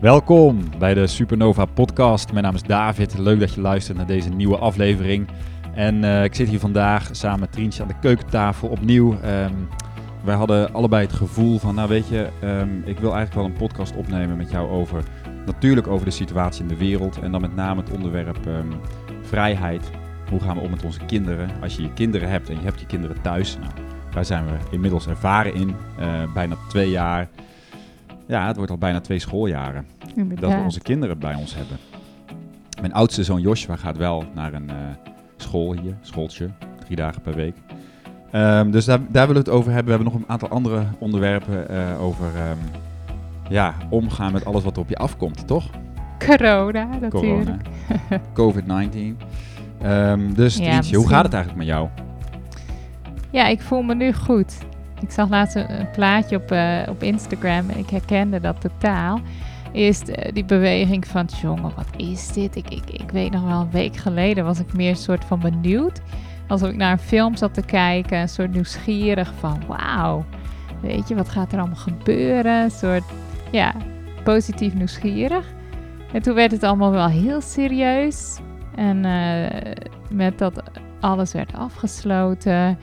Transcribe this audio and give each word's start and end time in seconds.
Welkom 0.00 0.62
bij 0.78 0.94
de 0.94 1.06
Supernova 1.06 1.64
Podcast. 1.64 2.32
Mijn 2.32 2.44
naam 2.44 2.54
is 2.54 2.62
David. 2.62 3.18
Leuk 3.18 3.40
dat 3.40 3.54
je 3.54 3.60
luistert 3.60 3.96
naar 3.96 4.06
deze 4.06 4.28
nieuwe 4.28 4.56
aflevering. 4.56 5.28
En 5.74 5.94
uh, 5.94 6.24
ik 6.24 6.34
zit 6.34 6.48
hier 6.48 6.58
vandaag 6.58 7.08
samen 7.12 7.40
met 7.40 7.52
Trientje 7.52 7.82
aan 7.82 7.88
de 7.88 7.98
keukentafel 8.00 8.68
opnieuw. 8.68 9.12
Um, 9.12 9.68
wij 10.24 10.34
hadden 10.34 10.72
allebei 10.72 11.02
het 11.02 11.12
gevoel 11.12 11.58
van, 11.58 11.74
nou 11.74 11.88
weet 11.88 12.08
je, 12.08 12.28
um, 12.44 12.82
ik 12.84 12.98
wil 12.98 13.14
eigenlijk 13.14 13.34
wel 13.34 13.44
een 13.44 13.68
podcast 13.68 13.96
opnemen 13.96 14.36
met 14.36 14.50
jou 14.50 14.70
over, 14.70 15.02
natuurlijk 15.46 15.86
over 15.86 16.04
de 16.04 16.12
situatie 16.12 16.62
in 16.62 16.68
de 16.68 16.76
wereld. 16.76 17.18
En 17.18 17.32
dan 17.32 17.40
met 17.40 17.54
name 17.54 17.80
het 17.80 17.90
onderwerp 17.90 18.46
um, 18.46 18.72
vrijheid. 19.22 19.90
Hoe 20.30 20.40
gaan 20.40 20.56
we 20.56 20.62
om 20.62 20.70
met 20.70 20.84
onze 20.84 21.04
kinderen? 21.06 21.50
Als 21.62 21.76
je 21.76 21.82
je 21.82 21.92
kinderen 21.92 22.28
hebt 22.28 22.48
en 22.48 22.54
je 22.54 22.64
hebt 22.64 22.80
je 22.80 22.86
kinderen 22.86 23.20
thuis. 23.22 23.58
Nou, 23.58 23.72
daar 24.10 24.24
zijn 24.24 24.44
we 24.44 24.52
inmiddels 24.70 25.06
ervaren 25.06 25.54
in. 25.54 25.68
Uh, 26.00 26.06
bijna 26.34 26.56
twee 26.68 26.90
jaar. 26.90 27.28
Ja, 28.30 28.46
het 28.46 28.56
wordt 28.56 28.70
al 28.70 28.78
bijna 28.78 29.00
twee 29.00 29.18
schooljaren 29.18 29.86
Inderdaad. 30.14 30.50
dat 30.50 30.58
we 30.58 30.64
onze 30.64 30.80
kinderen 30.80 31.18
bij 31.18 31.34
ons 31.34 31.54
hebben. 31.54 31.76
Mijn 32.80 32.92
oudste 32.92 33.24
zoon 33.24 33.40
Joshua 33.40 33.76
gaat 33.76 33.96
wel 33.96 34.24
naar 34.34 34.52
een 34.52 34.68
uh, 34.68 34.74
school 35.36 35.72
hier, 35.72 35.96
schooltje, 36.00 36.50
drie 36.84 36.96
dagen 36.96 37.22
per 37.22 37.34
week. 37.34 37.54
Um, 38.32 38.70
dus 38.70 38.84
daar, 38.84 38.98
daar 38.98 39.26
willen 39.26 39.42
we 39.42 39.50
het 39.50 39.58
over 39.58 39.72
hebben. 39.72 39.84
We 39.84 39.90
hebben 39.90 40.12
nog 40.12 40.22
een 40.22 40.32
aantal 40.32 40.48
andere 40.48 40.84
onderwerpen 40.98 41.66
uh, 41.70 42.02
over 42.02 42.26
um, 42.26 42.58
ja, 43.48 43.74
omgaan 43.88 44.32
met 44.32 44.44
alles 44.44 44.64
wat 44.64 44.76
er 44.76 44.82
op 44.82 44.88
je 44.88 44.96
afkomt, 44.96 45.46
toch? 45.46 45.70
Corona, 46.18 46.88
natuurlijk. 47.00 47.62
COVID-19. 48.40 48.96
Um, 49.84 50.34
dus 50.34 50.56
ja, 50.56 50.82
hoe 50.92 51.08
gaat 51.08 51.24
het 51.24 51.34
eigenlijk 51.34 51.56
met 51.56 51.66
jou? 51.66 51.88
Ja, 53.30 53.46
ik 53.46 53.60
voel 53.60 53.82
me 53.82 53.94
nu 53.94 54.12
goed. 54.12 54.58
Ik 55.00 55.10
zag 55.10 55.28
laatst 55.28 55.54
een 55.54 55.90
plaatje 55.90 56.36
op, 56.36 56.52
uh, 56.52 56.78
op 56.88 57.02
Instagram 57.02 57.70
en 57.70 57.78
ik 57.78 57.90
herkende 57.90 58.40
dat 58.40 58.60
totaal. 58.60 59.20
Is 59.72 60.02
die 60.32 60.44
beweging 60.44 61.06
van, 61.06 61.28
jongen, 61.42 61.72
wat 61.76 61.88
is 61.96 62.28
dit? 62.28 62.56
Ik, 62.56 62.70
ik, 62.70 62.90
ik 62.90 63.10
weet 63.10 63.30
nog 63.30 63.42
wel, 63.42 63.60
een 63.60 63.70
week 63.70 63.96
geleden 63.96 64.44
was 64.44 64.60
ik 64.60 64.72
meer 64.72 64.96
soort 64.96 65.24
van 65.24 65.40
benieuwd. 65.40 66.00
Alsof 66.48 66.68
ik 66.68 66.76
naar 66.76 66.92
een 66.92 66.98
film 66.98 67.36
zat 67.36 67.54
te 67.54 67.62
kijken, 67.62 68.18
een 68.18 68.28
soort 68.28 68.52
nieuwsgierig 68.52 69.32
van, 69.38 69.62
wauw, 69.66 70.24
weet 70.80 71.08
je, 71.08 71.14
wat 71.14 71.28
gaat 71.28 71.52
er 71.52 71.58
allemaal 71.58 71.76
gebeuren? 71.76 72.62
Een 72.62 72.70
soort, 72.70 73.04
ja, 73.50 73.74
positief 74.24 74.74
nieuwsgierig. 74.74 75.46
En 76.12 76.22
toen 76.22 76.34
werd 76.34 76.50
het 76.50 76.62
allemaal 76.62 76.90
wel 76.90 77.08
heel 77.08 77.40
serieus. 77.40 78.38
En 78.74 79.04
uh, 79.04 79.72
met 80.10 80.38
dat 80.38 80.62
alles 81.00 81.32
werd 81.32 81.52
afgesloten 81.52 82.78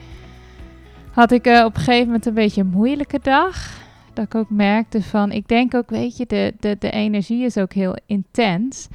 had 1.18 1.30
ik 1.30 1.46
uh, 1.46 1.64
op 1.64 1.74
een 1.74 1.80
gegeven 1.80 2.06
moment 2.06 2.26
een 2.26 2.34
beetje 2.34 2.60
een 2.60 2.70
moeilijke 2.70 3.18
dag. 3.22 3.80
Dat 4.12 4.24
ik 4.24 4.34
ook 4.34 4.50
merkte 4.50 5.02
van, 5.02 5.32
ik 5.32 5.48
denk 5.48 5.74
ook, 5.74 5.90
weet 5.90 6.16
je, 6.16 6.26
de, 6.26 6.54
de, 6.60 6.76
de 6.78 6.90
energie 6.90 7.44
is 7.44 7.56
ook 7.56 7.72
heel 7.72 7.96
intens. 8.06 8.88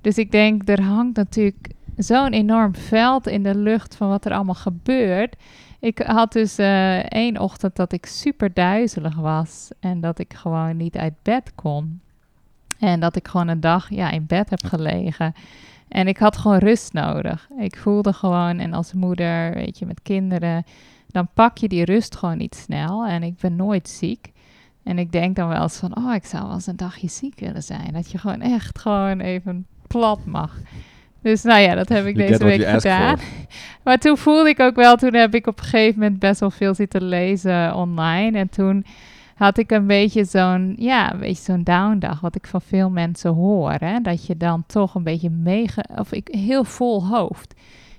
Dus 0.00 0.18
ik 0.18 0.30
denk, 0.30 0.68
er 0.68 0.82
hangt 0.82 1.16
natuurlijk 1.16 1.70
zo'n 1.96 2.32
enorm 2.32 2.74
veld 2.74 3.26
in 3.26 3.42
de 3.42 3.54
lucht 3.54 3.96
van 3.96 4.08
wat 4.08 4.24
er 4.24 4.32
allemaal 4.32 4.54
gebeurt. 4.54 5.36
Ik 5.78 5.98
had 5.98 6.32
dus 6.32 6.58
uh, 6.58 6.98
één 6.98 7.38
ochtend 7.38 7.76
dat 7.76 7.92
ik 7.92 8.06
super 8.06 8.52
duizelig 8.52 9.16
was 9.16 9.70
en 9.78 10.00
dat 10.00 10.18
ik 10.18 10.34
gewoon 10.34 10.76
niet 10.76 10.96
uit 10.96 11.14
bed 11.22 11.52
kon. 11.54 12.00
En 12.78 13.00
dat 13.00 13.16
ik 13.16 13.28
gewoon 13.28 13.48
een 13.48 13.60
dag 13.60 13.90
ja, 13.90 14.10
in 14.10 14.26
bed 14.26 14.50
heb 14.50 14.64
gelegen. 14.64 15.34
En 15.88 16.08
ik 16.08 16.18
had 16.18 16.36
gewoon 16.36 16.58
rust 16.58 16.92
nodig. 16.92 17.48
Ik 17.58 17.76
voelde 17.76 18.12
gewoon, 18.12 18.58
en 18.58 18.72
als 18.72 18.92
moeder, 18.92 19.54
weet 19.54 19.78
je, 19.78 19.86
met 19.86 20.02
kinderen, 20.02 20.64
dan 21.12 21.28
pak 21.34 21.58
je 21.58 21.68
die 21.68 21.84
rust 21.84 22.16
gewoon 22.16 22.38
niet 22.38 22.54
snel. 22.54 23.06
En 23.06 23.22
ik 23.22 23.38
ben 23.40 23.56
nooit 23.56 23.88
ziek. 23.88 24.32
En 24.82 24.98
ik 24.98 25.12
denk 25.12 25.36
dan 25.36 25.48
wel 25.48 25.62
eens 25.62 25.76
van, 25.76 25.96
oh, 25.96 26.14
ik 26.14 26.24
zou 26.24 26.44
wel 26.44 26.54
eens 26.54 26.66
een 26.66 26.76
dagje 26.76 27.08
ziek 27.08 27.40
willen 27.40 27.62
zijn. 27.62 27.92
Dat 27.92 28.10
je 28.10 28.18
gewoon 28.18 28.40
echt 28.40 28.78
gewoon 28.78 29.20
even 29.20 29.66
plat 29.86 30.24
mag. 30.24 30.58
Dus 31.22 31.42
nou 31.42 31.60
ja, 31.60 31.74
dat 31.74 31.88
heb 31.88 32.06
ik 32.06 32.16
You 32.16 32.28
deze 32.28 32.44
week 32.44 32.68
gedaan. 32.68 33.18
Maar 33.84 33.98
toen 33.98 34.16
voelde 34.16 34.48
ik 34.48 34.60
ook 34.60 34.76
wel, 34.76 34.96
toen 34.96 35.14
heb 35.14 35.34
ik 35.34 35.46
op 35.46 35.58
een 35.58 35.64
gegeven 35.64 36.00
moment 36.00 36.18
best 36.18 36.40
wel 36.40 36.50
veel 36.50 36.74
zitten 36.74 37.02
lezen 37.02 37.74
online. 37.74 38.38
En 38.38 38.48
toen 38.48 38.84
had 39.34 39.58
ik 39.58 39.70
een 39.70 39.86
beetje 39.86 40.24
zo'n, 40.24 40.74
ja, 40.78 41.12
een 41.12 41.18
beetje 41.18 41.42
zo'n 41.42 41.62
downdag, 41.62 42.20
wat 42.20 42.34
ik 42.34 42.46
van 42.46 42.60
veel 42.60 42.90
mensen 42.90 43.34
hoor. 43.34 43.72
Hè? 43.72 44.00
Dat 44.00 44.26
je 44.26 44.36
dan 44.36 44.64
toch 44.66 44.94
een 44.94 45.02
beetje 45.02 45.30
meege... 45.30 45.84
Of 45.96 46.12
ik, 46.12 46.28
heel 46.30 46.64
vol 46.64 47.06
hoofd. 47.06 47.54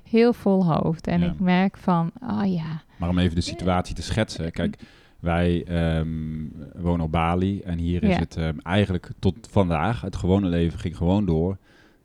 Heel 0.10 0.34
vol 0.34 0.74
hoofd. 0.74 1.08
En 1.08 1.20
Ja. 1.20 1.26
ik 1.26 1.40
merk 1.40 1.78
van, 1.78 2.12
oh 2.30 2.54
ja, 2.54 2.82
Maar 3.02 3.10
om 3.10 3.18
even 3.20 3.36
de 3.36 3.42
situatie 3.42 3.96
te 3.96 4.02
schetsen. 4.02 4.52
Kijk, 4.52 4.78
wij 5.20 5.64
ehm, 5.64 6.08
wonen 6.76 7.06
op 7.06 7.12
Bali 7.12 7.62
en 7.62 7.78
hier 7.78 8.04
is 8.04 8.10
Ja. 8.14 8.20
het 8.20 8.36
ehm, 8.38 8.58
eigenlijk 8.64 9.10
tot 9.20 9.36
vandaag. 9.52 10.02
Het 10.02 10.16
gewone 10.16 10.48
leven 10.48 10.80
ging 10.80 10.98
gewoon 10.98 11.26
door. 11.26 11.58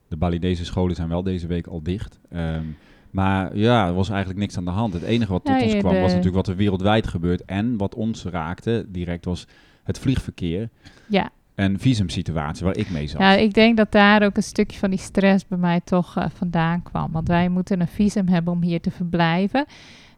De 0.09 0.17
Balinese 0.17 0.65
scholen 0.65 0.97
zijn 0.97 1.09
wel 1.09 1.23
deze 1.23 1.47
week 1.47 1.67
al 1.67 1.83
dicht. 1.83 2.19
Ehm, 2.31 2.63
maar 3.11 3.57
ja, 3.57 3.87
er 3.87 3.95
was 3.95 4.09
eigenlijk 4.09 4.39
niks 4.39 4.57
aan 4.57 4.65
de 4.65 4.71
hand. 4.71 4.93
Het 4.93 5.03
enige 5.03 5.33
wat 5.33 5.45
tot 5.45 5.59
Ja, 5.61 5.63
ons 5.65 5.75
kwam 5.77 5.93
was 5.95 5.95
de- 6.11 6.17
natuurlijk 6.17 6.35
wat 6.35 6.49
er 6.49 6.57
wereldwijd 6.57 7.07
gebeurt. 7.07 7.45
En 7.45 7.77
wat 7.77 7.95
ons 7.95 8.25
raakte 8.25 8.87
direct 8.89 9.25
was 9.25 9.47
het 9.85 9.99
vliegverkeer 9.99 10.69
ja. 11.09 11.31
en 11.55 11.79
visumsituatie 11.79 12.65
waar 12.65 12.77
ik 12.77 12.91
mee 12.91 13.07
zat. 13.07 13.21
Ja, 13.21 13.33
ik 13.33 13.53
denk 13.55 13.77
dat 13.77 13.93
daar 13.93 14.23
ook 14.23 14.37
een 14.37 14.43
stukje 14.43 14.79
van 14.79 14.91
die 14.91 14.99
stress 14.99 15.47
bij 15.47 15.59
mij 15.59 15.81
toch 15.85 16.17
eh, 16.17 16.25
vandaan 16.35 16.83
kwam. 16.83 17.13
Want 17.13 17.29
wij 17.29 17.49
moeten 17.49 17.81
een 17.81 17.89
visum 17.89 18.29
hebben 18.29 18.53
om 18.53 18.63
hier 18.63 18.81
te 18.81 18.91
verblijven. 18.91 19.65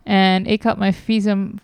En 0.09 0.47
ik 0.47 0.63
had 0.63 0.79
mijn 0.79 0.95
visum 0.95 1.55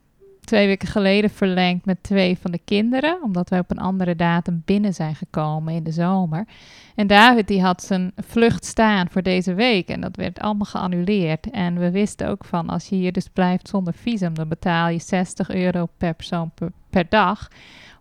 twee 0.41 0.67
weken 0.67 0.89
geleden 0.89 1.31
verlengd 1.31 1.85
met 1.85 2.03
twee 2.03 2.39
van 2.39 2.51
de 2.51 2.61
kinderen. 2.65 3.19
Omdat 3.23 3.49
wij 3.49 3.59
op 3.59 3.71
een 3.71 3.79
andere 3.79 4.17
datum 4.17 4.63
binnen 4.65 4.95
zijn 4.95 5.15
gekomen 5.15 5.75
in 5.75 5.85
de 5.85 5.93
zomer. 5.93 6.47
En 6.95 7.07
David 7.07 7.49
die 7.49 7.63
had 7.63 7.83
zijn 7.83 8.13
vlucht 8.17 8.65
staan 8.65 9.11
voor 9.11 9.23
deze 9.23 9.55
week. 9.55 9.89
En 9.89 10.01
dat 10.01 10.17
werd 10.17 10.41
allemaal 10.41 10.67
geannuleerd. 10.67 11.51
En 11.51 11.79
we 11.79 11.91
wisten 11.91 12.29
ook 12.29 12.45
van 12.45 12.69
als 12.69 12.89
je 12.89 12.97
hier 12.97 13.13
dus 13.13 13.29
blijft 13.29 13.69
zonder 13.69 13.95
visum... 13.95 14.35
dan 14.35 14.49
betaal 14.49 14.89
je 14.89 14.99
60 14.99 15.51
euro 15.51 15.87
per 15.97 16.15
persoon 16.15 16.51
per, 16.55 16.73
per 16.91 17.07
dag 17.09 17.49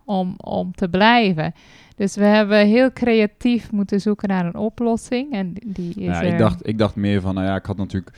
om, 0.06 0.34
om 0.38 0.72
te 0.72 0.90
blijven. 0.90 1.54
Dus 1.96 2.16
we 2.16 2.24
hebben 2.24 2.68
heel 2.68 2.92
creatief 2.92 3.72
moeten 3.72 4.02
zoeken 4.02 4.30
naar 4.30 4.46
een 4.46 4.56
oplossing. 4.56 5.32
En 5.32 5.54
die 5.66 5.90
is 5.90 5.96
Ja, 5.96 6.24
er- 6.24 6.32
ik, 6.32 6.38
dacht, 6.38 6.68
ik 6.68 6.78
dacht 6.78 6.96
meer 6.96 7.22
van, 7.22 7.34
nou 7.34 7.48
ja, 7.48 7.56
ik 7.56 7.66
had 7.66 7.78
natuurlijk... 7.78 8.18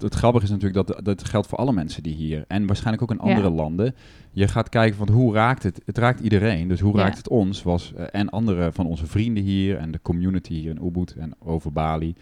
Het, 0.00 0.14
grappige 0.14 0.44
is 0.44 0.50
natuurlijk 0.50 0.86
dat 0.86 1.04
dat 1.04 1.24
geldt 1.24 1.46
voor 1.46 1.58
alle 1.58 1.72
mensen 1.72 2.02
die 2.02 2.14
hier... 2.14 2.44
en 2.48 2.66
waarschijnlijk 2.66 3.02
ook 3.02 3.18
in 3.18 3.26
Ja. 3.26 3.34
andere 3.34 3.54
landen... 3.54 3.94
je 4.32 4.48
gaat 4.48 4.68
kijken 4.68 4.96
van 4.96 5.08
hoe 5.08 5.34
raakt 5.34 5.62
het... 5.62 5.80
Het 5.84 5.98
raakt 5.98 6.20
iedereen, 6.20 6.68
dus 6.68 6.80
hoe 6.80 6.96
Ja. 6.96 7.02
raakt 7.02 7.16
het 7.16 7.28
ons? 7.28 7.62
Was, 7.62 7.92
eh, 7.94 8.04
en 8.12 8.28
andere 8.30 8.72
van 8.72 8.86
onze 8.86 9.06
vrienden 9.06 9.42
hier... 9.42 9.76
en 9.76 9.90
de 9.90 10.00
community 10.02 10.52
hier 10.54 10.70
in 10.70 10.84
Ubud 10.86 11.14
en 11.18 11.32
over 11.38 11.72
Bali... 11.72 12.14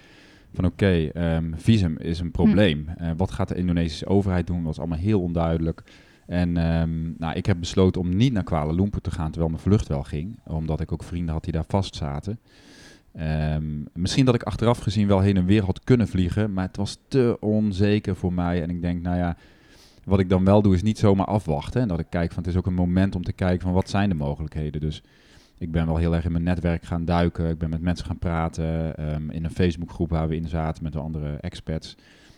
van 0.54 0.64
oké, 0.64 1.08
ehm, 1.12 1.52
visum 1.56 1.98
is 1.98 2.20
een 2.20 2.30
probleem. 2.30 2.88
Hm. 2.96 3.02
Eh, 3.04 3.10
wat 3.16 3.30
gaat 3.30 3.48
de 3.48 3.54
Indonesische 3.54 4.06
overheid 4.06 4.46
doen? 4.46 4.62
was 4.62 4.78
allemaal 4.78 4.98
heel 4.98 5.20
onduidelijk. 5.20 5.82
En 6.26 6.56
ehm, 6.56 7.18
nou, 7.18 7.34
ik 7.34 7.46
heb 7.46 7.60
besloten 7.60 8.00
om 8.00 8.16
niet 8.16 8.32
naar 8.32 8.44
Kuala 8.44 8.72
Lumpur 8.72 9.00
te 9.00 9.10
gaan... 9.10 9.30
terwijl 9.30 9.50
mijn 9.50 9.62
vlucht 9.62 9.88
wel 9.88 10.02
ging. 10.02 10.38
Omdat 10.44 10.80
ik 10.80 10.92
ook 10.92 11.02
vrienden 11.02 11.34
had 11.34 11.44
die 11.44 11.52
daar 11.52 11.64
vast 11.68 11.94
zaten... 11.94 12.38
Ehm, 13.12 13.64
misschien 13.92 14.24
dat 14.24 14.34
ik 14.34 14.42
achteraf 14.42 14.78
gezien 14.78 15.06
wel 15.06 15.20
heen 15.20 15.36
en 15.36 15.44
weer 15.44 15.64
had 15.64 15.84
kunnen 15.84 16.08
vliegen, 16.08 16.52
maar 16.52 16.66
het 16.66 16.76
was 16.76 16.98
te 17.08 17.36
onzeker 17.40 18.16
voor 18.16 18.32
mij. 18.32 18.62
En 18.62 18.70
ik 18.70 18.80
denk, 18.82 19.02
nou 19.02 19.16
ja, 19.16 19.36
wat 20.04 20.18
ik 20.18 20.28
dan 20.28 20.44
wel 20.44 20.62
doe 20.62 20.74
is 20.74 20.82
niet 20.82 20.98
zomaar 20.98 21.26
afwachten. 21.26 21.80
En 21.80 21.88
dat 21.88 21.98
ik 21.98 22.06
kijk 22.10 22.32
van, 22.32 22.42
het 22.42 22.52
is 22.52 22.58
ook 22.58 22.66
een 22.66 22.74
moment 22.74 23.14
om 23.14 23.24
te 23.24 23.32
kijken 23.32 23.62
van 23.62 23.72
wat 23.72 23.90
zijn 23.90 24.08
de 24.08 24.14
mogelijkheden. 24.14 24.80
Dus 24.80 25.02
ik 25.58 25.70
ben 25.70 25.86
wel 25.86 25.96
heel 25.96 26.14
erg 26.14 26.24
in 26.24 26.32
mijn 26.32 26.44
netwerk 26.44 26.82
gaan 26.82 27.04
duiken. 27.04 27.50
Ik 27.50 27.58
ben 27.58 27.70
met 27.70 27.80
mensen 27.80 28.06
gaan 28.06 28.18
praten 28.18 28.96
ehm, 28.96 29.30
in 29.30 29.44
een 29.44 29.50
Facebookgroep 29.50 30.10
waar 30.10 30.28
we 30.28 30.36
in 30.36 30.48
zaten 30.48 30.82
met 30.82 30.92
de 30.92 30.98
andere 30.98 31.36
experts. 31.40 31.96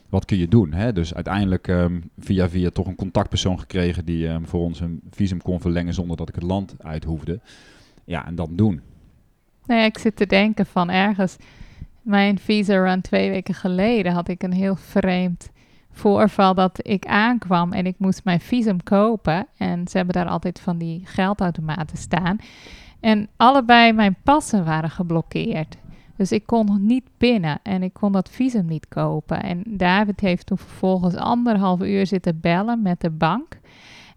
Wat 0.09 0.25
kun 0.25 0.37
je 0.37 0.49
doen? 0.49 0.73
Hè? 0.73 0.93
Dus 0.93 1.15
uiteindelijk 1.15 1.69
ehm, 1.69 2.01
via 2.19 2.49
via 2.49 2.71
toch 2.71 2.87
een 2.87 2.95
contactpersoon 2.95 3.59
gekregen 3.59 4.05
die 4.05 4.29
ehm, 4.29 4.45
voor 4.45 4.61
ons 4.61 4.81
een 4.81 5.01
visum 5.11 5.43
kon 5.43 5.61
verlengen 5.61 5.95
zonder 5.95 6.17
dat 6.17 6.29
ik 6.29 6.35
het 6.35 6.45
land 6.45 6.75
uit 6.79 7.05
hoefde. 7.05 7.41
Ja, 8.05 8.27
en 8.27 8.35
dan 8.35 8.57
doen. 8.57 8.81
Ja, 9.67 9.85
ik 9.85 9.99
zit 9.99 10.17
te 10.17 10.27
denken 10.27 10.67
van 10.67 10.91
ergens... 10.91 11.37
Mijn 12.05 12.39
visa 12.39 12.77
run 12.77 13.01
twee 13.01 13.31
weken 13.31 13.55
geleden 13.55 14.13
had 14.13 14.29
ik 14.29 14.43
een 14.43 14.53
heel 14.53 14.77
vreemd 14.77 15.51
voorval 15.91 16.55
dat 16.55 16.79
ik 16.83 17.07
aankwam 17.07 17.73
en 17.73 17.87
ik 17.87 17.95
moest 17.99 18.25
mijn 18.25 18.41
visum 18.41 18.83
kopen. 18.83 19.47
En 19.57 19.89
ze 19.89 19.97
hebben 19.97 20.15
daar 20.15 20.29
altijd 20.29 20.61
van 20.61 20.79
die 20.79 21.01
geldautomaten 21.05 21.97
staan. 21.97 22.37
En 23.01 23.29
allebei 23.37 23.93
mijn 23.93 24.17
passen 24.23 24.65
waren 24.65 24.91
geblokkeerd. 24.91 25.77
Dus 26.17 26.33
ik 26.33 26.47
kon 26.47 26.67
nog 26.67 26.79
niet 26.79 27.05
binnen 27.19 27.59
en 27.63 27.83
ik 27.83 27.93
kon 27.93 28.13
dat 28.13 28.31
visum 28.31 28.67
niet 28.67 28.89
kopen. 28.89 29.43
En 29.43 29.63
David 29.67 30.21
heeft 30.21 30.47
toen 30.47 30.59
vervolgens 30.59 31.15
anderhalf 31.15 31.81
uur 31.81 32.07
zitten 32.07 32.41
bellen 32.41 32.83
met 32.83 33.01
de 33.01 33.11
bank. 33.11 33.59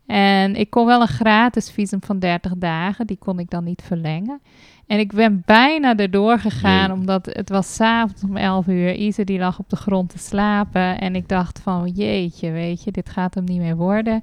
En 0.05 0.55
ik 0.55 0.69
kon 0.69 0.85
wel 0.85 1.01
een 1.01 1.07
gratis 1.07 1.71
visum 1.71 1.99
van 2.03 2.19
30 2.19 2.53
dagen, 2.57 3.07
die 3.07 3.17
kon 3.17 3.39
ik 3.39 3.49
dan 3.49 3.63
niet 3.63 3.81
verlengen. 3.81 4.41
En 4.87 4.99
ik 4.99 5.13
ben 5.13 5.41
bijna 5.45 5.95
erdoor 5.95 6.39
gegaan, 6.39 6.91
omdat 6.91 7.25
het 7.25 7.49
was 7.49 7.75
s'avonds 7.75 8.23
om 8.23 8.37
11 8.37 8.67
uur. 8.67 8.93
Isa 8.93 9.23
die 9.23 9.39
lag 9.39 9.59
op 9.59 9.69
de 9.69 9.75
grond 9.75 10.09
te 10.09 10.17
slapen. 10.17 10.99
En 10.99 11.15
ik 11.15 11.27
dacht 11.29 11.59
van, 11.59 11.89
jeetje, 11.89 12.51
weet 12.51 12.83
je, 12.83 12.91
dit 12.91 13.09
gaat 13.09 13.33
hem 13.33 13.43
niet 13.43 13.59
meer 13.59 13.75
worden. 13.75 14.21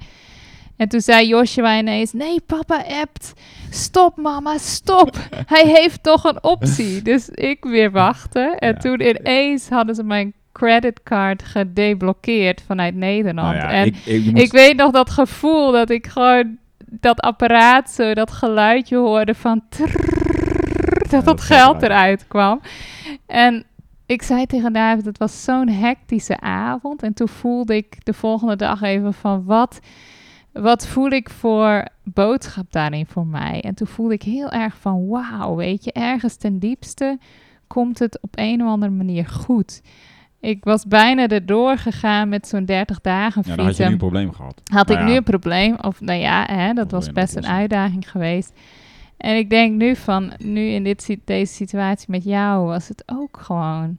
En 0.77 0.89
toen 0.89 1.01
zei 1.01 1.27
Joshua 1.29 1.79
ineens, 1.79 2.13
nee, 2.13 2.41
papa 2.47 2.85
appt. 3.01 3.33
Stop, 3.71 4.17
mama, 4.17 4.59
stop. 4.59 5.17
Hij 5.55 5.67
heeft 5.67 6.03
toch 6.03 6.25
een 6.25 6.43
optie. 6.43 7.03
Dus 7.11 7.29
ik 7.29 7.65
weer 7.65 7.91
wachten. 7.91 8.59
En 8.59 8.73
Ja. 8.73 8.79
toen 8.79 9.01
ineens 9.01 9.69
hadden 9.69 9.95
ze 9.95 10.03
mijn 10.05 10.33
creditcard 10.53 11.43
gedeblokkeerd 11.43 12.63
vanuit 12.67 12.95
Nederland. 12.95 13.57
Nou 13.57 13.57
ja, 13.69 13.71
en 13.71 13.87
ik, 13.87 13.97
ik, 14.05 14.39
ik 14.39 14.53
weet 14.53 14.77
nog 14.77 14.91
dat 14.91 15.11
gevoel 15.11 15.73
dat 15.73 15.91
ik 15.91 16.07
gewoon 16.07 16.57
dat 16.87 17.21
apparaat 17.21 17.91
zo, 17.91 18.15
dat 18.15 18.31
geluidje 18.31 18.97
hoorde 18.97 19.35
van 19.35 19.63
trrrr, 19.69 21.09
dat 21.11 21.25
dat 21.25 21.41
geld 21.41 21.83
eruit 21.83 22.27
kwam. 22.29 22.61
En 23.27 23.65
ik 24.07 24.23
zei 24.23 24.47
tegen 24.47 24.73
David, 24.73 25.05
het 25.05 25.19
was 25.19 25.45
zo'n 25.45 25.69
hectische 25.69 26.41
avond. 26.41 27.03
En 27.03 27.15
toen 27.15 27.29
voelde 27.29 27.77
ik 27.77 28.05
de 28.05 28.13
volgende 28.13 28.57
dag 28.57 28.83
even 28.83 29.15
van 29.15 29.45
wat, 29.45 29.79
wat 30.55 30.87
voel 30.87 31.11
ik 31.11 31.31
voor 31.31 31.89
boodschap 32.03 32.73
daarin 32.73 33.07
voor 33.07 33.27
mij. 33.27 33.61
En 33.61 33.75
toen 33.75 33.87
voelde 33.87 34.15
ik 34.15 34.23
heel 34.23 34.51
erg 34.51 34.77
van 34.77 35.09
wauw, 35.09 35.55
weet 35.55 35.85
je, 35.85 35.93
ergens 35.93 36.37
ten 36.37 36.59
diepste 36.59 37.19
komt 37.67 37.99
het 37.99 38.19
op 38.21 38.31
een 38.35 38.63
of 38.63 38.69
andere 38.69 38.93
manier 38.93 39.27
goed. 39.27 39.83
Ik 40.41 40.65
was 40.65 40.87
bijna 40.87 41.29
erdoor 41.29 41.79
gegaan 41.79 42.29
met 42.29 42.49
zo'n 42.49 42.65
30 42.65 43.01
dagen 43.01 43.43
ja, 43.47 43.57
dan 43.57 43.65
had 43.65 43.77
je 43.77 43.83
fietsen 43.83 43.87
nu 43.87 43.93
een 43.93 43.99
probleem 43.99 44.33
gehad. 44.33 44.61
had 44.65 44.89
Nou 44.89 45.01
ik 45.01 45.07
ja. 45.07 45.13
nu 45.13 45.17
een 45.17 45.23
probleem. 45.23 45.77
Of 45.81 46.01
nou 46.01 46.19
ja, 46.19 46.47
hè, 46.51 46.73
dat 46.73 46.91
was 46.91 47.13
best 47.13 47.37
een 47.37 47.47
uitdaging 47.47 48.11
geweest. 48.11 48.53
En 49.17 49.37
ik 49.37 49.51
denk 49.51 49.75
nu 49.77 49.97
van, 49.97 50.33
nu 50.39 50.61
in 50.61 50.85
dit, 50.85 51.17
deze 51.25 51.53
situatie 51.53 52.11
met 52.11 52.25
jou 52.25 52.67
was 52.67 52.89
het 52.89 53.03
ook 53.07 53.39
gewoon, 53.41 53.99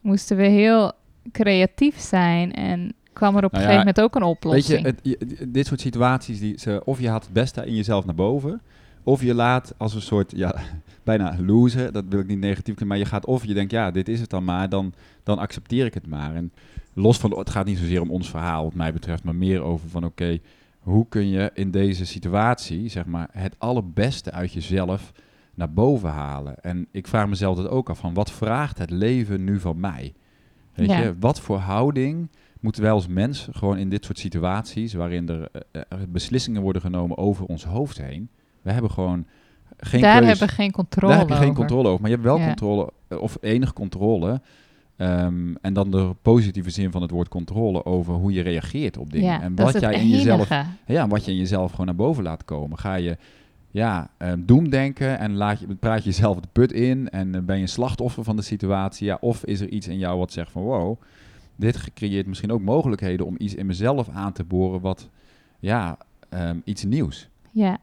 moesten 0.00 0.36
we 0.36 0.46
heel 0.46 0.92
creatief 1.32 1.98
zijn 1.98 2.52
en 2.52 2.94
kwam 3.12 3.36
er 3.36 3.44
op 3.44 3.52
Nou 3.52 3.64
een 3.64 3.70
ja, 3.70 3.76
gegeven 3.80 4.00
moment 4.00 4.00
ook 4.00 4.14
een 4.14 4.26
Weet 4.28 4.36
oplossing. 4.36 4.80
je, 4.80 4.86
het, 5.18 5.28
je- 5.38 5.50
dit 5.50 5.66
soort 5.66 5.80
situaties, 5.80 6.38
die, 6.40 6.58
ze, 6.58 6.82
of 6.84 7.00
je 7.00 7.08
haalt 7.08 7.22
het 7.24 7.32
beste 7.32 7.66
in 7.66 7.74
jezelf 7.74 8.04
naar 8.04 8.14
boven, 8.14 8.60
of 9.02 9.22
je 9.22 9.34
laat 9.34 9.74
als 9.76 9.94
een 9.94 10.00
soort, 10.02 10.32
ja, 10.36 10.54
bijna 11.04 11.36
loser, 11.46 11.92
dat 11.92 12.04
wil 12.08 12.20
ik 12.20 12.26
niet 12.26 12.38
negatief 12.38 12.84
maar 12.84 12.98
je 12.98 13.04
gaat 13.04 13.26
of 13.26 13.44
je 13.44 13.54
denkt, 13.54 13.70
ja, 13.72 13.90
dit 13.90 14.08
is 14.08 14.20
het 14.20 14.30
dan 14.30 14.44
maar, 14.44 14.68
dan, 14.68 14.92
dan 15.22 15.38
accepteer 15.38 15.86
ik 15.86 15.94
het 15.94 16.06
maar. 16.06 16.34
En 16.34 16.52
los 16.94 17.18
van, 17.18 17.38
het 17.38 17.50
gaat 17.50 17.66
niet 17.66 17.78
zozeer 17.78 18.00
om 18.00 18.10
ons 18.10 18.30
verhaal, 18.30 18.64
wat 18.64 18.74
mij 18.74 18.92
betreft, 18.92 19.24
maar 19.24 19.34
meer 19.34 19.60
over 19.62 19.88
van, 19.88 20.04
oké, 20.04 20.38
hoe 20.78 21.06
kun 21.08 21.28
je 21.28 21.50
in 21.54 21.70
deze 21.70 22.06
situatie, 22.06 22.88
zeg 22.88 23.06
maar, 23.06 23.28
het 23.32 23.54
allerbeste 23.58 24.30
uit 24.32 24.52
jezelf 24.52 25.12
naar 25.54 25.72
boven 25.72 26.08
halen? 26.10 26.62
En 26.62 26.86
ik 26.90 27.06
vraag 27.06 27.28
mezelf 27.28 27.56
dat 27.56 27.68
ook 27.68 27.90
af, 27.90 27.98
van 27.98 28.14
wat 28.14 28.30
vraagt 28.32 28.78
het 28.78 28.90
leven 28.90 29.44
nu 29.44 29.60
van 29.60 29.80
mij? 29.80 30.12
Weet 30.74 30.88
Ja. 30.88 30.98
je, 30.98 31.14
wat 31.20 31.40
voor 31.40 31.58
houding 31.58 32.28
moeten 32.60 32.82
wij 32.82 32.90
als 32.90 33.06
mens 33.06 33.48
gewoon 33.52 33.76
in 33.78 33.88
dit 33.88 34.04
soort 34.04 34.18
situaties, 34.18 34.92
waarin 34.94 35.28
er 35.28 35.48
eh, 35.52 35.60
eh, 35.88 35.98
beslissingen 36.08 36.62
worden 36.62 36.82
genomen 36.82 37.18
over 37.18 37.46
ons 37.46 37.64
hoofd 37.64 37.98
heen, 38.02 38.28
we 38.62 38.70
hebben 38.72 38.90
gewoon 38.90 39.26
geen 39.76 40.00
Daar 40.00 40.18
keus. 40.18 40.26
hebben 40.28 40.46
we 40.48 40.52
geen 40.54 40.70
controle 40.70 41.10
Daar 41.12 41.18
heb 41.20 41.28
je 41.28 41.34
geen 41.34 41.42
over. 41.44 41.56
controle 41.56 41.88
over, 41.88 42.00
maar 42.00 42.10
je 42.10 42.16
hebt 42.16 42.28
wel 42.28 42.38
Ja. 42.38 42.46
controle, 42.46 42.92
eh, 43.08 43.18
of 43.18 43.36
enige 43.40 43.72
controle, 43.72 44.40
ehm, 44.96 45.54
en 45.60 45.72
dan 45.72 45.90
de 45.90 46.14
positieve 46.22 46.70
zin 46.70 46.90
van 46.90 47.02
het 47.02 47.10
woord 47.10 47.28
controle 47.28 47.84
over 47.84 48.14
hoe 48.14 48.32
je 48.32 48.42
reageert 48.42 48.96
op 48.98 49.10
dingen. 49.12 49.26
Ja, 49.26 49.42
en 49.42 49.54
wat 49.54 49.80
jij 49.80 49.94
in 49.94 50.08
jezelf 50.08 50.48
ja, 50.86 51.08
wat 51.08 51.24
je 51.24 51.30
in 51.30 51.36
jezelf 51.36 51.70
gewoon 51.70 51.86
naar 51.86 51.94
boven 51.94 52.22
laat 52.22 52.44
komen. 52.44 52.78
Ga 52.78 52.94
je 52.94 53.16
ja, 53.72 54.10
eh, 54.16 54.32
doemdenken 54.38 55.18
en 55.18 55.34
laat 55.34 55.60
je, 55.60 55.66
praat 55.66 55.98
je 56.04 56.10
jezelf 56.10 56.40
de 56.40 56.48
put 56.52 56.72
in 56.72 57.08
en 57.10 57.44
ben 57.44 57.58
je 57.58 57.66
slachtoffer 57.66 58.24
van 58.24 58.36
de 58.36 58.42
situatie? 58.42 59.06
Ja, 59.06 59.18
of 59.20 59.44
is 59.44 59.60
er 59.60 59.68
iets 59.68 59.88
in 59.88 59.98
jou 59.98 60.18
wat 60.18 60.32
zegt 60.32 60.50
van 60.50 60.62
wow, 60.62 61.00
dit 61.60 61.92
creëert 61.94 62.26
misschien 62.26 62.52
ook 62.52 62.60
mogelijkheden 62.60 63.26
om 63.26 63.34
iets 63.38 63.54
in 63.54 63.66
mezelf 63.66 64.08
aan 64.08 64.32
te 64.32 64.44
boren 64.44 64.80
wat, 64.80 65.08
ja, 65.58 65.98
ehm, 66.28 66.58
iets 66.64 66.84
nieuws. 66.84 67.28
Ja. 67.50 67.78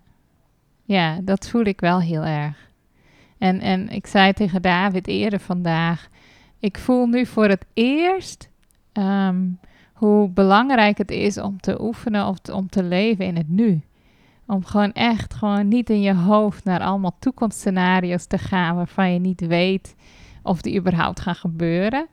ja, 0.84 1.20
dat 1.22 1.50
voel 1.50 1.64
ik 1.64 1.80
wel 1.80 2.02
heel 2.02 2.24
erg. 2.24 2.70
En, 3.38 3.60
en 3.60 3.90
ik 3.90 4.08
zei 4.08 4.34
tegen 4.34 4.62
David 4.62 5.08
eerder 5.08 5.40
vandaag, 5.40 6.10
ik 6.60 6.78
voel 6.78 7.08
nu 7.08 7.26
voor 7.26 7.48
het 7.48 7.66
eerst 7.74 8.50
ehm, 8.92 9.46
hoe 9.94 10.30
belangrijk 10.30 10.98
het 10.98 11.12
is 11.12 11.38
om 11.38 11.60
te 11.60 11.82
oefenen 11.82 12.28
of 12.28 12.40
te- 12.40 12.54
om 12.54 12.70
te 12.70 12.84
leven 12.84 13.26
in 13.26 13.36
het 13.36 13.50
nu. 13.50 13.82
Om 14.46 14.66
gewoon 14.66 14.94
echt 14.94 15.34
gewoon 15.34 15.68
niet 15.68 15.90
in 15.90 16.02
je 16.02 16.14
hoofd 16.14 16.64
naar 16.64 16.80
allemaal 16.80 17.16
toekomstscenario's 17.20 18.26
te 18.26 18.38
gaan 18.38 18.76
waarvan 18.76 19.14
je 19.14 19.20
niet 19.20 19.48
weet 19.48 19.96
of 20.44 20.62
die 20.62 20.80
überhaupt 20.80 21.20
gaan 21.20 21.36
gebeuren. 21.36 22.08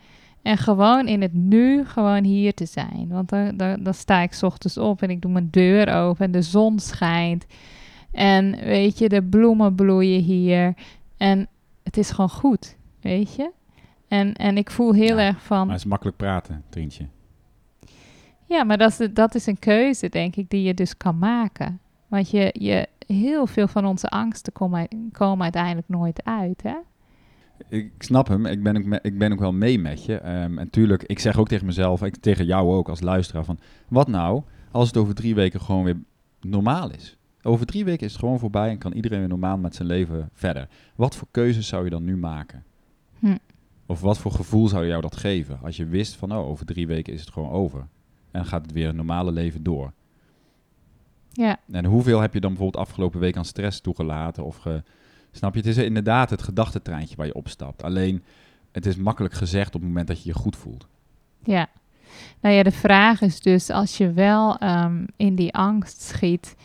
En 0.44 0.56
gewoon 0.58 1.06
in 1.08 1.22
het 1.22 1.32
nu, 1.32 1.84
gewoon 1.84 2.24
hier 2.24 2.54
te 2.54 2.66
zijn. 2.66 3.06
Want 3.08 3.28
dan, 3.28 3.56
dan, 3.56 3.82
dan 3.82 3.94
sta 3.94 4.20
ik 4.20 4.38
ochtends 4.42 4.78
op 4.78 5.02
en 5.02 5.10
ik 5.10 5.20
doe 5.20 5.32
mijn 5.32 5.48
deur 5.50 5.94
open 5.94 6.24
en 6.24 6.30
de 6.30 6.42
zon 6.42 6.78
schijnt. 6.78 7.46
En 8.12 8.56
weet 8.64 8.98
je, 8.98 9.08
de 9.08 9.22
bloemen 9.22 9.74
bloeien 9.74 10.20
hier. 10.22 10.74
En 11.16 11.48
het 11.82 11.96
is 11.96 12.10
gewoon 12.10 12.30
goed, 12.30 12.76
weet 13.00 13.34
je. 13.34 13.50
En, 14.08 14.32
en 14.34 14.56
ik 14.56 14.70
voel 14.70 14.92
heel 14.92 15.18
Ja, 15.18 15.26
erg 15.26 15.42
van, 15.42 15.58
Maar 15.66 15.74
het 15.74 15.84
is 15.84 15.90
makkelijk 15.90 16.16
praten, 16.16 16.62
Trientje. 16.68 17.06
ja, 18.46 18.64
maar 18.64 18.78
dat 18.78 18.90
is, 18.90 18.96
de- 18.96 19.12
dat 19.12 19.34
is 19.34 19.46
een 19.46 19.58
keuze, 19.58 20.08
denk 20.08 20.36
ik, 20.36 20.50
die 20.50 20.62
je 20.62 20.74
dus 20.74 20.96
kan 20.96 21.18
maken. 21.18 21.80
Want 22.08 22.30
je, 22.30 22.54
je, 22.58 22.88
heel 23.06 23.46
veel 23.46 23.68
van 23.68 23.84
onze 23.86 24.08
angsten 24.08 24.52
komen, 24.52 24.88
komen 25.12 25.42
uiteindelijk 25.42 25.88
nooit 25.88 26.24
uit, 26.24 26.62
hè? 26.62 26.74
Ik 27.68 27.92
snap 27.98 28.28
hem, 28.28 28.46
ik 28.46 28.62
ben 28.62 28.76
ook, 28.76 29.00
ik 29.02 29.18
ben 29.18 29.32
ook 29.32 29.38
wel 29.38 29.52
mee 29.52 29.78
met 29.78 30.04
je. 30.04 30.16
Ehm, 30.16 30.58
en 30.58 30.70
tuurlijk, 30.70 31.02
ik 31.02 31.18
zeg 31.18 31.38
ook 31.38 31.48
tegen 31.48 31.66
mezelf, 31.66 32.02
ik, 32.02 32.16
tegen 32.16 32.44
jou 32.46 32.74
ook 32.74 32.88
als 32.88 33.00
luisteraar 33.00 33.44
van... 33.44 33.58
Wat 33.88 34.08
nou 34.08 34.42
als 34.70 34.86
het 34.86 34.96
over 34.96 35.14
drie 35.14 35.34
weken 35.34 35.60
gewoon 35.60 35.84
weer 35.84 35.96
normaal 36.40 36.90
is? 36.90 37.16
Over 37.42 37.66
drie 37.66 37.84
weken 37.84 38.06
is 38.06 38.12
het 38.12 38.20
gewoon 38.20 38.38
voorbij 38.38 38.68
en 38.70 38.78
kan 38.78 38.92
iedereen 38.92 39.18
weer 39.18 39.28
normaal 39.28 39.58
met 39.58 39.74
zijn 39.74 39.88
leven 39.88 40.28
verder. 40.32 40.68
Wat 40.94 41.16
voor 41.16 41.28
keuzes 41.30 41.66
zou 41.68 41.84
je 41.84 41.90
dan 41.90 42.04
nu 42.04 42.16
maken? 42.16 42.64
Hm. 43.18 43.36
Of 43.86 44.00
wat 44.00 44.18
voor 44.18 44.32
gevoel 44.32 44.68
zou 44.68 44.86
jou 44.86 45.00
dat 45.00 45.16
geven 45.16 45.58
als 45.62 45.76
je 45.76 45.86
wist 45.86 46.16
van... 46.16 46.32
Oh, 46.32 46.48
over 46.48 46.66
drie 46.66 46.86
weken 46.86 47.12
is 47.12 47.20
het 47.20 47.30
gewoon 47.30 47.50
over. 47.50 47.86
En 48.30 48.44
gaat 48.46 48.62
het 48.62 48.72
weer 48.72 48.88
een 48.88 48.96
normale 48.96 49.32
leven 49.32 49.62
door. 49.62 49.92
Ja, 51.32 51.56
En 51.70 51.84
hoeveel 51.84 52.20
heb 52.20 52.34
je 52.34 52.40
dan 52.40 52.50
bijvoorbeeld 52.54 52.86
afgelopen 52.86 53.20
week 53.20 53.36
aan 53.36 53.44
stress 53.44 53.80
toegelaten? 53.80 54.44
Of 54.44 54.56
ge- 54.56 54.82
snap 55.36 55.54
je, 55.54 55.60
het 55.60 55.68
is 55.68 55.76
inderdaad 55.76 56.30
het 56.30 56.42
gedachtentreintje 56.42 57.16
waar 57.16 57.26
je 57.26 57.34
opstapt. 57.34 57.82
Alleen, 57.82 58.22
het 58.72 58.86
is 58.86 58.96
makkelijk 58.96 59.34
gezegd 59.34 59.74
op 59.74 59.80
het 59.80 59.88
moment 59.88 60.08
dat 60.08 60.22
je 60.22 60.28
je 60.28 60.34
goed 60.34 60.56
voelt. 60.56 60.86
ja. 61.44 61.68
Nou 62.40 62.54
ja, 62.54 62.62
de 62.62 62.72
vraag 62.72 63.20
is 63.20 63.40
dus, 63.40 63.70
als 63.70 63.96
je 63.96 64.12
wel 64.12 64.58
ehm, 64.58 65.04
in 65.16 65.34
die 65.34 65.54
angst 65.54 66.00
schiet... 66.00 66.56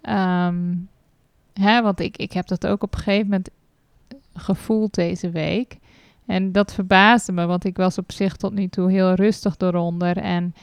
ehm, 0.00 0.74
hè, 1.52 1.82
want 1.82 2.00
ik, 2.00 2.16
ik 2.16 2.32
heb 2.32 2.46
dat 2.46 2.66
ook 2.66 2.82
op 2.82 2.94
een 2.94 3.00
gegeven 3.00 3.28
moment 3.28 3.50
gevoeld 4.34 4.94
deze 4.94 5.30
week... 5.30 5.80
En 6.26 6.52
dat 6.52 6.74
verbaasde 6.74 7.32
me, 7.32 7.46
want 7.46 7.64
ik 7.64 7.76
was 7.76 7.98
op 7.98 8.12
zich 8.12 8.36
tot 8.36 8.52
nu 8.52 8.68
toe 8.68 8.90
heel 8.90 9.14
rustig 9.14 9.54
eronder. 9.58 10.16
En 10.16 10.54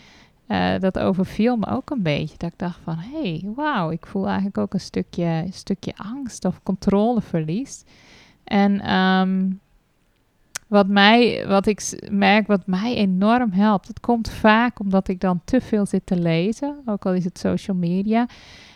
eh, 0.50 0.80
dat 0.80 1.00
overviel 1.00 1.58
me 1.58 1.68
ook 1.68 1.90
een 1.90 2.02
beetje. 2.02 2.38
Dat 2.38 2.52
ik 2.52 2.58
dacht 2.58 2.80
van, 2.84 2.96
hé, 2.98 3.22
hey, 3.22 3.52
wauw, 3.56 3.92
ik 3.92 4.06
voel 4.06 4.26
eigenlijk 4.26 4.58
ook 4.58 4.74
een 4.74 4.80
stukje, 4.80 5.48
stukje 5.52 5.94
angst 5.96 6.46
of 6.46 6.64
controleverlies. 6.64 7.84
En 8.44 8.82
ehm, 8.82 9.52
wat, 10.68 10.88
mij, 10.88 11.48
wat 11.48 11.66
ik 11.66 12.10
merk, 12.12 12.48
wat 12.48 12.68
mij 12.68 12.96
enorm 12.96 13.52
helpt, 13.52 13.88
het 13.88 14.00
komt 14.00 14.30
vaak 14.30 14.80
omdat 14.80 15.08
ik 15.08 15.20
dan 15.20 15.42
te 15.46 15.62
veel 15.62 15.86
zit 15.86 16.06
te 16.06 16.20
lezen, 16.20 16.82
ook 16.86 17.06
al 17.06 17.14
is 17.14 17.24
het 17.24 17.40
social 17.40 17.78
media. 17.78 18.28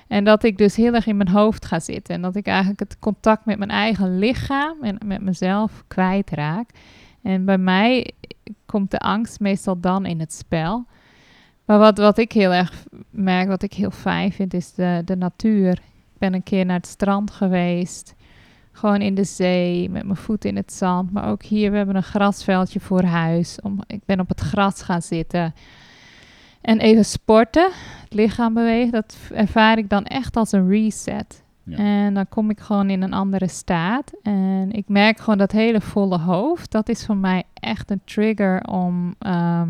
En 0.07 0.23
dat 0.23 0.43
ik 0.43 0.57
dus 0.57 0.75
heel 0.75 0.93
erg 0.93 1.07
in 1.07 1.17
mijn 1.17 1.29
hoofd 1.29 1.65
ga 1.65 1.79
zitten. 1.79 2.15
En 2.15 2.21
dat 2.21 2.35
ik 2.35 2.47
eigenlijk 2.47 2.79
het 2.79 2.99
contact 2.99 3.45
met 3.45 3.57
mijn 3.57 3.69
eigen 3.69 4.17
lichaam 4.17 4.77
en 4.81 4.97
met 5.05 5.21
mezelf 5.21 5.83
kwijtraak. 5.87 6.69
En 7.21 7.45
bij 7.45 7.57
mij 7.57 8.11
komt 8.65 8.91
de 8.91 8.99
angst 8.99 9.39
meestal 9.39 9.79
dan 9.79 10.05
in 10.05 10.19
het 10.19 10.33
spel. 10.33 10.85
Maar 11.65 11.79
wat, 11.79 11.97
wat 11.97 12.17
ik 12.17 12.31
heel 12.31 12.51
erg 12.51 12.85
merk, 13.09 13.47
wat 13.47 13.63
ik 13.63 13.73
heel 13.73 13.91
fijn 13.91 14.31
vind, 14.31 14.53
is 14.53 14.73
de, 14.73 15.01
de 15.05 15.15
natuur. 15.15 15.71
Ik 15.71 16.17
ben 16.17 16.33
een 16.33 16.43
keer 16.43 16.65
naar 16.65 16.77
het 16.77 16.87
strand 16.87 17.31
geweest. 17.31 18.15
Gewoon 18.71 19.01
in 19.01 19.15
de 19.15 19.23
zee, 19.23 19.89
met 19.89 20.03
mijn 20.03 20.17
voeten 20.17 20.49
in 20.49 20.55
het 20.55 20.73
zand. 20.73 21.11
Maar 21.11 21.29
ook 21.29 21.43
hier, 21.43 21.71
we 21.71 21.77
hebben 21.77 21.95
een 21.95 22.03
grasveldje 22.03 22.79
voor 22.79 23.03
huis. 23.03 23.61
Om, 23.61 23.79
ik 23.87 24.05
ben 24.05 24.19
op 24.19 24.29
het 24.29 24.39
gras 24.39 24.81
gaan 24.81 25.01
zitten. 25.01 25.53
En 26.61 26.79
even 26.79 27.05
sporten, 27.05 27.71
het 28.03 28.13
lichaam 28.13 28.53
bewegen, 28.53 28.91
dat 28.91 29.17
ervaar 29.33 29.77
ik 29.77 29.89
dan 29.89 30.05
echt 30.05 30.35
als 30.35 30.51
een 30.51 30.69
reset. 30.69 31.43
Ja. 31.63 31.77
En 31.77 32.13
dan 32.13 32.29
kom 32.29 32.49
ik 32.49 32.59
gewoon 32.59 32.89
in 32.89 33.01
een 33.01 33.13
andere 33.13 33.47
staat. 33.47 34.11
En 34.21 34.71
ik 34.71 34.87
merk 34.87 35.19
gewoon 35.19 35.37
dat 35.37 35.51
hele 35.51 35.81
volle 35.81 36.17
hoofd. 36.17 36.71
Dat 36.71 36.89
is 36.89 37.05
voor 37.05 37.17
mij 37.17 37.43
echt 37.53 37.91
een 37.91 38.01
trigger 38.05 38.63
om, 38.63 39.15
ehm, 39.19 39.69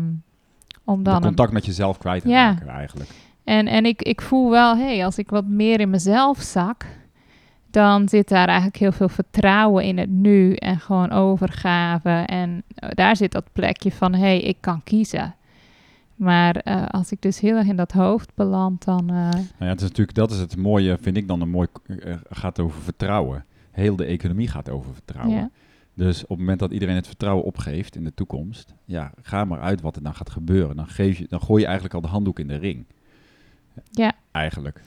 om 0.84 1.02
dan. 1.02 1.14
een- 1.16 1.22
contact 1.22 1.52
met 1.52 1.66
jezelf 1.66 1.98
kwijt 1.98 2.22
te 2.22 2.28
Ja. 2.28 2.48
raken 2.48 2.68
eigenlijk. 2.68 3.10
en 3.44 3.66
en 3.66 3.84
ik, 3.86 4.02
ik 4.02 4.20
voel 4.20 4.50
wel, 4.50 4.76
hé, 4.76 4.82
hey, 4.96 5.04
als 5.04 5.18
ik 5.18 5.30
wat 5.30 5.46
meer 5.46 5.80
in 5.80 5.90
mezelf 5.90 6.38
zak. 6.40 6.86
Dan 7.70 8.08
zit 8.08 8.28
daar 8.28 8.46
eigenlijk 8.46 8.76
heel 8.76 8.92
veel 8.92 9.08
vertrouwen 9.08 9.84
in 9.84 9.98
het 9.98 10.10
nu. 10.10 10.54
En 10.54 10.80
gewoon 10.80 11.10
overgave. 11.10 12.08
En 12.26 12.62
daar 12.74 13.16
zit 13.16 13.32
dat 13.32 13.44
plekje 13.52 13.92
van, 13.92 14.12
hé, 14.12 14.20
hey, 14.20 14.40
ik 14.40 14.56
kan 14.60 14.80
kiezen. 14.84 15.34
Maar 16.14 16.56
eh, 16.56 16.86
als 16.86 17.12
ik 17.12 17.22
dus 17.22 17.40
heel 17.40 17.56
erg 17.56 17.66
in 17.66 17.76
dat 17.76 17.92
hoofd 17.92 18.30
beland, 18.34 18.84
dan... 18.84 19.08
eh, 19.08 19.14
Nou 19.14 19.44
ja, 19.58 19.66
het 19.66 19.80
is 19.80 19.88
natuurlijk, 19.88 20.16
dat 20.16 20.30
is 20.30 20.38
het 20.38 20.56
mooie, 20.56 20.98
vind 21.00 21.16
ik 21.16 21.28
dan 21.28 21.40
een 21.40 21.50
mooi, 21.50 21.68
eh, 21.86 22.14
gaat 22.30 22.60
over 22.60 22.82
vertrouwen. 22.82 23.44
Heel 23.70 23.96
de 23.96 24.04
economie 24.04 24.48
gaat 24.48 24.70
over 24.70 24.92
vertrouwen. 24.94 25.36
ja. 25.36 25.50
Dus 25.94 26.22
op 26.22 26.28
het 26.28 26.38
moment 26.38 26.58
dat 26.58 26.72
iedereen 26.72 26.94
het 26.94 27.06
vertrouwen 27.06 27.44
opgeeft 27.44 27.96
in 27.96 28.04
de 28.04 28.14
toekomst, 28.14 28.74
ja, 28.84 29.12
ga 29.22 29.44
maar 29.44 29.60
uit 29.60 29.80
wat 29.80 29.96
er 29.96 30.02
dan 30.02 30.14
gaat 30.14 30.30
gebeuren. 30.30 30.76
Dan, 30.76 30.88
geef 30.88 31.18
je, 31.18 31.26
dan 31.28 31.40
gooi 31.40 31.60
je 31.60 31.66
eigenlijk 31.66 31.94
al 31.94 32.00
de 32.00 32.08
handdoek 32.08 32.38
in 32.38 32.48
de 32.48 32.56
ring. 32.56 32.86
Ja. 33.90 34.12
Eigenlijk. 34.30 34.80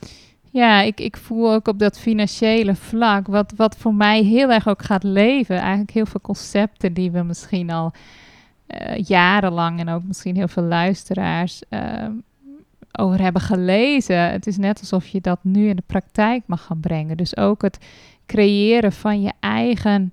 Ja, 0.51 0.81
ik, 0.81 0.99
ik 0.99 1.17
voel 1.17 1.53
ook 1.53 1.67
op 1.67 1.79
dat 1.79 1.99
financiële 1.99 2.75
vlak, 2.75 3.27
wat, 3.27 3.53
wat 3.55 3.77
voor 3.77 3.93
mij 3.93 4.23
heel 4.23 4.51
erg 4.51 4.67
ook 4.67 4.83
gaat 4.83 5.03
leven. 5.03 5.57
Eigenlijk 5.57 5.91
heel 5.91 6.05
veel 6.05 6.21
concepten 6.21 6.93
die 6.93 7.11
we 7.11 7.23
misschien 7.23 7.69
al 7.69 7.91
eh, 8.67 9.03
jarenlang 9.03 9.79
en 9.79 9.89
ook 9.89 10.03
misschien 10.03 10.35
heel 10.35 10.47
veel 10.47 10.63
luisteraars 10.63 11.61
ehm, 11.69 12.11
over 12.99 13.21
hebben 13.21 13.41
gelezen. 13.41 14.31
Het 14.31 14.47
is 14.47 14.57
net 14.57 14.79
alsof 14.79 15.07
je 15.07 15.21
dat 15.21 15.39
nu 15.41 15.67
in 15.67 15.75
de 15.75 15.83
praktijk 15.85 16.43
mag 16.45 16.65
gaan 16.65 16.79
brengen. 16.79 17.17
Dus 17.17 17.37
ook 17.37 17.61
het 17.61 17.85
creëren 18.25 18.91
van 18.91 19.21
je 19.21 19.31
eigen 19.39 20.11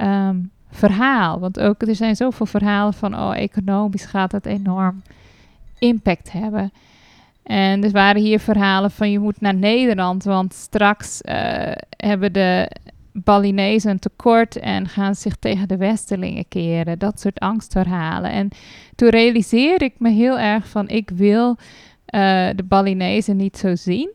ehm, 0.00 0.36
verhaal. 0.70 1.40
Want 1.40 1.60
ook 1.60 1.82
er 1.82 1.94
zijn 1.94 2.16
zoveel 2.16 2.46
verhalen 2.46 2.94
van, 2.94 3.14
oh, 3.14 3.36
economisch 3.36 4.04
gaat 4.04 4.32
het 4.32 4.46
enorm 4.46 5.02
impact 5.78 6.32
hebben. 6.32 6.72
En 7.42 7.84
er 7.84 7.90
waren 7.90 8.22
hier 8.22 8.40
verhalen 8.40 8.90
van 8.90 9.10
je 9.10 9.18
moet 9.18 9.40
naar 9.40 9.54
Nederland, 9.54 10.24
want 10.24 10.54
straks 10.54 11.20
eh, 11.20 11.72
hebben 11.96 12.32
de 12.32 12.70
Balinezen 13.12 13.90
een 13.90 13.98
tekort 13.98 14.56
en 14.56 14.88
gaan 14.88 15.14
zich 15.14 15.36
tegen 15.36 15.68
de 15.68 15.76
Westerlingen 15.76 16.48
keren. 16.48 16.98
Dat 16.98 17.20
soort 17.20 17.38
angstverhalen. 17.38 18.30
En 18.30 18.48
toen 18.94 19.08
realiseerde 19.08 19.84
ik 19.84 19.94
me 19.98 20.10
heel 20.10 20.38
erg 20.38 20.68
van 20.68 20.88
ik 20.88 21.10
wil 21.10 21.56
eh, 22.04 22.48
de 22.56 22.64
Balinezen 22.64 23.36
niet 23.36 23.58
zo 23.58 23.74
zien. 23.76 24.10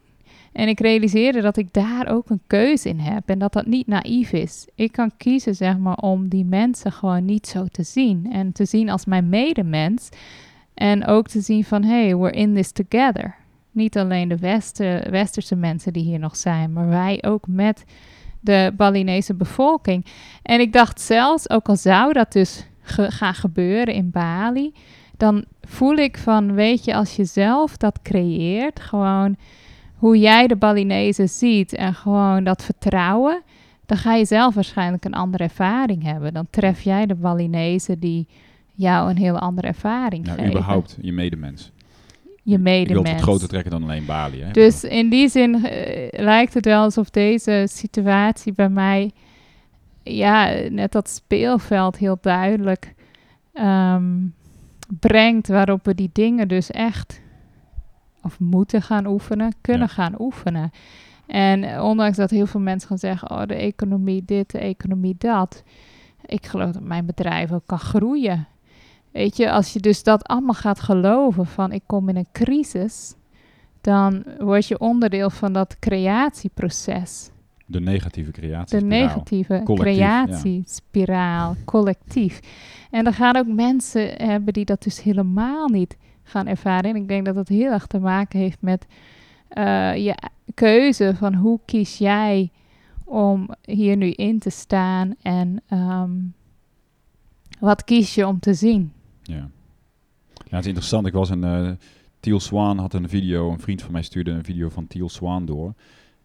En 0.56 0.68
ik 0.68 0.80
realiseerde 0.80 1.42
dat 1.42 1.58
ik 1.58 1.74
daar 1.74 2.08
ook 2.08 2.30
een 2.30 2.42
keuze 2.48 2.90
in 2.90 3.00
heb 3.00 3.30
en 3.30 3.40
dat 3.40 3.54
dat 3.54 3.66
niet 3.66 3.88
naïef 3.88 4.32
is. 4.32 4.68
Ik 4.76 4.92
kan 4.92 5.12
kiezen 5.18 5.56
zeg 5.56 5.78
maar 5.78 5.98
om 5.98 6.28
die 6.28 6.46
mensen 6.46 6.92
gewoon 6.92 7.26
niet 7.26 7.48
zo 7.48 7.66
te 7.72 7.84
zien 7.84 8.32
en 8.32 8.52
te 8.52 8.66
zien 8.66 8.90
als 8.90 9.06
mijn 9.06 9.30
medemens. 9.30 10.10
En 10.74 11.06
ook 11.06 11.28
te 11.28 11.42
zien 11.42 11.64
van, 11.64 11.84
hey, 11.84 12.18
we're 12.18 12.32
in 12.32 12.54
this 12.54 12.72
together. 12.72 13.36
Niet 13.72 13.98
alleen 13.98 14.28
de 14.28 14.38
Westen, 14.38 15.12
Westerse 15.12 15.56
mensen 15.56 15.94
die 15.94 16.04
hier 16.04 16.20
nog 16.20 16.36
zijn, 16.36 16.74
maar 16.74 16.88
wij 16.88 17.24
ook 17.26 17.48
met 17.48 17.86
de 18.40 18.74
Balinese 18.78 19.34
bevolking. 19.34 20.06
En 20.42 20.60
ik 20.60 20.74
dacht 20.74 21.02
zelfs, 21.02 21.50
ook 21.50 21.68
al 21.68 21.76
zou 21.76 22.14
dat 22.14 22.32
dus 22.32 22.68
gaan 22.84 23.34
gebeuren 23.34 23.94
in 23.94 24.12
Bali, 24.12 24.74
dan 25.18 25.46
voel 25.62 25.96
ik 25.96 26.18
van, 26.18 26.54
weet 26.54 26.86
je, 26.86 26.96
als 26.96 27.16
je 27.16 27.26
zelf 27.26 27.78
dat 27.78 28.00
creëert, 28.02 28.80
gewoon 28.80 29.36
hoe 29.96 30.20
jij 30.20 30.48
de 30.48 30.56
Balinezen 30.56 31.30
ziet 31.30 31.74
en 31.74 31.94
gewoon 31.94 32.44
dat 32.44 32.64
vertrouwen, 32.64 33.42
dan 33.86 33.98
ga 33.98 34.14
je 34.16 34.25
zelf 34.25 34.54
waarschijnlijk 34.54 35.06
een 35.06 35.14
andere 35.14 35.44
ervaring 35.44 36.04
hebben. 36.04 36.34
Dan 36.34 36.48
tref 36.50 36.82
jij 36.82 37.06
de 37.06 37.16
Balinezen 37.16 38.00
die 38.00 38.28
jou 38.74 39.10
een 39.10 39.18
heel 39.18 39.40
andere 39.40 39.68
ervaring 39.68 40.24
Nou, 40.25 40.36
geven. 40.38 40.52
überhaupt, 40.52 40.98
je 41.02 41.12
medemens. 41.12 41.72
Je 42.44 42.52
Ik 42.58 42.64
wil 42.64 42.74
medemens. 42.74 43.10
het 43.10 43.22
groter 43.22 43.48
trekken 43.48 43.72
dan 43.72 43.84
alleen 43.84 44.06
Bali. 44.06 44.42
Hè? 44.42 44.52
Dus 44.52 44.84
in 44.84 45.10
die 45.10 45.30
zin 45.30 45.66
eh, 45.66 46.20
lijkt 46.24 46.54
het 46.54 46.66
wel 46.66 46.82
alsof 46.84 47.10
deze 47.10 47.66
situatie 47.70 48.54
bij 48.54 48.70
mij, 48.70 49.12
ja, 50.04 50.50
net 50.70 50.92
dat 50.92 51.10
speelveld 51.10 51.98
heel 51.98 52.18
duidelijk 52.22 52.94
ehm, 53.54 54.14
brengt, 55.00 55.48
waarop 55.48 55.86
we 55.86 55.96
die 55.96 56.10
dingen 56.14 56.48
dus 56.48 56.72
echt, 56.72 57.22
of 58.25 58.39
moeten 58.39 58.82
gaan 58.82 59.05
oefenen, 59.05 59.53
kunnen 59.62 59.88
Ja. 59.88 59.94
gaan 59.94 60.15
oefenen. 60.20 60.72
En 61.27 61.82
ondanks 61.82 62.17
dat 62.17 62.29
heel 62.29 62.46
veel 62.46 62.60
mensen 62.60 62.88
gaan 62.88 62.98
zeggen, 62.98 63.32
oh, 63.32 63.46
de 63.46 63.55
economie 63.55 64.24
dit, 64.25 64.51
de 64.51 64.60
economie 64.60 65.15
dat. 65.17 65.63
Ik 66.25 66.46
geloof 66.46 66.72
dat 66.72 66.84
mijn 66.84 67.05
bedrijf 67.05 67.51
ook 67.51 67.65
kan 67.65 67.79
groeien. 67.79 68.48
Weet 69.12 69.38
je, 69.38 69.51
als 69.51 69.74
je 69.74 69.79
dus 69.79 70.03
dat 70.03 70.27
allemaal 70.27 70.53
gaat 70.53 70.79
geloven 70.79 71.46
van 71.46 71.72
ik 71.72 71.84
kom 71.86 72.10
in 72.10 72.15
een 72.15 72.27
crisis, 72.32 73.15
dan 73.82 74.24
word 74.39 74.67
je 74.67 74.79
onderdeel 74.79 75.29
van 75.29 75.53
dat 75.53 75.79
creatieproces. 75.79 77.29
De 77.65 77.79
negatieve 77.79 78.32
creatie. 78.32 78.79
De 78.79 78.86
negatieve 78.86 79.62
creatiespiraal, 79.63 81.55
collectief. 81.65 82.39
En 82.91 83.03
dan 83.03 83.13
gaan 83.13 83.36
ook 83.36 83.48
mensen 83.48 84.27
hebben 84.27 84.53
die 84.53 84.65
dat 84.65 84.84
dus 84.84 85.03
helemaal 85.03 85.67
niet 85.67 85.98
gaan 86.25 86.48
ervaren. 86.48 86.89
En 86.89 86.96
ik 86.96 87.08
denk 87.08 87.25
dat 87.25 87.36
dat 87.36 87.48
heel 87.48 87.72
erg 87.72 87.88
te 87.88 88.00
maken 88.00 88.39
heeft 88.39 88.62
met 88.62 88.86
eh, 89.48 89.96
je 90.05 90.15
keuze 90.53 91.13
van 91.17 91.34
hoe 91.34 91.60
kies 91.65 91.98
jij 91.98 92.51
om 93.03 93.50
hier 93.62 93.98
nu 93.98 94.12
in 94.12 94.39
te 94.39 94.50
staan 94.50 95.15
en 95.22 95.62
ehm, 95.67 96.12
wat 97.60 97.84
kies 97.84 98.15
je 98.15 98.27
om 98.27 98.39
te 98.39 98.53
zien. 98.53 98.91
Ja. 99.24 99.50
het 100.50 100.60
is 100.60 100.65
interessant. 100.65 101.08
Ik 101.08 101.13
was 101.13 101.29
een... 101.29 101.44
eh 101.44 101.72
Teal 102.20 102.39
Swan 102.39 102.77
had 102.77 102.94
een 102.94 103.10
video, 103.10 103.51
een 103.51 103.60
vriend 103.60 103.82
van 103.82 103.91
mij 103.91 104.01
stuurde 104.01 104.32
een 104.32 104.44
video 104.44 104.70
van 104.70 104.88
Teal 104.88 105.10
Swan 105.10 105.46
door. 105.46 105.74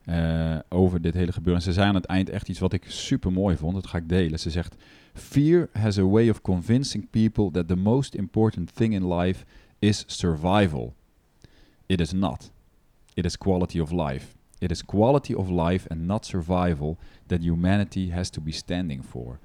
eh, 0.05 0.59
over 0.69 1.01
dit 1.01 1.15
hele 1.15 1.33
gebeuren. 1.33 1.63
En 1.63 1.69
ze 1.69 1.73
zei 1.73 1.89
aan 1.89 1.95
het 1.95 2.05
eind 2.05 2.29
echt 2.31 2.49
iets 2.49 2.59
wat 2.59 2.73
ik 2.73 2.85
super 2.89 3.33
mooi 3.33 3.57
vond. 3.57 3.75
Dat 3.75 3.87
ga 3.87 3.99
ik 3.99 4.09
delen. 4.09 4.39
Ze 4.39 4.51
zegt: 4.51 4.75
Fear 5.15 5.69
has 5.73 5.99
a 5.99 6.03
way 6.03 6.29
of 6.29 6.41
convincing 6.41 7.11
people 7.11 7.51
that 7.51 7.69
the 7.69 7.77
most 7.77 8.15
important 8.15 8.75
thing 8.75 8.95
in 8.95 9.15
life 9.15 9.45
is 9.81 10.05
survival. 10.07 10.95
It 11.87 12.01
is 12.01 12.13
not. 12.13 12.51
It 13.15 13.25
is 13.25 13.37
quality 13.37 13.81
of 13.81 13.91
life. 13.91 14.27
It 14.59 14.71
is 14.71 14.85
quality 14.85 15.35
of 15.35 15.49
life 15.49 15.89
and 15.89 16.07
not 16.07 16.27
survival 16.27 16.97
that 17.27 17.43
humanity 17.43 18.11
has 18.11 18.31
to 18.31 18.41
be 18.41 18.53
standing 18.53 19.05
for. 19.05 19.39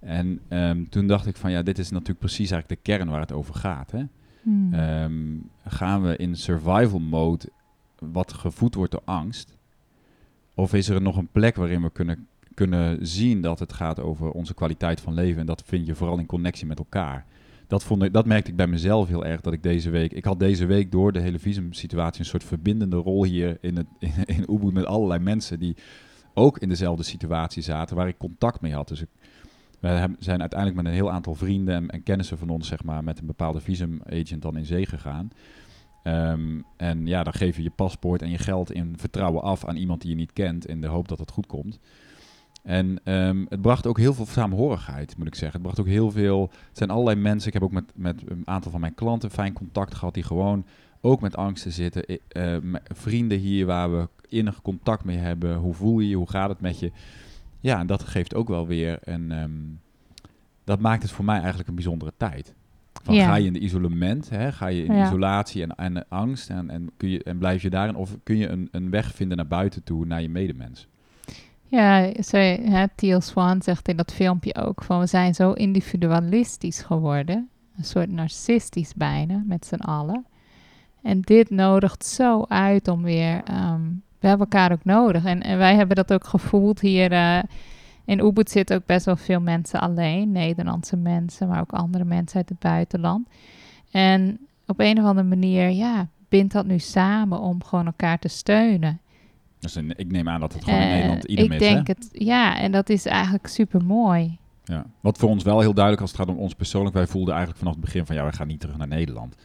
En 0.00 0.40
ehm, 0.48 0.84
toen 0.88 1.06
dacht 1.06 1.26
ik 1.26 1.36
van 1.36 1.50
ja, 1.50 1.62
dit 1.62 1.78
is 1.78 1.90
natuurlijk 1.90 2.18
precies 2.18 2.50
eigenlijk 2.50 2.84
de 2.84 2.92
kern 2.92 3.08
waar 3.08 3.20
het 3.20 3.32
over 3.32 3.54
gaat. 3.54 3.90
Hè? 3.90 4.04
Hmm. 4.42 4.74
Ehm, 4.74 5.36
gaan 5.64 6.02
we 6.02 6.16
in 6.16 6.36
survival 6.36 6.98
mode 6.98 7.48
wat 7.98 8.32
gevoed 8.32 8.74
wordt 8.74 8.92
door 8.92 9.02
angst? 9.04 9.56
Of 10.54 10.74
is 10.74 10.88
er 10.88 11.02
nog 11.02 11.16
een 11.16 11.28
plek 11.32 11.56
waarin 11.56 11.82
we 11.82 11.90
kunnen, 11.90 12.26
kunnen 12.54 13.06
zien 13.06 13.40
dat 13.40 13.58
het 13.58 13.72
gaat 13.72 14.00
over 14.00 14.30
onze 14.30 14.54
kwaliteit 14.54 15.00
van 15.00 15.14
leven? 15.14 15.40
En 15.40 15.46
dat 15.46 15.62
vind 15.66 15.86
je 15.86 15.94
vooral 15.94 16.18
in 16.18 16.26
connectie 16.26 16.66
met 16.66 16.78
elkaar. 16.78 17.26
Dat, 17.70 17.84
vond 17.84 18.02
ik, 18.02 18.12
dat 18.12 18.26
merkte 18.26 18.50
ik 18.50 18.56
bij 18.56 18.66
mezelf 18.66 19.08
heel 19.08 19.24
erg, 19.24 19.40
dat 19.40 19.52
ik 19.52 19.62
deze 19.62 19.90
week... 19.90 20.12
Ik 20.12 20.24
had 20.24 20.38
deze 20.38 20.66
week 20.66 20.92
door 20.92 21.12
de 21.12 21.20
hele 21.20 21.38
visumsituatie 21.38 22.20
een 22.20 22.26
soort 22.26 22.44
verbindende 22.44 22.96
rol 22.96 23.24
hier 23.24 23.58
in, 23.60 23.76
het, 23.76 23.86
in, 24.36 24.52
Ubud 24.52 24.72
met 24.72 24.84
allerlei 24.84 25.20
mensen 25.20 25.58
die 25.58 25.76
ook 26.34 26.58
in 26.58 26.68
dezelfde 26.68 27.02
situatie 27.02 27.62
zaten, 27.62 27.96
waar 27.96 28.08
ik 28.08 28.18
contact 28.18 28.60
mee 28.60 28.74
had. 28.74 28.88
Dus 28.88 29.04
we 29.80 30.08
zijn 30.18 30.40
uiteindelijk 30.40 30.82
met 30.82 30.86
een 30.86 30.98
heel 30.98 31.10
aantal 31.10 31.34
vrienden 31.34 31.74
en, 31.74 31.90
en 31.90 32.02
kennissen 32.02 32.38
van 32.38 32.48
ons, 32.48 32.68
zeg 32.68 32.84
maar, 32.84 33.04
met 33.04 33.18
een 33.18 33.26
bepaalde 33.26 33.60
visumagent 33.60 34.42
dan 34.42 34.56
in 34.56 34.64
zee 34.64 34.86
gegaan. 34.86 35.30
Ehm, 36.02 36.60
en 36.76 37.06
ja, 37.06 37.22
dan 37.22 37.32
geef 37.32 37.56
je 37.56 37.62
je 37.62 37.70
paspoort 37.70 38.22
en 38.22 38.30
je 38.30 38.38
geld 38.38 38.72
in 38.72 38.94
vertrouwen 38.98 39.42
af 39.42 39.64
aan 39.64 39.76
iemand 39.76 40.00
die 40.00 40.10
je 40.10 40.16
niet 40.16 40.32
kent, 40.32 40.66
in 40.66 40.80
de 40.80 40.86
hoop 40.86 41.08
dat 41.08 41.18
het 41.18 41.30
goed 41.30 41.46
komt. 41.46 41.78
En 42.62 42.98
ehm, 43.04 43.44
het 43.48 43.60
bracht 43.60 43.86
ook 43.86 43.98
heel 43.98 44.14
veel 44.14 44.26
saamhorigheid, 44.26 45.16
moet 45.16 45.26
ik 45.26 45.34
zeggen. 45.34 45.52
Het 45.52 45.62
bracht 45.62 45.80
ook 45.80 45.92
heel 45.92 46.10
veel. 46.10 46.50
Het 46.68 46.76
zijn 46.78 46.90
allerlei 46.90 47.16
mensen. 47.16 47.46
Ik 47.48 47.52
heb 47.54 47.62
ook 47.62 47.72
met, 47.72 47.92
met 47.94 48.22
een 48.26 48.42
aantal 48.44 48.70
van 48.70 48.80
mijn 48.80 48.94
klanten 48.94 49.30
fijn 49.30 49.52
contact 49.52 49.94
gehad, 49.94 50.14
die 50.14 50.22
gewoon 50.22 50.64
ook 51.00 51.20
met 51.20 51.36
angsten 51.36 51.72
zitten. 51.72 52.04
I- 52.12 52.18
eh, 52.28 52.56
m- 52.62 52.74
vrienden 52.94 53.38
hier 53.38 53.66
waar 53.66 53.92
we 53.92 54.08
innig 54.28 54.62
contact 54.62 55.04
mee 55.04 55.16
hebben. 55.16 55.56
Hoe 55.56 55.74
voel 55.74 55.98
je 56.00 56.08
je? 56.08 56.16
Hoe 56.16 56.30
gaat 56.30 56.48
het 56.48 56.60
met 56.60 56.78
je? 56.78 56.92
Ja, 57.60 57.78
en 57.78 57.86
dat 57.86 58.02
geeft 58.02 58.34
ook 58.34 58.48
wel 58.48 58.66
weer 58.66 58.98
een. 59.00 59.32
ehm, 59.32 59.50
dat 60.64 60.80
maakt 60.80 61.02
het 61.02 61.12
voor 61.12 61.24
mij 61.24 61.38
eigenlijk 61.38 61.68
een 61.68 61.74
bijzondere 61.74 62.12
tijd. 62.16 62.54
Van 63.02 63.14
Ja. 63.14 63.24
ga 63.26 63.34
je 63.34 63.46
in 63.46 63.52
de 63.52 63.58
isolement, 63.58 64.30
hè? 64.30 64.52
ga 64.52 64.66
je 64.66 64.84
in 64.84 64.94
Ja. 64.94 65.06
isolatie 65.06 65.62
en, 65.62 65.74
en 65.74 66.08
angst 66.08 66.50
en, 66.50 66.70
en, 66.70 66.90
kun 66.96 67.08
je, 67.08 67.22
en 67.22 67.38
blijf 67.38 67.62
je 67.62 67.70
daarin, 67.70 67.94
of 67.94 68.16
kun 68.22 68.36
je 68.36 68.48
een, 68.48 68.68
een 68.70 68.90
weg 68.90 69.14
vinden 69.14 69.36
naar 69.36 69.46
buiten 69.46 69.82
toe, 69.82 70.06
naar 70.06 70.22
je 70.22 70.28
medemens? 70.28 70.88
Ja, 71.70 72.10
zij, 72.18 72.60
hè, 72.62 72.84
Teal 72.94 73.20
Swan 73.20 73.62
zegt 73.62 73.88
in 73.88 73.96
dat 73.96 74.12
filmpje 74.12 74.54
ook 74.54 74.84
van 74.84 75.00
we 75.00 75.06
zijn 75.06 75.34
zo 75.34 75.52
individualistisch 75.52 76.82
geworden. 76.82 77.48
Een 77.76 77.84
soort 77.84 78.10
narcistisch 78.10 78.94
bijna, 78.94 79.42
met 79.46 79.66
z'n 79.66 79.74
allen. 79.80 80.26
En 81.02 81.20
dit 81.20 81.50
nodigt 81.50 82.04
zo 82.04 82.44
uit 82.48 82.88
om 82.88 83.02
weer... 83.02 83.40
ehm, 83.44 83.82
we 84.20 84.28
hebben 84.28 84.46
elkaar 84.50 84.72
ook 84.72 84.84
nodig. 84.84 85.24
En, 85.24 85.42
en 85.42 85.58
wij 85.58 85.74
hebben 85.74 85.96
dat 85.96 86.12
ook 86.12 86.24
gevoeld 86.24 86.80
hier... 86.80 87.12
eh, 87.12 87.42
in 88.04 88.18
Ubud 88.18 88.50
zitten 88.50 88.76
ook 88.76 88.86
best 88.86 89.04
wel 89.04 89.16
veel 89.16 89.40
mensen 89.40 89.80
alleen. 89.80 90.32
Nederlandse 90.32 90.96
mensen, 90.96 91.48
maar 91.48 91.60
ook 91.60 91.72
andere 91.72 92.04
mensen 92.04 92.36
uit 92.36 92.48
het 92.48 92.58
buitenland. 92.58 93.28
En 93.90 94.38
op 94.66 94.80
een 94.80 94.98
of 94.98 95.04
andere 95.04 95.28
manier, 95.28 95.68
ja, 95.68 96.06
bindt 96.28 96.52
dat 96.52 96.66
nu 96.66 96.78
samen 96.78 97.40
om 97.40 97.64
gewoon 97.64 97.86
elkaar 97.86 98.18
te 98.18 98.28
steunen. 98.28 99.00
Dus 99.60 99.74
een- 99.74 99.92
ik 99.96 100.10
neem 100.10 100.28
aan 100.28 100.40
dat 100.40 100.52
het 100.52 100.64
gewoon 100.64 100.80
in 100.80 100.86
Eh, 100.86 100.92
Nederland 100.92 101.24
idem 101.24 101.44
ik 101.44 101.52
is. 101.52 101.58
denk 101.58 101.86
hè? 101.86 101.92
het, 101.96 102.08
ja, 102.12 102.58
en 102.60 102.72
dat 102.72 102.88
is 102.88 103.06
eigenlijk 103.06 103.46
super 103.46 103.84
mooi. 103.84 104.38
Ja. 104.64 104.84
Wat 105.00 105.18
voor 105.18 105.28
ons 105.28 105.44
wel 105.44 105.60
heel 105.60 105.72
duidelijk 105.74 106.02
als 106.02 106.10
het 106.12 106.20
gaat 106.20 106.28
om 106.28 106.38
ons 106.42 106.54
persoonlijk, 106.54 106.94
wij 106.94 107.06
voelden 107.06 107.34
eigenlijk 107.34 107.58
vanaf 107.58 107.74
het 107.76 107.84
begin 107.84 108.06
van 108.06 108.16
ja, 108.16 108.22
wij 108.22 108.32
gaan 108.32 108.46
niet 108.46 108.60
terug 108.60 108.76
naar 108.76 108.88
Nederland. 108.88 109.36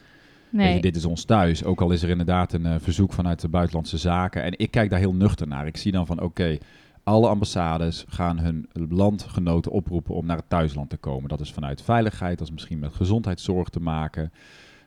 Nee. 0.50 0.74
Je, 0.76 0.82
dit 0.82 0.96
is 0.96 1.06
ons 1.06 1.24
thuis. 1.24 1.64
Ook 1.64 1.82
al 1.82 1.92
is 1.92 2.04
er 2.04 2.10
inderdaad 2.10 2.54
een 2.54 2.66
eh, 2.66 2.76
verzoek 2.80 3.14
vanuit 3.14 3.42
de 3.42 3.48
buitenlandse 3.48 3.98
zaken. 3.98 4.44
En 4.44 4.54
ik 4.60 4.72
kijk 4.72 4.90
daar 4.90 5.00
heel 5.00 5.14
nuchter 5.14 5.48
naar. 5.48 5.68
Ik 5.68 5.78
zie 5.78 5.92
dan 5.92 6.06
van, 6.06 6.22
oké, 6.22 6.58
alle 7.04 7.28
ambassades 7.28 8.06
gaan 8.08 8.40
hun 8.40 8.70
landgenoten 8.74 9.72
oproepen 9.72 10.16
om 10.16 10.26
naar 10.26 10.38
het 10.38 10.50
thuisland 10.50 10.90
te 10.90 10.98
komen. 10.98 11.30
Dat 11.30 11.40
is 11.40 11.52
vanuit 11.54 11.82
veiligheid, 11.82 12.38
dat 12.38 12.48
is 12.48 12.54
misschien 12.54 12.80
met 12.80 12.94
gezondheidszorg 12.94 13.70
te 13.70 13.80
maken. 13.80 14.32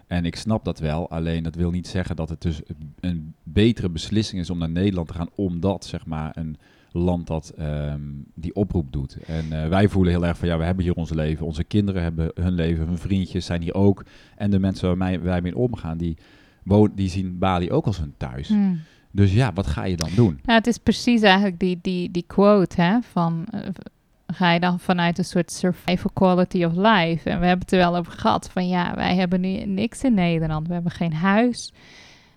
En 0.08 0.24
ik 0.24 0.36
snap 0.36 0.64
dat 0.64 0.78
wel, 0.78 1.10
alleen 1.10 1.42
dat 1.42 1.54
wil 1.54 1.70
niet 1.70 1.86
zeggen 1.88 2.16
dat 2.16 2.28
het 2.28 2.42
dus 2.42 2.60
een 3.00 3.34
betere 3.42 3.88
beslissing 3.88 4.40
is 4.40 4.50
om 4.50 4.58
naar 4.58 4.70
Nederland 4.70 5.08
te 5.08 5.14
gaan, 5.14 5.28
omdat 5.34 5.84
zeg 5.84 6.06
maar 6.06 6.36
een 6.36 6.56
land 6.92 7.26
dat 7.26 7.52
ehm, 7.56 8.00
die 8.34 8.54
oproep 8.54 8.92
doet. 8.92 9.16
En 9.26 9.62
eh, 9.62 9.68
wij 9.68 9.88
voelen 9.88 10.12
heel 10.12 10.26
erg 10.26 10.38
van 10.38 10.48
ja, 10.48 10.58
we 10.58 10.64
hebben 10.64 10.84
hier 10.84 10.94
ons 10.94 11.10
leven, 11.10 11.46
onze 11.46 11.64
kinderen 11.64 12.02
hebben 12.02 12.30
hun 12.34 12.52
leven, 12.52 12.86
hun 12.86 12.98
vriendjes 12.98 13.46
zijn 13.46 13.62
hier 13.62 13.74
ook. 13.74 14.04
En 14.36 14.50
de 14.50 14.58
mensen 14.58 14.88
waarmee 14.88 15.18
wij 15.18 15.40
mee 15.40 15.56
omgaan, 15.56 15.98
die, 15.98 16.16
wonen, 16.62 16.96
die 16.96 17.08
zien 17.08 17.38
Bali 17.38 17.70
ook 17.70 17.86
als 17.86 17.98
hun 17.98 18.14
thuis. 18.16 18.48
Hmm. 18.48 18.80
Dus 19.10 19.32
ja, 19.32 19.52
wat 19.52 19.66
ga 19.66 19.84
je 19.84 19.96
dan 19.96 20.10
doen? 20.14 20.40
Ja, 20.44 20.54
het 20.54 20.66
is 20.66 20.78
precies 20.78 21.22
eigenlijk 21.22 21.58
die, 21.58 21.78
die, 21.82 22.10
die 22.10 22.24
quote 22.26 22.82
hè, 22.82 23.00
van... 23.02 23.46
eh, 23.50 23.60
ga 24.32 24.52
je 24.52 24.60
dan 24.60 24.80
vanuit 24.80 25.18
een 25.18 25.24
soort 25.24 25.52
survival 25.52 26.10
quality 26.14 26.64
of 26.64 26.72
life. 26.72 27.30
En 27.30 27.40
we 27.40 27.46
hebben 27.46 27.58
het 27.58 27.72
er 27.72 27.78
wel 27.78 27.96
over 27.96 28.12
gehad 28.12 28.50
van 28.52 28.68
ja, 28.68 28.94
wij 28.94 29.14
hebben 29.14 29.40
nu 29.40 29.64
niks 29.64 30.02
in 30.02 30.14
Nederland. 30.14 30.68
We 30.68 30.74
hebben 30.74 30.92
geen 30.92 31.14
huis. 31.14 31.72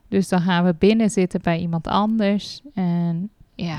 Dus 0.07 0.29
dan 0.29 0.41
gaan 0.41 0.65
we 0.65 0.75
binnen 0.79 1.09
zitten 1.09 1.41
bij 1.41 1.59
iemand 1.59 1.87
anders. 1.87 2.61
En 2.73 3.29
ja, 3.55 3.77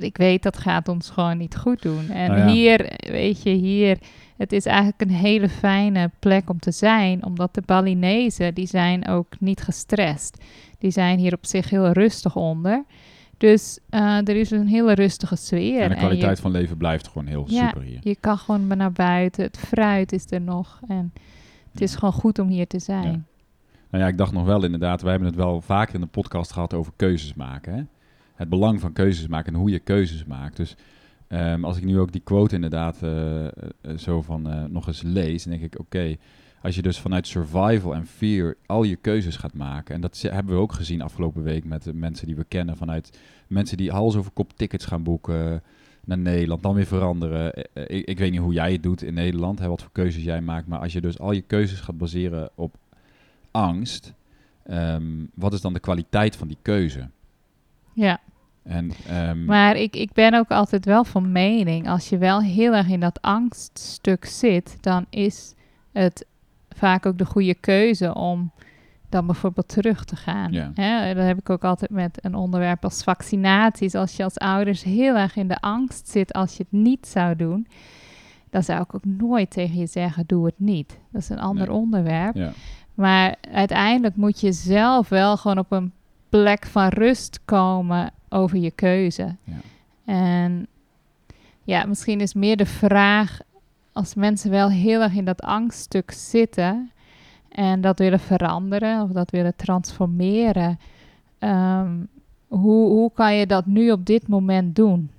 ik 0.00 0.16
weet 0.16 0.42
dat 0.42 0.58
gaat 0.58 0.88
ons 0.88 1.10
gewoon 1.10 1.38
niet 1.38 1.56
goed 1.56 1.82
doen. 1.82 2.08
En 2.08 2.30
Nou 2.30 2.40
ja. 2.40 2.46
hier, 2.46 2.92
weet 2.98 3.42
je, 3.42 3.50
hier... 3.50 3.98
Het 4.40 4.52
is 4.52 4.66
eigenlijk 4.66 5.00
een 5.00 5.10
hele 5.10 5.48
fijne 5.48 6.10
plek 6.18 6.50
om 6.50 6.58
te 6.58 6.70
zijn. 6.70 7.24
Omdat 7.24 7.54
de 7.54 7.62
Balinezen, 7.66 8.54
die 8.54 8.66
zijn 8.66 9.08
ook 9.08 9.26
niet 9.38 9.62
gestrest. 9.62 10.44
Die 10.78 10.90
zijn 10.90 11.18
hier 11.18 11.34
op 11.34 11.46
zich 11.46 11.70
heel 11.70 11.90
rustig 11.90 12.36
onder. 12.36 12.84
Dus 13.40 13.78
eh, 13.88 14.16
er 14.28 14.36
is 14.36 14.50
een 14.50 14.66
hele 14.66 14.92
rustige 14.94 15.36
sfeer. 15.36 15.80
En 15.80 15.88
de 15.88 15.94
je- 15.94 16.00
kwaliteit 16.00 16.40
van 16.40 16.50
leven 16.50 16.76
blijft 16.76 17.08
gewoon 17.08 17.26
heel 17.26 17.44
Ja. 17.48 17.66
super 17.68 17.82
hier. 17.82 17.98
je 18.02 18.16
kan 18.20 18.38
gewoon 18.38 18.66
maar 18.66 18.76
naar 18.76 18.92
buiten. 18.92 19.44
Het 19.44 19.58
fruit 19.58 20.12
is 20.12 20.30
er 20.30 20.40
nog. 20.40 20.80
En 20.88 21.12
het 21.72 21.80
is 21.80 21.94
gewoon 21.94 22.12
goed 22.12 22.38
om 22.38 22.48
hier 22.48 22.66
te 22.66 22.78
zijn. 22.78 23.26
Nou 23.90 24.02
ja, 24.04 24.06
ik 24.10 24.18
dacht 24.18 24.32
nog 24.32 24.44
wel 24.44 24.64
inderdaad, 24.64 25.02
wij 25.02 25.10
hebben 25.10 25.28
het 25.28 25.38
wel 25.38 25.60
vaker 25.60 25.94
in 25.94 26.00
de 26.00 26.06
podcast 26.06 26.52
gehad 26.52 26.74
over 26.74 26.92
keuzes 26.96 27.34
maken. 27.34 27.74
Hè? 27.74 27.82
Het 28.34 28.48
belang 28.48 28.80
van 28.80 28.92
keuzes 28.92 29.26
maken 29.26 29.52
en 29.54 29.58
hoe 29.60 29.70
je 29.70 29.78
keuzes 29.78 30.24
maakt. 30.24 30.56
Dus 30.56 30.76
ehm, 31.28 31.64
als 31.64 31.76
ik 31.76 31.84
nu 31.84 31.98
ook 31.98 32.12
die 32.12 32.20
quote 32.24 32.54
inderdaad 32.54 33.02
eh, 33.02 33.46
eh, 33.46 33.52
zo 33.96 34.22
van 34.22 34.66
nog 34.72 34.86
eens 34.86 35.02
lees, 35.02 35.42
dan 35.44 35.52
denk 35.58 35.72
ik, 35.74 35.80
oké, 35.80 36.16
als 36.62 36.74
je 36.74 36.82
dus 36.82 36.98
vanuit 37.00 37.26
survival 37.26 37.94
en 37.94 38.06
fear 38.06 38.54
al 38.66 38.82
je 38.82 38.96
keuzes 38.96 39.36
gaat 39.36 39.54
maken. 39.54 39.94
En 39.94 40.00
dat 40.00 40.20
hebben 40.20 40.54
we 40.54 40.60
ook 40.60 40.72
gezien 40.72 41.02
afgelopen 41.02 41.42
week 41.42 41.64
met 41.64 41.82
de 41.82 41.94
mensen 41.94 42.26
die 42.26 42.36
we 42.36 42.44
kennen. 42.44 42.76
Vanuit 42.76 43.18
mensen 43.46 43.76
die 43.76 43.90
hals 43.90 44.16
over 44.16 44.30
kop 44.30 44.52
tickets 44.56 44.84
gaan 44.84 45.02
boeken 45.02 45.62
naar 46.04 46.18
Nederland, 46.18 46.62
dan 46.62 46.74
weer 46.74 46.86
veranderen. 46.86 47.54
Eh, 47.54 47.64
eh, 47.72 47.98
Ik, 47.98 48.06
ik 48.06 48.18
weet 48.18 48.30
niet 48.30 48.40
hoe 48.40 48.52
jij 48.52 48.72
het 48.72 48.82
doet 48.82 49.02
in 49.02 49.14
Nederland, 49.14 49.58
hè, 49.58 49.68
wat 49.68 49.82
voor 49.82 49.92
keuzes 49.92 50.22
jij 50.22 50.40
maakt. 50.40 50.66
Maar 50.66 50.78
als 50.78 50.92
je 50.92 51.00
dus 51.00 51.18
al 51.18 51.32
je 51.32 51.40
keuzes 51.40 51.80
gaat 51.80 51.98
baseren 51.98 52.50
op 52.54 52.76
angst, 53.50 54.12
ehm, 54.62 55.04
wat 55.34 55.52
is 55.52 55.60
dan 55.60 55.72
de 55.72 55.80
kwaliteit 55.80 56.36
van 56.36 56.48
die 56.48 56.58
keuze? 56.62 57.08
Ja. 57.92 58.20
En, 58.62 58.90
ehm, 59.08 59.44
Maar 59.44 59.76
ik, 59.76 59.96
ik 59.96 60.12
ben 60.12 60.34
ook 60.34 60.50
altijd 60.50 60.84
wel 60.84 61.04
van 61.04 61.32
mening, 61.32 61.88
als 61.88 62.08
je 62.08 62.18
wel 62.18 62.42
heel 62.42 62.74
erg 62.74 62.88
in 62.88 63.00
dat 63.00 63.22
angststuk 63.22 64.24
zit, 64.24 64.76
dan 64.80 65.06
is 65.10 65.54
het 65.92 66.26
vaak 66.80 67.06
ook 67.06 67.18
de 67.18 67.24
goede 67.24 67.54
keuze 67.54 68.14
om 68.14 68.50
dan 69.08 69.26
bijvoorbeeld 69.26 69.68
terug 69.68 70.04
te 70.04 70.16
gaan. 70.16 70.52
Ja. 70.52 70.70
Hè, 70.74 71.14
dat 71.14 71.24
heb 71.26 71.38
ik 71.38 71.50
ook 71.50 71.64
altijd 71.64 71.90
met 71.90 72.18
een 72.24 72.34
onderwerp 72.34 72.84
als 72.84 73.02
vaccinaties. 73.02 73.94
Als 73.94 74.16
je 74.16 74.24
als 74.24 74.38
ouders 74.38 74.82
heel 74.82 75.16
erg 75.16 75.36
in 75.36 75.48
de 75.48 75.60
angst 75.60 76.08
zit 76.08 76.32
als 76.32 76.56
je 76.56 76.62
het 76.62 76.80
niet 76.80 77.06
zou 77.06 77.36
doen, 77.36 77.66
dan 78.50 78.62
zou 78.62 78.82
ik 78.82 78.94
ook 78.94 79.04
nooit 79.04 79.50
tegen 79.50 79.78
je 79.78 79.86
zeggen, 79.86 80.24
doe 80.26 80.46
het 80.46 80.54
niet. 80.58 80.98
Dat 81.12 81.22
is 81.22 81.28
een 81.28 81.38
ander 81.40 81.66
Nee. 81.68 81.76
onderwerp. 81.76 82.34
ja. 82.34 82.52
Maar 82.94 83.34
uiteindelijk 83.52 84.16
moet 84.16 84.40
je 84.40 84.52
zelf 84.52 85.08
wel 85.08 85.36
gewoon 85.36 85.58
op 85.58 85.72
een 85.72 85.92
plek 86.28 86.66
van 86.66 86.88
rust 86.88 87.40
komen 87.44 88.10
over 88.28 88.58
je 88.58 88.70
keuze. 88.70 89.36
Ja. 89.44 89.54
En 90.04 90.66
ja, 91.64 91.84
misschien 91.86 92.20
is 92.20 92.34
meer 92.34 92.56
de 92.56 92.66
vraag 92.66 93.38
als 93.92 94.14
mensen 94.14 94.50
wel 94.50 94.70
heel 94.70 95.00
erg 95.00 95.14
in 95.14 95.24
dat 95.24 95.42
angststuk 95.42 96.10
zitten 96.10 96.90
en 97.48 97.80
dat 97.80 97.98
willen 97.98 98.20
veranderen 98.20 99.02
of 99.02 99.10
dat 99.10 99.30
willen 99.30 99.56
transformeren. 99.56 100.78
ehm, 101.38 101.92
hoe, 102.48 102.88
hoe 102.88 103.12
kan 103.12 103.34
je 103.34 103.46
dat 103.46 103.66
nu 103.66 103.90
op 103.90 104.06
dit 104.06 104.28
moment 104.28 104.76
doen? 104.76 105.10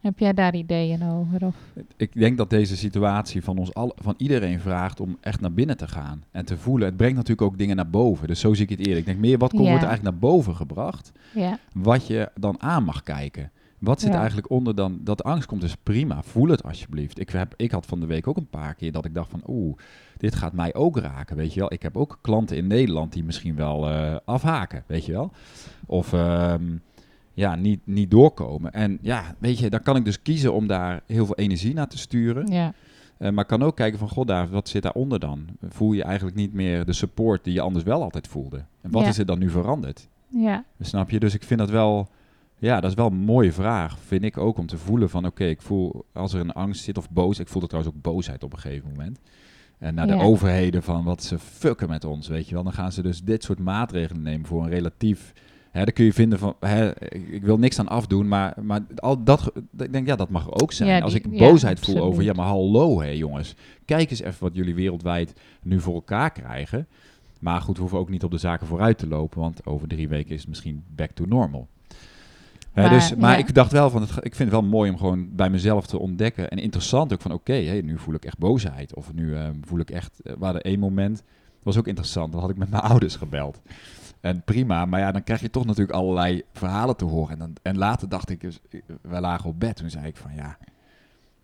Heb 0.00 0.18
jij 0.18 0.32
daar 0.32 0.54
ideeën 0.54 1.04
over? 1.04 1.46
Of? 1.46 1.56
Ik 1.96 2.12
denk 2.12 2.36
dat 2.36 2.50
deze 2.50 2.76
situatie 2.76 3.44
van 3.44 3.58
ons 3.58 3.74
alle, 3.74 3.92
van 3.96 4.14
iedereen 4.16 4.60
vraagt 4.60 5.00
om 5.00 5.16
echt 5.20 5.40
naar 5.40 5.52
binnen 5.52 5.76
te 5.76 5.88
gaan 5.88 6.24
en 6.30 6.44
te 6.44 6.56
voelen. 6.56 6.86
Het 6.88 6.96
brengt 6.96 7.14
natuurlijk 7.16 7.42
ook 7.50 7.58
dingen 7.58 7.76
naar 7.76 7.90
boven. 7.90 8.26
Dus 8.26 8.40
zo 8.40 8.54
zie 8.54 8.64
ik 8.64 8.70
het 8.70 8.78
eerder. 8.78 8.96
Ik 8.96 9.06
denk 9.06 9.18
meer, 9.18 9.38
wat 9.38 9.50
komt, 9.50 9.68
wordt 9.68 9.82
er 9.82 9.88
eigenlijk 9.88 10.20
naar 10.20 10.30
boven 10.30 10.56
gebracht? 10.56 11.12
Ja, 11.34 11.58
Wat 11.72 12.06
je 12.06 12.30
dan 12.34 12.62
aan 12.62 12.84
mag 12.84 13.02
kijken. 13.02 13.50
Wat 13.82 14.00
zit 14.00 14.12
Ja. 14.12 14.18
eigenlijk 14.18 14.50
onder 14.50 14.74
dan? 14.74 14.98
Dat 15.02 15.24
angst 15.24 15.46
komt 15.48 15.60
dus 15.60 15.76
prima. 15.82 16.22
Voel 16.22 16.48
het 16.48 16.62
alsjeblieft. 16.64 17.18
Ik, 17.20 17.28
heb, 17.30 17.54
ik 17.56 17.70
had 17.70 17.86
van 17.86 18.00
de 18.00 18.06
week 18.06 18.26
ook 18.26 18.36
een 18.36 18.48
paar 18.50 18.74
keer 18.74 18.92
dat 18.92 19.04
ik 19.04 19.14
dacht 19.14 19.30
van... 19.30 19.42
Oeh, 19.46 19.76
dit 20.16 20.34
gaat 20.34 20.52
mij 20.52 20.74
ook 20.74 20.96
raken, 20.98 21.36
weet 21.36 21.54
je 21.54 21.60
wel. 21.60 21.72
Ik 21.72 21.82
heb 21.82 21.96
ook 21.96 22.18
klanten 22.20 22.56
in 22.56 22.66
Nederland 22.66 23.12
die 23.12 23.24
misschien 23.24 23.54
wel 23.56 23.88
eh, 23.88 24.16
afhaken, 24.24 24.84
weet 24.86 25.04
je 25.06 25.12
wel. 25.12 25.30
Of 25.86 26.12
ehm, 26.12 26.62
ja, 27.34 27.54
niet, 27.54 27.80
niet 27.84 28.10
doorkomen. 28.10 28.72
En 28.72 28.98
ja, 29.00 29.34
weet 29.38 29.58
je, 29.58 29.70
dan 29.70 29.82
kan 29.82 29.96
ik 29.96 30.04
dus 30.04 30.22
kiezen 30.22 30.52
om 30.52 30.66
daar 30.66 31.02
heel 31.06 31.26
veel 31.26 31.36
energie 31.36 31.74
naar 31.74 31.88
te 31.88 31.98
sturen. 31.98 32.46
ja, 32.52 32.72
Eh, 33.16 33.30
maar 33.30 33.44
kan 33.44 33.62
ook 33.62 33.76
kijken 33.76 33.98
van, 33.98 34.08
god, 34.08 34.26
daar, 34.26 34.48
wat 34.50 34.68
zit 34.68 34.82
daaronder 34.82 35.18
dan? 35.18 35.44
Voel 35.68 35.92
je 35.92 36.02
eigenlijk 36.02 36.36
niet 36.36 36.52
meer 36.52 36.84
de 36.84 36.92
support 36.92 37.44
die 37.44 37.52
je 37.54 37.60
anders 37.60 37.84
wel 37.84 38.02
altijd 38.02 38.28
voelde? 38.28 38.64
En 38.80 38.90
wat 38.90 39.02
Ja. 39.02 39.08
is 39.08 39.18
er 39.18 39.26
dan 39.26 39.38
nu 39.38 39.50
veranderd? 39.50 40.08
ja, 40.28 40.64
Snap 40.80 41.10
je? 41.10 41.18
Dus 41.20 41.34
ik 41.34 41.42
vind 41.42 41.60
dat 41.60 41.70
wel, 41.70 42.08
ja, 42.68 42.80
dat 42.80 42.90
is 42.90 42.96
wel 42.96 43.06
een 43.06 43.16
mooie 43.16 43.52
vraag, 43.52 43.98
vind 43.98 44.22
ik 44.24 44.38
ook, 44.38 44.58
om 44.58 44.66
te 44.66 44.78
voelen 44.78 45.10
van, 45.10 45.26
oké, 45.26 45.44
ik 45.44 45.62
voel 45.62 46.04
als 46.12 46.32
er 46.32 46.40
een 46.40 46.52
angst 46.52 46.84
zit 46.84 46.98
of 46.98 47.10
boos, 47.10 47.38
ik 47.38 47.48
voelde 47.48 47.66
trouwens 47.66 47.94
ook 47.94 48.02
boosheid 48.02 48.42
op 48.44 48.52
een 48.52 48.58
gegeven 48.58 48.88
moment. 48.88 49.20
En 49.78 49.94
naar 49.94 50.06
de 50.06 50.14
Ja. 50.14 50.22
overheden 50.22 50.82
van 50.82 51.04
wat 51.04 51.22
ze 51.22 51.38
fucken 51.38 51.88
met 51.88 52.04
ons, 52.04 52.28
weet 52.28 52.48
je 52.48 52.54
wel. 52.54 52.62
Dan 52.62 52.72
gaan 52.72 52.92
ze 52.92 53.02
dus 53.02 53.22
dit 53.22 53.42
soort 53.44 53.58
maatregelen 53.58 54.22
nemen 54.22 54.46
voor 54.46 54.62
een 54.62 54.68
relatief, 54.68 55.32
hè, 55.70 55.84
dan 55.84 55.92
kun 55.92 56.04
je 56.04 56.12
vinden 56.12 56.38
van, 56.38 56.54
hè, 56.60 57.04
ik, 57.14 57.42
wil 57.42 57.58
niks 57.58 57.78
aan 57.78 57.88
afdoen, 57.88 58.28
maar, 58.28 58.54
maar 58.62 58.80
al 58.96 59.24
dat, 59.24 59.52
ik 59.78 59.92
denk, 59.92 60.06
ja, 60.06 60.16
dat 60.16 60.30
mag 60.30 60.62
ook 60.62 60.72
zijn. 60.72 60.88
Ja, 60.88 61.00
als 61.00 61.14
ik 61.14 61.26
ja, 61.30 61.38
boosheid 61.38 61.78
voel 61.78 61.94
absoluut. 61.94 62.12
over, 62.12 62.24
ja, 62.24 62.32
maar 62.32 62.46
hallo 62.46 63.00
hé 63.00 63.10
jongens, 63.10 63.54
kijk 63.84 64.10
eens 64.10 64.22
even 64.22 64.44
wat 64.44 64.54
jullie 64.54 64.74
wereldwijd 64.74 65.34
nu 65.62 65.80
voor 65.80 65.94
elkaar 65.94 66.30
krijgen. 66.32 66.86
Maar 67.40 67.60
goed, 67.60 67.74
we 67.74 67.80
hoeven 67.80 67.98
ook 67.98 68.10
niet 68.10 68.24
op 68.24 68.30
de 68.30 68.38
zaken 68.38 68.66
vooruit 68.66 68.98
te 68.98 69.08
lopen, 69.08 69.40
want 69.40 69.66
over 69.66 69.88
drie 69.88 70.08
weken 70.08 70.34
is 70.34 70.40
het 70.40 70.48
misschien 70.48 70.84
back 70.94 71.10
to 71.10 71.24
normal. 71.24 71.68
Hè, 72.72 72.82
Maar, 72.82 72.90
dus, 72.90 73.14
maar 73.14 73.32
ja. 73.32 73.36
ik 73.36 73.54
dacht 73.54 73.72
wel 73.72 73.90
van, 73.90 74.00
het, 74.00 74.10
ik 74.10 74.34
vind 74.34 74.50
het 74.50 74.60
wel 74.60 74.70
mooi 74.70 74.90
om 74.90 74.98
gewoon 74.98 75.34
bij 75.34 75.50
mezelf 75.50 75.86
te 75.86 75.98
ontdekken. 75.98 76.50
En 76.50 76.58
interessant 76.58 77.12
ook 77.12 77.20
van, 77.20 77.32
oké, 77.32 77.52
nu 77.82 77.98
voel 77.98 78.14
ik 78.14 78.24
echt 78.24 78.38
boosheid. 78.38 78.94
Of 78.94 79.14
nu 79.14 79.36
eh, 79.36 79.48
voel 79.60 79.78
ik 79.78 79.90
echt, 79.90 80.20
eh, 80.22 80.32
we 80.38 80.44
hadden 80.44 80.62
één 80.62 80.78
moment, 80.78 81.16
dat 81.16 81.24
was 81.62 81.76
ook 81.78 81.86
interessant, 81.86 82.32
dat 82.32 82.40
had 82.40 82.50
ik 82.50 82.56
met 82.56 82.70
mijn 82.70 82.82
ouders 82.92 83.16
gebeld. 83.16 83.60
En 84.20 84.42
prima, 84.44 84.84
maar 84.84 85.00
ja, 85.00 85.12
dan 85.12 85.24
krijg 85.24 85.40
je 85.40 85.50
toch 85.50 85.64
natuurlijk 85.64 85.98
allerlei 85.98 86.42
verhalen 86.52 86.96
te 86.96 87.04
horen. 87.04 87.32
En, 87.32 87.38
dan, 87.38 87.52
en 87.62 87.78
later 87.78 88.08
dacht 88.08 88.30
ik, 88.30 88.40
dus, 88.40 88.60
eh, 88.70 88.80
wij 89.00 89.20
lagen 89.20 89.50
op 89.50 89.60
bed, 89.60 89.76
toen 89.76 89.90
zei 89.90 90.06
ik 90.06 90.16
van, 90.16 90.34
ja, 90.34 90.58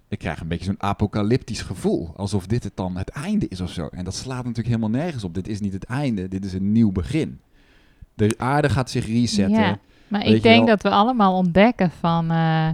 ik 0.09 0.19
krijg 0.19 0.41
een 0.41 0.49
beetje 0.49 0.65
zo'n 0.65 0.83
apocalyptisch 0.83 1.63
gevoel. 1.63 2.13
Alsof 2.17 2.47
dit 2.47 2.65
het 2.65 2.77
dan 2.77 2.97
het 2.97 3.09
einde 3.09 3.49
is 3.49 3.61
of 3.61 3.71
zo. 3.71 3.87
En 3.87 4.05
dat 4.05 4.15
slaat 4.15 4.45
natuurlijk 4.45 4.67
helemaal 4.67 5.01
nergens 5.01 5.25
op. 5.25 5.35
Dit 5.35 5.49
is 5.49 5.61
niet 5.61 5.73
het 5.73 5.85
einde, 5.85 6.29
dit 6.29 6.45
is 6.45 6.53
een 6.53 6.73
nieuw 6.73 6.93
begin. 6.93 7.41
De 8.15 8.35
aarde 8.37 8.69
gaat 8.69 8.91
zich 8.91 9.07
resetten. 9.07 9.61
Ja. 9.61 9.79
Maar 10.09 10.23
Weet 10.23 10.35
ik 10.35 10.43
denk 10.43 10.67
dat 10.67 10.83
we 10.83 10.91
allemaal 10.91 11.37
ontdekken 11.37 11.91
van 11.91 12.31
eh, 12.31 12.69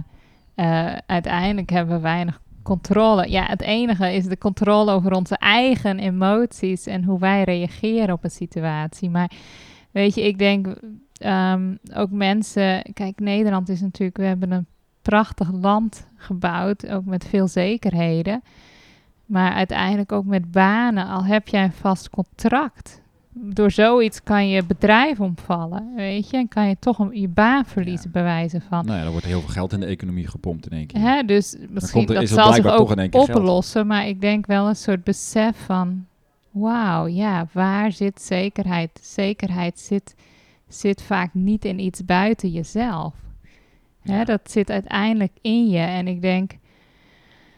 eh, 0.55 0.97
uiteindelijk 1.05 1.69
hebben 1.69 1.95
we 1.95 2.01
weinig 2.01 2.41
controle. 2.63 3.29
Ja, 3.29 3.45
het 3.45 3.61
enige 3.61 4.13
is 4.13 4.25
de 4.25 4.37
controle 4.37 4.91
over 4.91 5.11
onze 5.11 5.37
eigen 5.37 5.99
emoties 5.99 6.85
en 6.85 7.03
hoe 7.03 7.19
wij 7.19 7.43
reageren 7.43 8.13
op 8.13 8.23
een 8.23 8.31
situatie. 8.31 9.09
Maar 9.09 9.31
weet 9.91 10.15
je, 10.15 10.27
ik 10.27 10.37
denk 10.37 10.67
ehm, 11.17 11.75
ook 11.93 12.11
mensen. 12.11 12.93
Kijk, 12.93 13.19
Nederland 13.19 13.69
is 13.69 13.81
natuurlijk, 13.81 14.17
we 14.17 14.25
hebben 14.25 14.51
een 14.51 14.67
prachtig 15.01 15.51
land 15.51 16.07
gebouwd, 16.15 16.89
ook 16.89 17.05
met 17.05 17.25
veel 17.25 17.47
zekerheden. 17.47 18.41
Maar 19.25 19.51
uiteindelijk 19.51 20.11
ook 20.11 20.25
met 20.25 20.51
banen, 20.51 21.07
al 21.07 21.25
heb 21.25 21.47
jij 21.47 21.63
een 21.63 21.71
vast 21.71 22.09
contract 22.09 23.01
door 23.37 23.71
zoiets 23.71 24.23
kan 24.23 24.49
je 24.49 24.63
bedrijf 24.63 25.19
omvallen, 25.19 25.91
weet 25.95 26.29
je, 26.29 26.37
en 26.37 26.47
kan 26.47 26.67
je 26.67 26.75
toch 26.79 27.07
je 27.13 27.27
baan 27.27 27.65
verliezen, 27.65 28.11
bij 28.11 28.23
wijze 28.23 28.61
van. 28.61 28.85
Nou 28.85 28.99
ja, 28.99 29.05
er 29.05 29.11
wordt 29.11 29.25
heel 29.25 29.39
veel 29.39 29.49
geld 29.49 29.73
in 29.73 29.79
de 29.79 29.85
economie 29.85 30.27
gepompt 30.27 30.65
in 30.71 30.77
één 30.77 30.87
keer. 30.87 31.01
Hè, 31.01 31.23
dus 31.23 31.55
misschien 31.69 32.05
komt 32.05 32.09
er- 32.09 32.15
dat 32.27 32.29
zal 32.29 32.53
zich 32.53 32.65
ook 32.65 32.77
toch 32.77 32.91
in 32.91 32.99
één 32.99 33.09
keer 33.09 33.21
geld. 33.23 33.37
oplossen, 33.39 33.87
maar 33.87 34.07
ik 34.07 34.21
denk 34.21 34.45
wel 34.45 34.67
een 34.67 34.75
soort 34.75 35.03
besef 35.03 35.57
van 35.65 36.05
wauw, 36.51 37.07
ja, 37.07 37.47
waar 37.51 37.91
zit 37.91 38.21
zekerheid? 38.21 38.99
Zekerheid 39.01 39.79
zit, 39.79 40.15
zit 40.67 41.01
vaak 41.01 41.33
niet 41.33 41.65
in 41.65 41.79
iets 41.79 42.05
buiten 42.05 42.49
jezelf. 42.49 43.13
Hè, 44.01 44.17
Ja. 44.17 44.23
dat 44.23 44.51
zit 44.51 44.69
uiteindelijk 44.69 45.33
in 45.41 45.69
je. 45.69 45.77
En 45.79 46.07
ik 46.07 46.21
denk, 46.21 46.51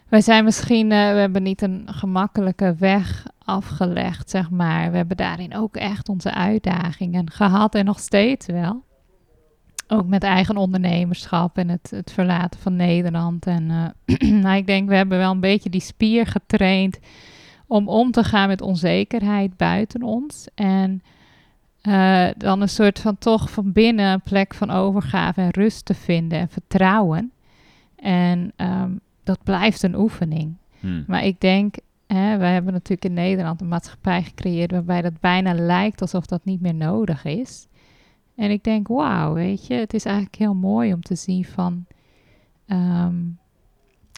wij 0.08 0.20
zijn 0.20 0.44
misschien, 0.44 0.92
eh, 0.92 0.98
we 1.12 1.18
hebben 1.18 1.42
niet 1.42 1.62
een 1.62 1.82
gemakkelijke 1.86 2.74
weg 2.78 3.26
afgelegd, 3.48 4.30
zeg 4.30 4.50
maar. 4.50 4.90
We 4.90 4.96
hebben 4.96 5.16
daarin 5.16 5.56
ook 5.56 5.76
echt 5.76 6.08
onze 6.08 6.34
uitdagingen 6.34 7.30
gehad 7.30 7.74
en 7.74 7.84
nog 7.84 7.98
steeds 7.98 8.46
wel. 8.46 8.84
Ook 9.88 10.06
met 10.06 10.22
eigen 10.22 10.56
ondernemerschap 10.56 11.58
en 11.58 11.68
het, 11.68 11.90
het 11.90 12.12
verlaten 12.12 12.60
van 12.60 12.76
Nederland. 12.76 13.46
En 13.46 13.94
eh, 14.04 14.30
nou, 14.42 14.56
ik 14.56 14.66
denk, 14.66 14.88
we 14.88 14.94
hebben 14.94 15.18
wel 15.18 15.30
een 15.30 15.40
beetje 15.40 15.70
die 15.70 15.80
spier 15.80 16.26
getraind 16.26 16.98
om 17.66 17.88
om 17.88 18.10
te 18.10 18.24
gaan 18.24 18.48
met 18.48 18.60
onzekerheid 18.60 19.56
buiten 19.56 20.02
ons. 20.02 20.48
En 20.54 21.02
eh, 21.80 22.28
dan 22.36 22.60
een 22.60 22.68
soort 22.68 22.98
van 22.98 23.18
toch 23.18 23.50
van 23.50 23.72
binnen 23.72 24.12
een 24.12 24.22
plek 24.22 24.54
van 24.54 24.70
overgave 24.70 25.40
en 25.40 25.50
rust 25.50 25.84
te 25.84 25.94
vinden 25.94 26.38
en 26.38 26.48
vertrouwen. 26.48 27.32
En 27.96 28.52
ehm, 28.56 28.90
dat 29.24 29.38
blijft 29.44 29.82
een 29.82 29.96
oefening. 29.96 30.54
Hmm. 30.80 31.04
Maar 31.06 31.24
ik 31.24 31.40
denk, 31.40 31.74
hè, 32.08 32.36
wij 32.36 32.52
hebben 32.52 32.72
natuurlijk 32.72 33.04
in 33.04 33.12
Nederland 33.12 33.60
een 33.60 33.68
maatschappij 33.68 34.22
gecreëerd 34.22 34.70
waarbij 34.70 35.02
dat 35.02 35.20
bijna 35.20 35.54
lijkt 35.54 36.00
alsof 36.00 36.26
dat 36.26 36.44
niet 36.44 36.60
meer 36.60 36.74
nodig 36.74 37.24
is. 37.24 37.66
En 38.34 38.50
ik 38.50 38.64
denk, 38.64 38.88
wauw, 38.88 39.34
weet 39.34 39.66
je, 39.66 39.74
het 39.74 39.94
is 39.94 40.04
eigenlijk 40.04 40.36
heel 40.36 40.54
mooi 40.54 40.92
om 40.92 41.02
te 41.02 41.14
zien 41.14 41.44
van, 41.44 41.86
ehm, 42.66 43.16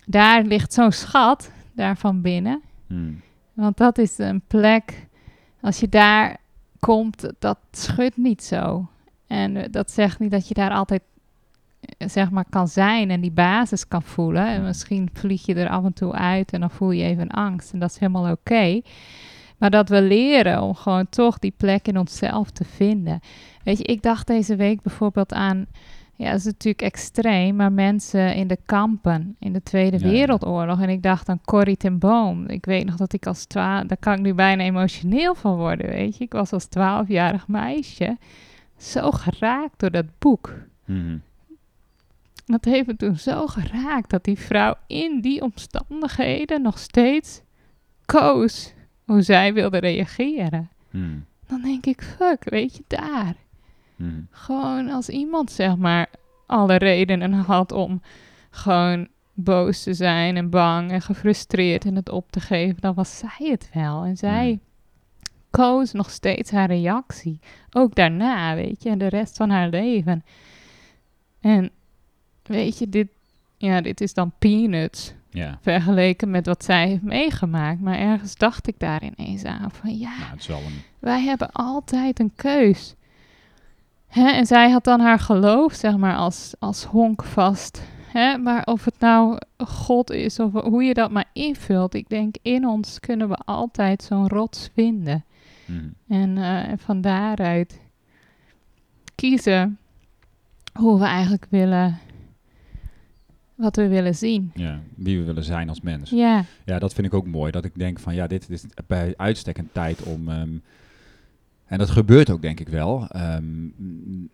daar 0.07 0.45
ligt 0.45 0.73
zo'n 0.73 0.93
schat, 0.93 1.53
daar 1.73 1.97
van 1.97 2.21
binnen. 2.21 2.63
Hmm. 2.87 3.21
Want 3.53 3.77
dat 3.77 3.99
is 3.99 4.19
een 4.19 4.43
plek, 4.47 5.07
als 5.61 5.81
je 5.81 5.89
daar 5.89 6.37
komt, 6.79 7.33
dat 7.39 7.59
schudt 7.71 8.17
niet 8.17 8.43
zo. 8.43 8.89
En 9.27 9.57
eh, 9.57 9.65
dat 9.71 9.91
zegt 9.91 10.19
niet 10.19 10.31
dat 10.31 10.49
je 10.49 10.55
daar 10.55 10.71
altijd, 10.71 11.03
zeg 11.99 12.31
maar, 12.31 12.45
kan 12.51 12.69
zijn 12.69 13.11
en 13.11 13.21
die 13.21 13.31
basis 13.31 13.89
kan 13.89 14.03
voelen. 14.03 14.47
En 14.47 14.63
misschien 14.63 15.11
vlieg 15.13 15.47
je 15.47 15.55
er 15.55 15.69
af 15.69 15.85
en 15.85 15.93
toe 15.93 16.13
uit 16.13 16.53
en 16.53 16.61
dan 16.61 16.71
voel 16.71 16.91
je 16.91 17.05
even 17.05 17.29
angst. 17.29 17.73
En 17.73 17.79
dat 17.79 17.91
is 17.91 17.99
helemaal 17.99 18.31
oké. 18.31 18.81
Maar 19.59 19.71
dat 19.71 19.89
we 19.89 20.03
leren 20.03 20.63
om 20.63 20.75
gewoon 20.75 21.09
toch 21.09 21.39
die 21.39 21.55
plek 21.57 21.89
in 21.89 21.99
onszelf 21.99 22.51
te 22.51 22.65
vinden. 22.65 23.21
Weet 23.65 23.79
je, 23.79 23.85
ik 23.85 24.03
dacht 24.03 24.27
deze 24.27 24.57
week 24.57 24.83
bijvoorbeeld 24.83 25.33
aan, 25.33 25.67
ja, 26.17 26.31
dat 26.31 26.39
is 26.39 26.45
natuurlijk 26.45 26.83
extreem, 26.83 27.57
maar 27.57 27.73
mensen 27.73 28.35
in 28.35 28.47
de 28.47 28.59
kampen 28.67 29.37
in 29.39 29.53
de 29.53 29.63
Tweede 29.63 29.99
Ja. 29.99 30.11
Wereldoorlog. 30.11 30.81
En 30.81 30.89
ik 30.89 31.03
dacht 31.03 31.29
aan 31.29 31.41
Corrie 31.45 31.77
ten 31.77 31.99
Boom. 31.99 32.49
Ik 32.49 32.65
weet 32.65 32.87
nog 32.87 32.97
dat 32.97 33.13
ik 33.13 33.27
als 33.27 33.45
twaalf, 33.45 33.87
daar 33.87 33.99
kan 33.99 34.13
ik 34.13 34.21
nu 34.21 34.35
bijna 34.35 34.63
emotioneel 34.63 35.35
van 35.35 35.57
worden, 35.57 35.87
weet 35.87 36.17
je. 36.17 36.25
Ik 36.25 36.33
was 36.33 36.53
als 36.53 36.67
twaalfjarig 36.67 37.49
meisje 37.49 38.17
zo 38.77 39.11
geraakt 39.11 39.81
door 39.81 39.91
dat 39.91 40.07
boek. 40.19 40.55
Hmm. 40.85 41.23
Dat 42.51 42.65
heeft 42.65 42.87
me 42.87 42.97
toen 42.97 43.17
zo 43.17 43.47
geraakt 43.47 44.11
dat 44.11 44.25
die 44.25 44.39
vrouw 44.39 44.75
in 44.87 45.21
die 45.21 45.43
omstandigheden 45.43 46.63
nog 46.63 46.79
steeds 46.79 47.43
koos 48.05 48.73
hoe 49.05 49.23
zij 49.23 49.55
wilde 49.55 49.79
reageren. 49.79 50.71
Hmm. 50.91 51.25
Dan 51.47 51.63
denk 51.63 51.87
ik, 51.87 52.03
fuck, 52.03 52.51
weet 52.51 52.77
je, 52.77 52.85
daar. 52.87 53.35
Hmm. 53.97 54.27
Gewoon 54.31 54.89
als 54.89 55.09
iemand, 55.09 55.51
zeg 55.51 55.77
maar, 55.77 56.07
alle 56.47 56.77
redenen 56.77 57.33
had 57.33 57.73
om 57.73 58.03
gewoon 58.51 59.09
boos 59.35 59.83
te 59.83 59.95
zijn 59.95 60.37
en 60.37 60.51
bang 60.51 60.91
en 60.91 61.03
gefrustreerd 61.03 61.85
en 61.85 61.97
het 61.97 62.09
op 62.09 62.33
te 62.33 62.41
geven, 62.41 62.81
dan 62.81 62.95
was 62.95 63.19
zij 63.19 63.49
het 63.49 63.71
wel. 63.75 64.05
En 64.05 64.17
zij 64.17 64.47
Hmm. 64.49 64.61
koos 65.51 65.93
nog 65.93 66.11
steeds 66.11 66.51
haar 66.51 66.69
reactie. 66.69 67.39
Ook 67.71 67.95
daarna, 67.95 68.55
weet 68.55 68.83
je, 68.83 68.91
en 68.91 68.99
de 68.99 69.09
rest 69.09 69.37
van 69.37 69.51
haar 69.51 69.69
leven. 69.69 70.25
En 71.41 71.71
weet 72.51 72.79
je, 72.79 72.89
dit, 72.89 73.09
ja, 73.57 73.81
dit 73.81 74.01
is 74.01 74.15
dan 74.15 74.33
peanuts 74.39 75.15
Ja, 75.31 75.59
vergeleken 75.61 76.31
met 76.31 76.47
wat 76.47 76.65
zij 76.65 76.89
heeft 76.89 77.03
meegemaakt. 77.03 77.81
Maar 77.81 77.99
ergens 77.99 78.37
dacht 78.37 78.69
ik 78.69 78.79
daar 78.79 79.03
ineens 79.03 79.45
aan 79.45 79.71
van 79.71 79.99
ja, 79.99 80.17
nou, 80.49 80.63
een... 80.65 80.83
wij 80.99 81.23
hebben 81.23 81.53
altijd 81.53 82.21
een 82.21 82.33
keus. 82.35 82.95
Hè? 84.07 84.31
En 84.31 84.47
zij 84.47 84.71
had 84.71 84.85
dan 84.85 85.01
haar 85.01 85.19
geloof, 85.19 85.73
zeg 85.75 85.97
maar, 85.97 86.17
als, 86.17 86.55
als 86.59 86.85
honk 86.85 87.25
vast. 87.25 87.83
Hè? 88.13 88.39
Maar 88.39 88.65
of 88.65 88.85
het 88.85 88.99
nou 88.99 89.39
God 89.59 90.11
is 90.11 90.39
of 90.39 90.53
hoe 90.53 90.83
je 90.83 90.95
dat 90.95 91.11
maar 91.11 91.31
invult. 91.33 91.95
Ik 91.95 92.09
denk, 92.09 92.37
in 92.43 92.67
ons 92.67 93.01
kunnen 93.01 93.29
we 93.29 93.35
altijd 93.35 94.03
zo'n 94.03 94.29
rots 94.29 94.71
vinden. 94.75 95.25
Hmm. 95.67 95.95
En 96.09 96.39
eh, 96.39 96.69
en 96.69 96.79
van 96.79 97.01
daaruit 97.01 97.81
kiezen 99.15 99.79
hoe 100.73 100.99
we 100.99 101.05
eigenlijk 101.05 101.47
willen, 101.51 101.99
wat 103.61 103.77
we 103.77 103.89
willen 103.89 104.15
zien. 104.15 104.51
Ja, 104.55 104.81
wie 104.97 105.19
we 105.19 105.25
willen 105.25 105.45
zijn 105.45 105.69
als 105.69 105.81
mens. 105.81 106.11
Ja, 106.11 106.45
Ja, 106.65 106.79
dat 106.79 106.95
vind 106.95 107.07
ik 107.07 107.15
ook 107.15 107.27
mooi. 107.27 107.51
Dat 107.53 107.65
ik 107.65 107.73
denk 107.79 107.99
van 108.01 108.15
ja, 108.15 108.27
dit 108.27 108.51
is 108.51 108.65
bij 108.87 109.15
uitstek 109.17 109.59
een 109.59 109.69
tijd 109.73 110.03
om. 110.03 110.29
ehm, 110.29 110.49
en 111.65 111.79
dat 111.79 111.91
gebeurt 111.91 112.31
ook 112.31 112.43
denk 112.43 112.61
ik 112.61 112.69
wel. 112.69 113.07
ehm, 113.09 113.45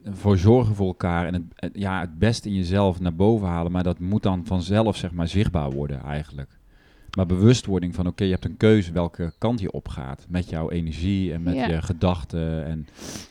voor 0.05 0.39
zorgen 0.39 0.75
voor 0.75 0.87
elkaar 0.87 1.27
en 1.27 1.33
het, 1.35 1.43
het- 1.55 1.73
ja, 1.79 2.01
het 2.01 2.19
beste 2.19 2.49
in 2.49 2.55
jezelf 2.55 3.01
naar 3.01 3.15
boven 3.15 3.47
halen. 3.49 3.73
Maar 3.73 3.83
dat 3.83 3.99
moet 3.99 4.23
dan 4.23 4.47
vanzelf 4.47 4.97
zeg 4.97 5.13
maar 5.13 5.29
zichtbaar 5.29 5.71
worden 5.71 6.03
eigenlijk. 6.03 6.56
Maar 7.17 7.27
bewustwording 7.27 7.95
van 7.95 8.07
oké, 8.07 8.25
je 8.25 8.31
hebt 8.31 8.45
een 8.45 8.57
keuze 8.57 8.93
welke 8.93 9.33
kant 9.39 9.61
je 9.61 9.71
opgaat. 9.73 10.27
Met 10.29 10.51
jouw 10.51 10.71
energie 10.71 11.33
en 11.33 11.43
met 11.43 11.55
Ja. 11.55 11.67
je 11.67 11.83
gedachten. 11.83 12.65
En, 12.65 12.87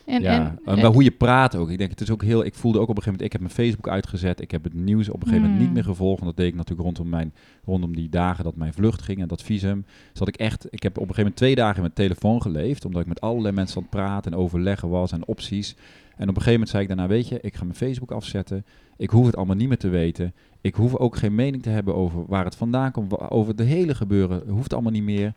en, 0.06 0.22
ja, 0.22 0.32
en, 0.32 0.60
en, 0.66 0.76
maar 0.82 0.92
hoe 0.92 1.04
je 1.04 1.12
praat 1.12 1.56
ook. 1.56 1.70
Ik 1.70 1.78
denk, 1.78 1.90
het 1.90 2.02
is 2.02 2.12
ook 2.12 2.24
heel. 2.24 2.46
Ik 2.46 2.54
voelde 2.54 2.80
ook 2.80 2.90
op 2.90 2.98
een 2.98 3.04
gegeven 3.04 3.12
moment. 3.12 3.26
Ik 3.26 3.32
heb 3.32 3.42
mijn 3.42 3.68
Facebook 3.70 3.94
uitgezet. 3.94 4.42
Ik 4.42 4.52
heb 4.52 4.64
het 4.64 4.74
nieuws 4.74 5.10
op 5.10 5.16
een 5.16 5.28
gegeven 5.28 5.42
moment 5.42 5.58
Hmm. 5.58 5.66
niet 5.66 5.74
meer 5.74 5.84
gevolgd. 5.84 6.20
Want 6.22 6.36
dat 6.36 6.40
deed 6.46 6.52
ik 6.54 6.58
natuurlijk 6.60 6.88
rondom 6.88 7.10
mijn 7.10 7.34
rondom 7.66 7.96
die 7.96 8.10
dagen 8.10 8.44
dat 8.44 8.56
mijn 8.56 8.74
vlucht 8.74 9.02
ging 9.02 9.22
en 9.22 9.28
dat 9.28 9.42
visum. 9.44 9.86
Zat 10.14 10.28
ik 10.28 10.36
echt. 10.36 10.68
Ik 10.70 10.84
heb 10.84 10.92
op 10.92 11.10
een 11.10 11.16
gegeven 11.16 11.22
moment 11.24 11.36
twee 11.38 11.56
dagen 11.56 11.76
in 11.76 11.82
mijn 11.82 11.94
telefoon 11.94 12.42
geleefd. 12.42 12.86
Omdat 12.86 13.02
ik 13.02 13.08
met 13.08 13.22
allerlei 13.22 13.54
mensen 13.54 13.78
aan 13.78 13.82
het 13.82 13.92
praten 13.92 14.32
en 14.32 14.38
overleggen 14.38 14.90
was 14.90 15.12
en 15.12 15.28
opties. 15.28 15.76
En 16.18 16.22
op 16.30 16.36
een 16.36 16.42
gegeven 16.42 16.52
moment 16.52 16.70
zei 16.70 16.82
ik 16.82 16.88
daarna, 16.88 17.08
weet 17.08 17.28
je, 17.28 17.40
ik 17.42 17.56
ga 17.56 17.64
mijn 17.64 17.76
Facebook 17.76 18.12
afzetten. 18.12 18.66
Ik 18.98 19.10
hoef 19.10 19.26
het 19.26 19.36
allemaal 19.36 19.56
niet 19.56 19.68
meer 19.68 19.78
te 19.78 19.90
weten. 19.90 20.34
Ik 20.62 20.76
hoef 20.76 20.96
ook 20.96 21.16
geen 21.16 21.36
mening 21.36 21.64
te 21.64 21.70
hebben 21.70 21.96
over 21.96 22.26
waar 22.28 22.46
het 22.46 22.56
vandaan 22.56 22.92
komt. 22.92 23.20
Over 23.30 23.56
de 23.56 23.64
hele 23.64 23.96
gebeuren. 23.96 24.50
Hoeft 24.50 24.74
allemaal 24.74 24.92
niet 24.92 25.04
meer. 25.04 25.34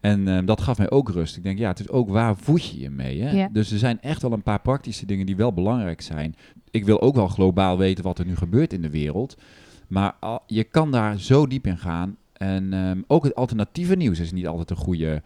En 0.00 0.28
eh, 0.28 0.38
dat 0.46 0.60
gaf 0.60 0.78
mij 0.78 0.90
ook 0.90 1.08
rust. 1.10 1.36
Ik 1.36 1.42
denk, 1.42 1.58
ja, 1.58 1.68
het 1.68 1.80
is 1.80 1.88
ook 1.88 2.08
waar 2.08 2.36
voed 2.36 2.64
je 2.64 2.80
je 2.80 2.90
mee. 2.90 3.20
Hè? 3.22 3.30
Ja. 3.30 3.48
Dus 3.52 3.70
er 3.72 3.78
zijn 3.78 4.00
echt 4.00 4.22
wel 4.22 4.32
een 4.32 4.42
paar 4.42 4.60
praktische 4.60 5.06
dingen 5.06 5.26
die 5.26 5.36
wel 5.36 5.52
belangrijk 5.52 6.00
zijn. 6.00 6.34
Ik 6.70 6.84
wil 6.84 7.00
ook 7.00 7.14
wel 7.14 7.28
globaal 7.28 7.78
weten 7.78 8.04
wat 8.04 8.18
er 8.18 8.26
nu 8.26 8.36
gebeurt 8.36 8.72
in 8.72 8.82
de 8.82 8.90
wereld. 8.90 9.36
Maar 9.88 10.14
al- 10.20 10.42
je 10.46 10.64
kan 10.64 10.90
daar 10.90 11.18
zo 11.20 11.46
diep 11.46 11.66
in 11.66 11.78
gaan. 11.78 12.16
En 12.32 12.72
ehm, 12.72 13.00
ook 13.06 13.24
het 13.24 13.34
alternatieve 13.34 13.94
nieuws 13.96 14.20
is 14.20 14.32
niet 14.32 14.46
altijd 14.46 14.70
een 14.70 14.76
goede. 14.76 15.22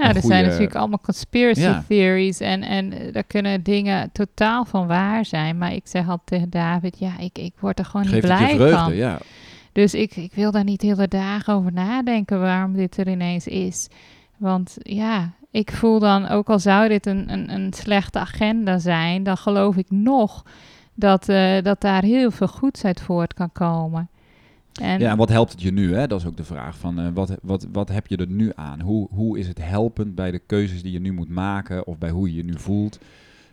Ja, 0.00 0.14
er 0.14 0.22
zijn 0.22 0.44
natuurlijk 0.44 0.74
allemaal 0.74 1.00
conspiracy 1.00 1.60
Ja. 1.60 1.84
theories 1.88 2.40
en, 2.40 2.62
en 2.62 2.92
daar 3.12 3.24
kunnen 3.24 3.62
dingen 3.62 4.10
totaal 4.12 4.64
van 4.64 4.86
waar 4.86 5.24
zijn. 5.24 5.58
Maar 5.58 5.72
ik 5.72 5.86
zeg 5.86 6.08
altijd 6.08 6.26
tegen 6.26 6.50
David, 6.50 6.98
ja, 6.98 7.18
ik, 7.18 7.38
ik 7.38 7.52
word 7.60 7.78
er 7.78 7.84
gewoon 7.84 8.06
Geeft 8.06 8.14
niet 8.26 8.36
blij 8.36 8.54
vreugde, 8.54 8.76
van. 8.76 8.94
ja. 8.94 9.18
Dus 9.72 9.94
ik, 9.94 10.16
ik 10.16 10.32
wil 10.34 10.50
daar 10.50 10.64
niet 10.64 10.82
hele 10.82 11.08
dagen 11.08 11.54
over 11.54 11.72
nadenken 11.72 12.40
waarom 12.40 12.72
dit 12.74 12.96
er 12.96 13.08
ineens 13.08 13.46
is. 13.46 13.88
Want 14.36 14.76
ja, 14.78 15.30
ik 15.50 15.72
voel 15.72 15.98
dan, 15.98 16.28
ook 16.28 16.48
al 16.50 16.58
zou 16.58 16.88
dit 16.88 17.06
een, 17.06 17.32
een, 17.32 17.54
een 17.54 17.72
slechte 17.72 18.18
agenda 18.18 18.78
zijn, 18.78 19.22
dan 19.22 19.36
geloof 19.36 19.76
ik 19.76 19.90
nog 19.90 20.42
dat, 20.94 21.28
eh, 21.28 21.62
dat 21.62 21.80
daar 21.80 22.02
heel 22.02 22.30
veel 22.30 22.48
goeds 22.48 22.84
uit 22.84 23.00
voort 23.00 23.34
kan 23.34 23.52
komen. 23.52 24.08
En, 24.80 25.00
Ja, 25.00 25.10
en 25.10 25.16
wat 25.16 25.28
helpt 25.28 25.52
het 25.52 25.62
je 25.62 25.72
nu? 25.72 25.94
Hè? 25.94 26.06
Dat 26.06 26.20
is 26.20 26.26
ook 26.26 26.36
de 26.36 26.44
vraag. 26.44 26.76
Van, 26.78 27.00
eh, 27.00 27.06
wat, 27.14 27.36
wat, 27.42 27.66
wat 27.72 27.88
heb 27.88 28.06
je 28.06 28.16
er 28.16 28.26
nu 28.28 28.52
aan? 28.54 28.80
Hoe, 28.80 29.08
hoe 29.10 29.38
is 29.38 29.48
het 29.48 29.58
helpend 29.64 30.14
bij 30.14 30.30
de 30.30 30.38
keuzes 30.38 30.82
die 30.82 30.92
je 30.92 31.00
nu 31.00 31.12
moet 31.12 31.28
maken? 31.28 31.86
Of 31.86 31.98
bij 31.98 32.10
hoe 32.10 32.28
je 32.30 32.36
je 32.36 32.44
nu 32.44 32.58
voelt? 32.58 32.98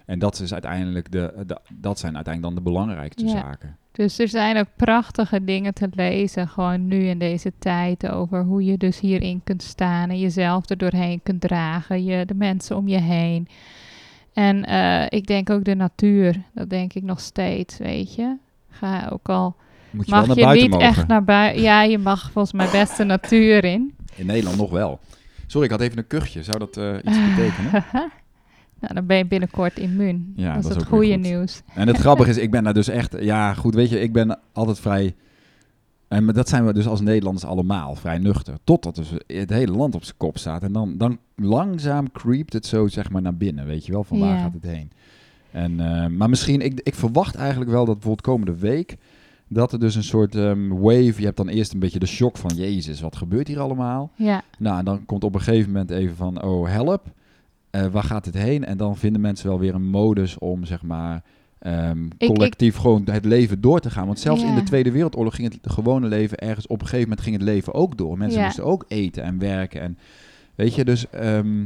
En 0.05 0.19
dat, 0.19 0.39
is 0.39 0.53
uiteindelijk 0.53 1.11
de, 1.11 1.33
de- 1.47 1.59
dat 1.73 1.99
zijn 1.99 2.15
uiteindelijk 2.15 2.55
dan 2.55 2.63
de 2.63 2.71
belangrijkste 2.71 3.25
Ja. 3.25 3.29
zaken. 3.31 3.77
Dus 3.91 4.19
er 4.19 4.27
zijn 4.27 4.57
ook 4.57 4.67
prachtige 4.75 5.43
dingen 5.43 5.73
te 5.73 5.87
lezen, 5.93 6.47
gewoon 6.47 6.87
nu 6.87 6.97
in 7.03 7.19
deze 7.19 7.51
tijd, 7.59 8.09
over 8.09 8.43
hoe 8.43 8.65
je 8.65 8.77
dus 8.77 8.99
hierin 8.99 9.41
kunt 9.43 9.63
staan 9.63 10.09
en 10.09 10.19
jezelf 10.19 10.69
er 10.69 10.77
doorheen 10.77 11.19
kunt 11.23 11.41
dragen, 11.41 12.03
je, 12.03 12.25
de 12.25 12.33
mensen 12.35 12.75
om 12.77 12.87
je 12.87 12.99
heen. 13.01 13.47
En 14.33 14.65
eh, 14.65 15.05
ik 15.09 15.27
denk 15.27 15.49
ook 15.49 15.63
de 15.63 15.75
natuur, 15.75 16.41
dat 16.53 16.69
denk 16.69 16.93
ik 16.93 17.03
nog 17.03 17.19
steeds, 17.19 17.77
weet 17.77 18.15
je. 18.15 18.35
Ga 18.69 19.09
ook 19.11 19.29
al, 19.29 19.55
Moet 19.97 20.05
je 20.05 20.11
mag 20.11 20.25
wel 20.25 20.35
naar 20.35 20.37
je 20.37 20.43
buiten 20.43 20.69
niet 20.69 20.79
mogen. 20.79 20.87
echt 20.87 21.07
naar 21.07 21.23
buiten, 21.23 21.61
ja, 21.61 21.83
je 21.83 21.97
mag 21.97 22.31
volgens 22.31 22.53
mij 22.53 22.69
best 22.71 22.97
de 22.97 23.03
natuur 23.03 23.63
in. 23.63 23.93
In 24.15 24.25
Nederland 24.25 24.57
nog 24.57 24.71
wel. 24.71 24.99
Sorry, 25.47 25.65
ik 25.65 25.71
had 25.71 25.81
even 25.81 25.97
een 25.97 26.07
kuchje. 26.07 26.43
Zou 26.43 26.57
dat 26.57 26.77
eh, 26.77 26.93
iets 26.93 27.35
betekenen? 27.35 27.71
nou, 28.81 28.93
dan 28.93 29.05
ben 29.05 29.17
je 29.17 29.25
binnenkort 29.25 29.79
immuun. 29.79 30.33
Ja, 30.35 30.53
dat 30.53 30.69
is 30.69 30.75
het 30.75 30.85
goede 30.85 31.13
goed. 31.13 31.21
nieuws. 31.21 31.61
En 31.73 31.87
het 31.87 31.97
grappige 31.97 32.29
is, 32.29 32.37
ik 32.37 32.51
ben 32.51 32.63
daar 32.63 32.73
dus 32.73 32.87
echt... 32.87 33.15
Ja, 33.19 33.53
goed, 33.53 33.75
weet 33.75 33.89
je, 33.89 33.99
ik 33.99 34.13
ben 34.13 34.39
altijd 34.53 34.79
vrij 34.79 35.15
En 36.07 36.25
maar 36.25 36.33
dat 36.33 36.49
zijn 36.49 36.65
we 36.65 36.73
dus 36.73 36.87
als 36.87 37.01
Nederlanders 37.01 37.45
allemaal, 37.45 37.95
vrij 37.95 38.17
nuchter. 38.17 38.57
Totdat 38.63 38.95
dus 38.95 39.11
het 39.27 39.49
hele 39.49 39.71
land 39.71 39.95
op 39.95 40.03
zijn 40.03 40.17
kop 40.17 40.37
staat. 40.37 40.63
En 40.63 40.71
dan, 40.71 40.97
dan 40.97 41.19
langzaam 41.35 42.11
creept 42.11 42.53
het 42.53 42.65
zo 42.65 42.87
zeg 42.87 43.09
maar 43.09 43.21
naar 43.21 43.37
binnen, 43.37 43.65
weet 43.65 43.85
je 43.85 43.91
wel, 43.91 44.03
van 44.03 44.19
waar 44.19 44.39
gaat 44.39 44.53
het 44.53 44.71
heen. 44.71 44.91
En, 45.51 45.79
eh, 45.79 46.07
maar 46.07 46.29
misschien, 46.29 46.61
ik, 46.61 46.79
ik 46.83 46.95
verwacht 46.95 47.35
eigenlijk 47.35 47.71
wel 47.71 47.85
dat 47.85 47.93
bijvoorbeeld 47.93 48.27
komende 48.27 48.55
week... 48.55 48.97
dat 49.47 49.71
er 49.73 49.79
dus 49.79 49.95
een 49.95 50.03
soort 50.03 50.35
ehm, 50.35 50.67
wave... 50.67 51.13
Je 51.17 51.25
hebt 51.25 51.37
dan 51.37 51.47
eerst 51.47 51.73
een 51.73 51.79
beetje 51.79 51.99
de 51.99 52.05
shock 52.05 52.37
van... 52.37 52.51
Jezus, 52.55 53.01
wat 53.01 53.15
gebeurt 53.15 53.47
hier 53.47 53.59
allemaal? 53.59 54.11
Ja, 54.15 54.41
Nou, 54.59 54.79
en 54.79 54.85
dan 54.85 55.05
komt 55.05 55.23
op 55.23 55.35
een 55.35 55.41
gegeven 55.41 55.71
moment 55.71 55.89
even 55.91 56.15
van... 56.15 56.43
Oh, 56.43 56.67
help. 56.69 57.05
Eh, 57.69 57.85
waar 57.85 58.03
gaat 58.03 58.25
het 58.25 58.35
heen? 58.37 58.65
En 58.65 58.77
dan 58.77 58.97
vinden 58.97 59.21
mensen 59.21 59.47
wel 59.47 59.59
weer 59.59 59.75
een 59.75 59.89
modus 59.89 60.37
om, 60.37 60.65
zeg 60.65 60.81
maar... 60.83 61.23
ehm, 61.59 62.05
ik- 62.17 62.27
collectief 62.27 62.75
gewoon 62.75 63.01
het 63.11 63.25
leven 63.25 63.61
door 63.61 63.79
te 63.79 63.89
gaan. 63.89 64.05
Want 64.05 64.19
zelfs 64.19 64.43
in 64.43 64.55
de 64.55 64.63
Tweede 64.63 64.91
Wereldoorlog 64.91 65.35
ging 65.35 65.53
het 65.53 65.71
gewone 65.73 66.07
leven 66.07 66.37
ergens... 66.37 66.67
Op 66.67 66.81
een 66.81 66.87
gegeven 66.87 67.09
moment 67.09 67.25
ging 67.25 67.35
het 67.35 67.45
leven 67.45 67.73
ook 67.73 67.97
door. 67.97 68.17
Mensen 68.17 68.39
Ja. 68.39 68.45
moesten 68.45 68.63
ook 68.65 68.85
eten 68.87 69.23
en 69.23 69.39
werken. 69.39 69.81
En 69.81 69.97
weet 70.55 70.75
je, 70.75 70.85
dus... 70.85 71.09
ehm, 71.09 71.63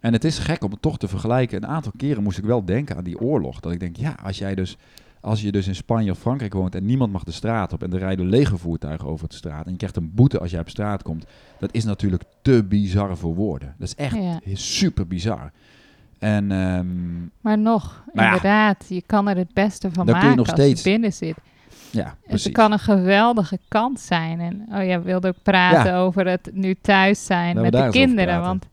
en 0.00 0.12
het 0.12 0.24
is 0.24 0.38
gek 0.38 0.64
om 0.64 0.70
het 0.70 0.82
toch 0.82 0.98
te 0.98 1.08
vergelijken. 1.08 1.62
Een 1.62 1.68
aantal 1.68 1.92
keren 1.96 2.22
moest 2.22 2.38
ik 2.38 2.44
wel 2.44 2.64
denken 2.64 2.96
aan 2.96 3.04
die 3.04 3.20
oorlog. 3.20 3.60
Dat 3.60 3.72
ik 3.72 3.80
denk, 3.80 3.96
ja, 3.96 4.14
als 4.22 4.38
jij 4.38 4.54
dus... 4.54 4.76
Als 5.20 5.42
je 5.42 5.52
dus 5.52 5.66
in 5.68 5.74
Spanje 5.74 6.10
of 6.10 6.18
Frankrijk 6.18 6.52
woont 6.52 6.74
en 6.74 6.84
niemand 6.84 7.12
mag 7.12 7.24
de 7.24 7.30
straat 7.32 7.72
op 7.72 7.82
en 7.82 7.92
er 7.92 7.98
rijden 7.98 8.28
legervoertuigen 8.28 9.08
over 9.08 9.28
de 9.28 9.34
straat 9.34 9.64
en 9.64 9.70
je 9.70 9.76
krijgt 9.76 9.96
een 9.96 10.14
boete 10.14 10.38
als 10.38 10.50
jij 10.50 10.60
op 10.60 10.68
straat 10.68 11.02
komt, 11.02 11.24
dat 11.58 11.68
is 11.72 11.84
natuurlijk 11.84 12.22
te 12.42 12.64
bizar 12.64 13.16
voor 13.16 13.34
woorden. 13.34 13.74
Dat 13.78 13.88
is 13.88 13.94
echt 13.94 14.16
Ja. 14.16 14.38
super 14.54 15.06
bizar. 15.06 15.50
En 16.18 16.52
ehm, 16.52 16.86
maar 17.40 17.58
nog, 17.58 18.04
Maar 18.12 18.24
ja. 18.24 18.30
inderdaad, 18.30 18.84
je 18.88 19.02
kan 19.06 19.28
er 19.28 19.36
het 19.36 19.54
beste 19.54 19.90
van 19.92 20.06
Dan 20.06 20.14
kun 20.14 20.14
je 20.14 20.20
maken 20.28 20.36
nog 20.36 20.46
als 20.50 20.60
steeds- 20.60 20.82
je 20.82 20.90
binnen 20.90 21.12
zit. 21.12 21.36
ja, 21.90 22.04
Het 22.04 22.14
precies. 22.28 22.52
kan 22.52 22.72
een 22.72 22.78
geweldige 22.78 23.58
kant 23.68 24.00
zijn. 24.00 24.40
En 24.40 24.66
oh 24.72 24.84
ja, 24.86 24.98
we 24.98 25.04
wilden 25.04 25.30
ook 25.30 25.42
praten 25.42 25.92
Ja. 25.92 25.98
over 25.98 26.26
het 26.26 26.50
nu 26.52 26.74
thuis 26.80 27.24
zijn 27.26 27.56
Laten 27.56 27.62
met 27.82 27.92
de 27.92 27.98
kinderen. 27.98 28.40
Want 28.40 28.66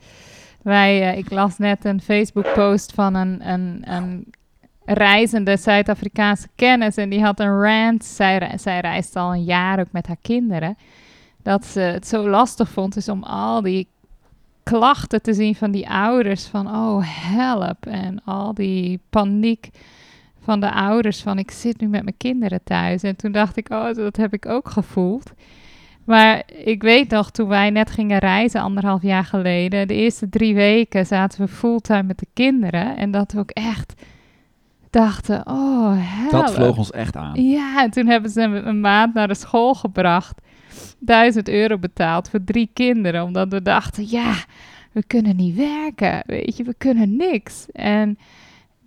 wij, 0.62 1.12
eh, 1.12 1.18
ik 1.18 1.30
las 1.32 1.58
net 1.58 1.86
een 1.86 2.02
Facebook-post 2.02 2.94
van 2.94 3.16
een, 3.16 3.50
een, 3.50 3.82
een 3.94 4.26
reizende 4.94 5.58
Zuid-Afrikaanse 5.58 6.48
kennis. 6.56 6.96
En 6.96 7.10
die 7.10 7.24
had 7.24 7.40
een 7.40 7.62
rant. 7.62 8.06
Zij, 8.06 8.38
re- 8.38 8.80
reist 8.80 9.16
al 9.16 9.34
een 9.34 9.44
jaar 9.44 9.80
ook 9.80 9.92
met 9.92 10.08
haar 10.08 10.18
kinderen. 10.22 10.78
Dat 11.44 11.66
ze 11.66 11.80
het 11.80 12.08
zo 12.08 12.30
lastig 12.30 12.70
vond 12.70 12.96
is 12.96 13.10
om 13.10 13.24
al 13.24 13.62
die 13.62 13.88
klachten 14.64 15.22
te 15.22 15.34
zien 15.34 15.56
van 15.56 15.72
die 15.72 15.90
ouders. 15.90 16.46
Van 16.46 16.68
oh 16.68 17.04
help. 17.06 17.86
En 17.86 18.22
al 18.26 18.54
die 18.54 19.00
paniek 19.10 19.70
van 20.40 20.60
de 20.60 20.72
ouders 20.72 21.22
van 21.22 21.38
ik 21.38 21.52
zit 21.52 21.80
nu 21.80 21.88
met 21.88 22.04
mijn 22.04 22.18
kinderen 22.18 22.64
thuis. 22.64 23.04
En 23.04 23.16
toen 23.16 23.32
dacht 23.32 23.58
ik, 23.58 23.70
oh, 23.70 23.94
dat 23.94 24.16
heb 24.18 24.34
ik 24.34 24.46
ook 24.46 24.70
gevoeld. 24.70 25.32
Maar 26.04 26.44
ik 26.64 26.82
weet 26.82 27.10
nog, 27.10 27.32
toen 27.32 27.48
wij 27.48 27.70
net 27.70 27.92
gingen 27.92 28.18
reizen, 28.18 28.62
anderhalf 28.62 29.02
jaar 29.02 29.24
geleden, 29.26 29.88
de 29.88 29.94
eerste 29.94 30.30
drie 30.30 30.56
weken 30.56 31.06
zaten 31.06 31.42
we 31.42 31.48
fulltime 31.48 32.04
met 32.04 32.20
de 32.20 32.28
kinderen. 32.34 32.98
En 32.98 33.12
dat 33.12 33.38
ook 33.38 33.50
echt 33.50 33.94
dachten, 34.98 35.48
oh, 35.48 35.94
help. 35.96 36.32
Dat 36.32 36.54
vloog 36.54 36.78
ons 36.78 36.92
echt 36.92 37.16
aan. 37.16 37.44
Ja, 37.44 37.84
en 37.84 37.92
toen 37.92 38.08
hebben 38.08 38.32
ze 38.32 38.42
een, 38.42 38.68
een 38.68 38.82
maand 38.82 39.14
naar 39.14 39.28
de 39.28 39.36
school 39.36 39.74
gebracht. 39.74 40.42
Duizend 41.00 41.50
euro 41.50 41.78
betaald 41.78 42.30
voor 42.30 42.44
drie 42.44 42.70
kinderen. 42.74 43.24
Omdat 43.24 43.50
we 43.50 43.62
dachten, 43.62 44.10
ja, 44.10 44.34
we 44.92 45.04
kunnen 45.04 45.36
niet 45.36 45.56
werken. 45.56 46.24
Weet 46.26 46.58
je, 46.58 46.64
we 46.64 46.76
kunnen 46.78 47.16
niks. 47.16 47.66
En 47.72 48.18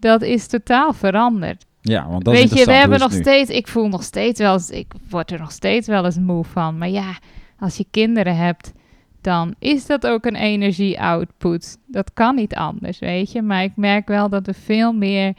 dat 0.01 0.23
is 0.23 0.47
totaal 0.47 0.93
veranderd. 0.93 1.67
Ja, 1.81 2.09
want 2.09 2.25
dat 2.25 2.35
is 2.35 2.41
Weet 2.41 2.59
je, 2.59 2.65
we 2.65 2.73
hebben 2.73 2.99
nog 2.99 3.13
nu? 3.13 3.21
steeds, 3.21 3.51
ik 3.51 3.69
voel 3.69 3.89
nog 3.89 4.03
steeds 4.03 4.41
wel 4.41 4.53
eens, 4.53 4.71
ik 4.71 4.93
word 5.11 5.31
er 5.31 5.39
nog 5.39 5.53
steeds 5.53 5.87
wel 5.87 6.05
eens 6.05 6.19
moe 6.19 6.45
van. 6.45 6.79
Maar 6.79 6.89
ja, 6.89 7.19
als 7.59 7.77
je 7.77 7.87
kinderen 7.91 8.37
hebt, 8.37 8.73
dan 9.21 9.55
is 9.59 9.87
dat 9.87 10.07
ook 10.07 10.25
een 10.25 10.37
energie-output. 10.37 11.79
Dat 11.87 12.13
kan 12.13 12.35
niet 12.35 12.55
anders, 12.55 12.99
weet 12.99 13.33
je. 13.33 13.43
Maar 13.43 13.63
ik 13.63 13.77
merk 13.77 14.09
wel 14.09 14.29
dat 14.29 14.47
er 14.47 14.55
veel 14.55 14.93
meer, 14.93 15.35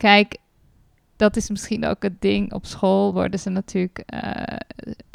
kijk, 0.00 0.36
dat 1.16 1.36
is 1.36 1.50
misschien 1.50 1.86
ook 1.86 2.02
het 2.02 2.20
ding. 2.20 2.52
Op 2.52 2.66
school 2.66 3.12
worden 3.12 3.40
ze 3.40 3.50
natuurlijk 3.50 3.98
eh, 3.98 4.56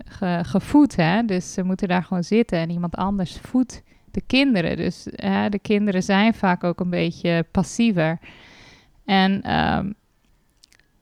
ge- 0.06 0.41
gevoed, 0.43 0.95
hè. 0.95 1.24
Dus 1.26 1.54
ze 1.54 1.63
moeten 1.63 1.88
daar 1.88 2.04
gewoon 2.04 2.24
zitten 2.24 2.60
en 2.60 2.69
iemand 2.69 2.95
anders 2.95 3.38
voedt 3.41 3.84
de 4.12 4.21
kinderen. 4.28 4.78
Dus 4.78 5.04
de 5.50 5.60
kinderen 5.62 6.04
zijn 6.04 6.34
vaak 6.34 6.63
ook 6.63 6.80
een 6.80 6.89
beetje 6.89 7.45
passiever. 7.52 8.19
En 9.06 9.41
ehm, 9.41 9.91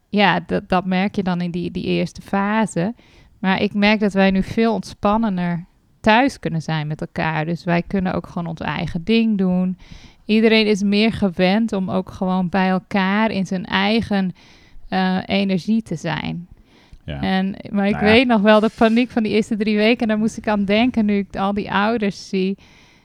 ja, 0.09 0.39
dat, 0.39 0.69
dat 0.69 0.85
merk 0.85 1.15
je 1.15 1.23
dan 1.23 1.41
in 1.41 1.51
die, 1.51 1.71
die 1.71 1.83
eerste 1.83 2.21
fase. 2.21 2.93
Maar 3.39 3.61
ik 3.61 3.73
merk 3.73 3.99
dat 3.99 4.13
wij 4.13 4.31
nu 4.31 4.43
veel 4.43 4.73
ontspannender 4.73 5.65
thuis 5.99 6.39
kunnen 6.39 6.61
zijn 6.61 6.87
met 6.87 7.01
elkaar. 7.01 7.45
Dus 7.45 7.63
wij 7.63 7.81
kunnen 7.81 8.13
ook 8.13 8.27
gewoon 8.27 8.47
ons 8.47 8.59
eigen 8.59 9.03
ding 9.03 9.37
doen. 9.37 9.77
Iedereen 10.25 10.67
is 10.67 10.83
meer 10.83 11.11
gewend 11.13 11.73
om 11.73 11.91
ook 11.91 12.11
gewoon 12.11 12.49
bij 12.49 12.69
elkaar 12.69 13.31
in 13.31 13.45
zijn 13.45 13.65
eigen 13.65 14.33
eh, 14.89 15.17
energie 15.25 15.81
te 15.81 15.95
zijn. 15.95 16.47
Ja. 17.05 17.21
En, 17.21 17.55
maar 17.71 17.87
ik 17.87 17.93
Nou 17.93 18.05
ja. 18.05 18.11
weet 18.11 18.27
nog 18.27 18.41
wel 18.41 18.59
de 18.59 18.69
paniek 18.77 19.09
van 19.09 19.23
die 19.23 19.31
eerste 19.31 19.57
drie 19.57 19.77
weken. 19.77 20.01
En 20.01 20.07
daar 20.07 20.17
moest 20.17 20.37
ik 20.37 20.47
aan 20.47 20.65
denken 20.65 21.05
nu 21.05 21.17
ik 21.17 21.35
al 21.35 21.53
die 21.53 21.71
ouders 21.71 22.29
zie. 22.29 22.57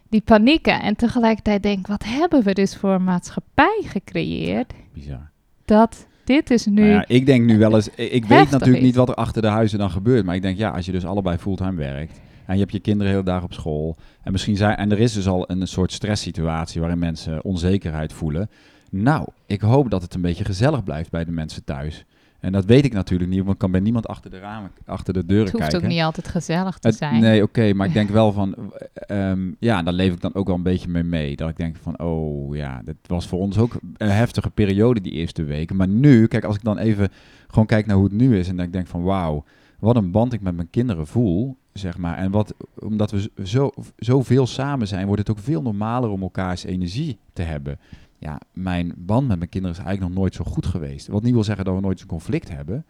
Die 0.09 0.21
panieken. 0.21 0.81
En 0.83 0.97
tegelijkertijd 0.97 1.63
denk 1.63 1.79
ik, 1.79 1.87
wat 1.87 2.05
hebben 2.05 2.43
we 2.43 2.53
dus 2.53 2.77
voor 2.77 2.91
een 2.91 3.05
maatschappij 3.05 3.83
gecreëerd? 3.85 4.73
Bizar. 4.95 5.31
Dat 5.65 6.07
dit 6.25 6.51
is 6.51 6.67
nu... 6.67 6.81
Nou 6.81 6.93
ja, 6.93 7.05
ik 7.07 7.27
denk 7.27 7.45
nu 7.45 7.59
wel 7.59 7.75
eens, 7.75 7.89
ik 7.95 8.25
weet 8.25 8.51
natuurlijk 8.51 8.79
is. 8.79 8.85
niet 8.85 8.95
wat 8.95 9.09
er 9.09 9.15
achter 9.15 9.43
de 9.43 9.49
huizen 9.49 9.79
dan 9.79 9.91
gebeurt, 9.91 10.25
maar 10.25 10.35
ik 10.35 10.43
denk 10.43 10.59
ja, 10.59 10.71
als 10.71 10.87
je 10.87 10.93
dus 10.93 11.05
allebei 11.07 11.37
fulltime 11.39 11.75
werkt 11.75 12.21
en 12.49 12.55
je 12.55 12.61
hebt 12.61 12.73
je 12.73 12.79
kinderen 12.81 13.13
heel 13.13 13.25
dag 13.25 13.43
op 13.43 13.53
school 13.53 13.97
en 14.23 14.33
misschien 14.33 14.57
zijn 14.57 14.77
en 14.77 14.91
er 14.93 14.99
is 14.99 15.13
dus 15.13 15.29
al 15.29 15.51
een 15.51 15.67
soort 15.69 15.93
stresssituatie 15.93 16.81
waarin 16.81 16.99
mensen 16.99 17.45
onzekerheid 17.45 18.13
voelen. 18.13 18.51
Nou, 18.91 19.27
ik 19.47 19.61
hoop 19.61 19.91
dat 19.91 20.03
het 20.03 20.15
een 20.15 20.21
beetje 20.21 20.45
gezellig 20.45 20.85
blijft 20.85 21.11
bij 21.11 21.25
de 21.25 21.31
mensen 21.31 21.65
thuis. 21.65 22.05
En 22.41 22.53
dat 22.53 22.65
weet 22.65 22.85
ik 22.85 22.93
natuurlijk 22.93 23.31
niet, 23.31 23.39
want 23.41 23.53
ik 23.53 23.59
kan 23.59 23.71
bij 23.71 23.81
niemand 23.81 24.07
achter 24.09 24.31
de 24.31 24.39
ramen, 24.39 24.71
achter 24.87 25.13
de 25.15 25.25
deuren 25.27 25.45
het 25.45 25.53
hoeft 25.53 25.65
kijken. 25.69 25.89
ook 25.89 25.95
niet 25.95 26.03
altijd 26.03 26.29
gezellig 26.29 26.79
te 26.79 26.89
Het- 26.89 26.97
zijn. 26.97 27.21
nee, 27.21 27.43
oké, 27.43 27.73
maar 27.73 27.87
ik 27.87 27.93
denk 27.93 28.11
wel 28.21 28.33
van, 28.33 28.55
eh, 28.95 29.31
ehm, 29.31 29.53
ja, 29.59 29.83
daar 29.83 29.93
leef 29.93 30.13
ik 30.13 30.21
dan 30.21 30.35
ook 30.35 30.47
wel 30.47 30.57
een 30.57 30.63
beetje 30.63 30.89
mee 30.89 31.03
mee. 31.03 31.37
Dat 31.37 31.49
ik 31.49 31.57
denk 31.57 31.77
van, 31.77 31.99
oh 32.01 32.57
ja, 32.57 32.81
dat 32.85 32.95
was 33.07 33.27
voor 33.27 33.39
ons 33.39 33.59
ook 33.59 33.77
een 33.97 34.11
heftige 34.11 34.51
periode 34.51 35.01
die 35.01 35.13
eerste 35.13 35.45
weken. 35.45 35.77
Maar 35.77 35.89
nu, 35.89 36.27
kijk, 36.27 36.45
als 36.45 36.57
ik 36.57 36.63
dan 36.65 36.79
even 36.79 37.09
gewoon 37.49 37.67
kijk 37.67 37.87
naar 37.87 37.97
hoe 37.97 38.05
het 38.05 38.15
nu 38.15 38.39
is 38.39 38.49
en 38.49 38.57
dat 38.57 38.67
ik 38.67 38.73
denk 38.73 38.87
van, 38.87 39.03
wauw, 39.03 39.45
wat 39.79 39.97
een 39.97 40.11
band 40.11 40.33
ik 40.33 40.41
met 40.41 40.55
mijn 40.57 40.71
kinderen 40.71 41.07
voel, 41.07 41.57
zeg 41.79 41.99
maar. 41.99 42.17
En 42.17 42.31
wat, 42.31 42.55
omdat 42.79 43.11
we 43.11 43.31
zo, 43.45 43.71
zoveel 43.97 44.47
samen 44.47 44.89
zijn, 44.89 45.07
wordt 45.07 45.29
het 45.29 45.37
ook 45.37 45.45
veel 45.45 45.63
normaler 45.63 46.11
om 46.11 46.23
elkaars 46.23 46.65
energie 46.65 47.19
te 47.33 47.43
hebben. 47.43 47.79
Ja, 48.19 48.41
mijn 48.53 48.93
band 48.97 49.29
met 49.29 49.39
mijn 49.39 49.51
kinderen 49.51 49.77
is 49.77 49.83
eigenlijk 49.83 50.15
nog 50.15 50.23
nooit 50.23 50.35
zo 50.35 50.45
goed 50.45 50.67
geweest. 50.67 51.07
Wat 51.07 51.23
niet 51.23 51.33
wil 51.33 51.45
zeggen 51.45 51.65
dat 51.65 51.75
we 51.75 51.81
nooit 51.81 52.01
een 52.01 52.07
conflict 52.07 52.51
hebben. 52.51 52.87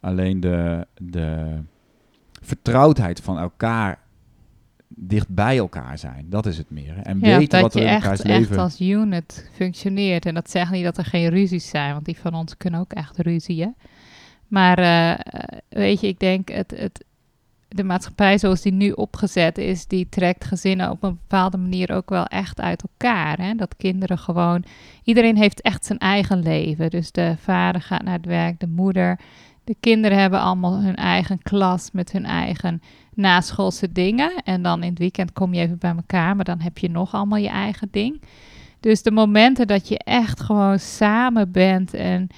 Alleen 0.00 0.40
de, 0.40 0.86
de 0.98 1.58
vertrouwdheid 2.40 3.20
van 3.20 3.38
elkaar 3.38 3.98
dicht 4.88 5.28
bij 5.28 5.58
elkaar 5.58 5.98
zijn. 5.98 6.26
Dat 6.28 6.46
is 6.46 6.58
het 6.58 6.70
meer. 6.70 6.96
En 6.96 7.18
Ja, 7.20 7.38
weten 7.38 7.60
wat 7.60 7.74
er 7.74 7.80
in 7.80 7.86
echt, 7.86 8.02
elkaars 8.02 8.20
echt 8.22 8.38
leven... 8.38 8.58
als 8.58 8.80
unit 8.80 9.50
functioneert. 9.52 10.26
En 10.26 10.34
dat 10.34 10.50
zegt 10.50 10.70
niet 10.70 10.84
dat 10.84 10.98
er 10.98 11.04
geen 11.04 11.28
ruzies 11.28 11.68
zijn, 11.68 11.92
want 11.92 12.04
die 12.04 12.18
van 12.18 12.34
ons 12.34 12.56
kunnen 12.56 12.80
ook 12.80 12.92
echt 12.92 13.18
ruzieën. 13.18 13.74
Maar 14.48 14.78
eh, 14.78 15.18
weet 15.68 16.00
je, 16.00 16.06
ik 16.06 16.18
denk 16.18 16.48
het, 16.48 16.72
het, 16.76 17.04
de 17.74 17.84
maatschappij 17.84 18.38
zoals 18.38 18.60
die 18.62 18.72
nu 18.72 18.90
opgezet 18.90 19.58
is, 19.58 19.86
die 19.86 20.08
trekt 20.08 20.44
gezinnen 20.44 20.90
op 20.90 21.02
een 21.02 21.18
bepaalde 21.28 21.56
manier 21.56 21.92
ook 21.92 22.10
wel 22.10 22.24
echt 22.24 22.60
uit 22.60 22.82
elkaar. 22.82 23.38
Hè? 23.38 23.54
Dat 23.54 23.76
kinderen 23.76 24.18
gewoon, 24.18 24.64
iedereen 25.04 25.36
heeft 25.36 25.60
echt 25.60 25.84
zijn 25.84 25.98
eigen 25.98 26.42
leven. 26.42 26.90
Dus 26.90 27.12
de 27.12 27.34
vader 27.38 27.80
gaat 27.80 28.02
naar 28.02 28.16
het 28.16 28.26
werk, 28.26 28.60
de 28.60 28.68
moeder. 28.68 29.18
De 29.64 29.76
kinderen 29.80 30.18
hebben 30.18 30.40
allemaal 30.40 30.82
hun 30.82 30.96
eigen 30.96 31.42
klas 31.42 31.90
met 31.92 32.12
hun 32.12 32.24
eigen 32.24 32.82
naschoolse 33.14 33.92
dingen. 33.92 34.32
En 34.44 34.62
dan 34.62 34.82
in 34.82 34.90
het 34.90 34.98
weekend 34.98 35.32
kom 35.32 35.54
je 35.54 35.60
even 35.60 35.78
bij 35.78 35.94
elkaar, 35.96 36.36
maar 36.36 36.44
dan 36.44 36.60
heb 36.60 36.78
je 36.78 36.90
nog 36.90 37.14
allemaal 37.14 37.38
je 37.38 37.48
eigen 37.48 37.88
ding. 37.90 38.22
Dus 38.80 39.02
de 39.02 39.10
momenten 39.10 39.66
dat 39.66 39.88
je 39.88 39.98
echt 39.98 40.40
gewoon 40.40 40.78
samen 40.78 41.50
bent 41.50 41.94
en 41.94 42.28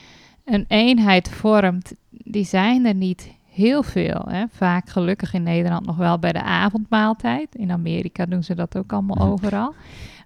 een 0.45 0.65
eenheid 0.69 1.31
vormt, 1.31 1.95
die 2.11 2.45
zijn 2.45 2.87
er 2.87 2.95
niet 2.95 3.34
heel 3.55 3.83
veel. 3.83 4.25
Hè? 4.29 4.45
Vaak 4.51 4.89
gelukkig 4.89 5.35
in 5.35 5.43
Nederland 5.43 5.87
nog 5.87 5.97
wel 5.97 6.19
bij 6.19 6.33
de 6.33 6.43
avondmaaltijd. 6.43 7.55
In 7.55 7.71
Amerika 7.71 8.27
doen 8.27 8.43
ze 8.43 8.55
dat 8.55 8.77
ook 8.77 8.93
allemaal 8.93 9.29
overal. 9.29 9.75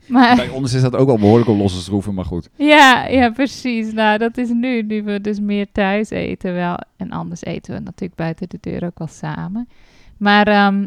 Maar 0.07 0.37
Bij 0.37 0.49
ons 0.49 0.73
is 0.73 0.83
dat 0.83 0.97
ook 0.97 1.09
al 1.09 1.19
behoorlijk 1.19 1.49
op 1.51 1.59
losse 1.59 1.81
schroeven, 1.81 2.15
maar 2.15 2.25
goed. 2.25 2.49
ja, 2.57 3.07
ja, 3.07 3.31
precies. 3.31 3.93
Nou, 3.93 4.19
dat 4.19 4.37
is 4.37 4.49
nu, 4.49 4.83
nu 4.83 5.03
we 5.03 5.21
dus 5.21 5.41
meer 5.41 5.67
thuis 5.73 6.11
eten 6.11 6.55
wel. 6.55 6.77
En 6.97 7.11
anders 7.11 7.45
eten 7.45 7.75
we 7.75 7.81
natuurlijk 7.81 8.15
buiten 8.15 8.49
de 8.49 8.59
deur 8.61 8.85
ook 8.85 8.99
wel 8.99 9.07
samen. 9.07 9.69
Maar 10.17 10.47
ehm, 10.47 10.85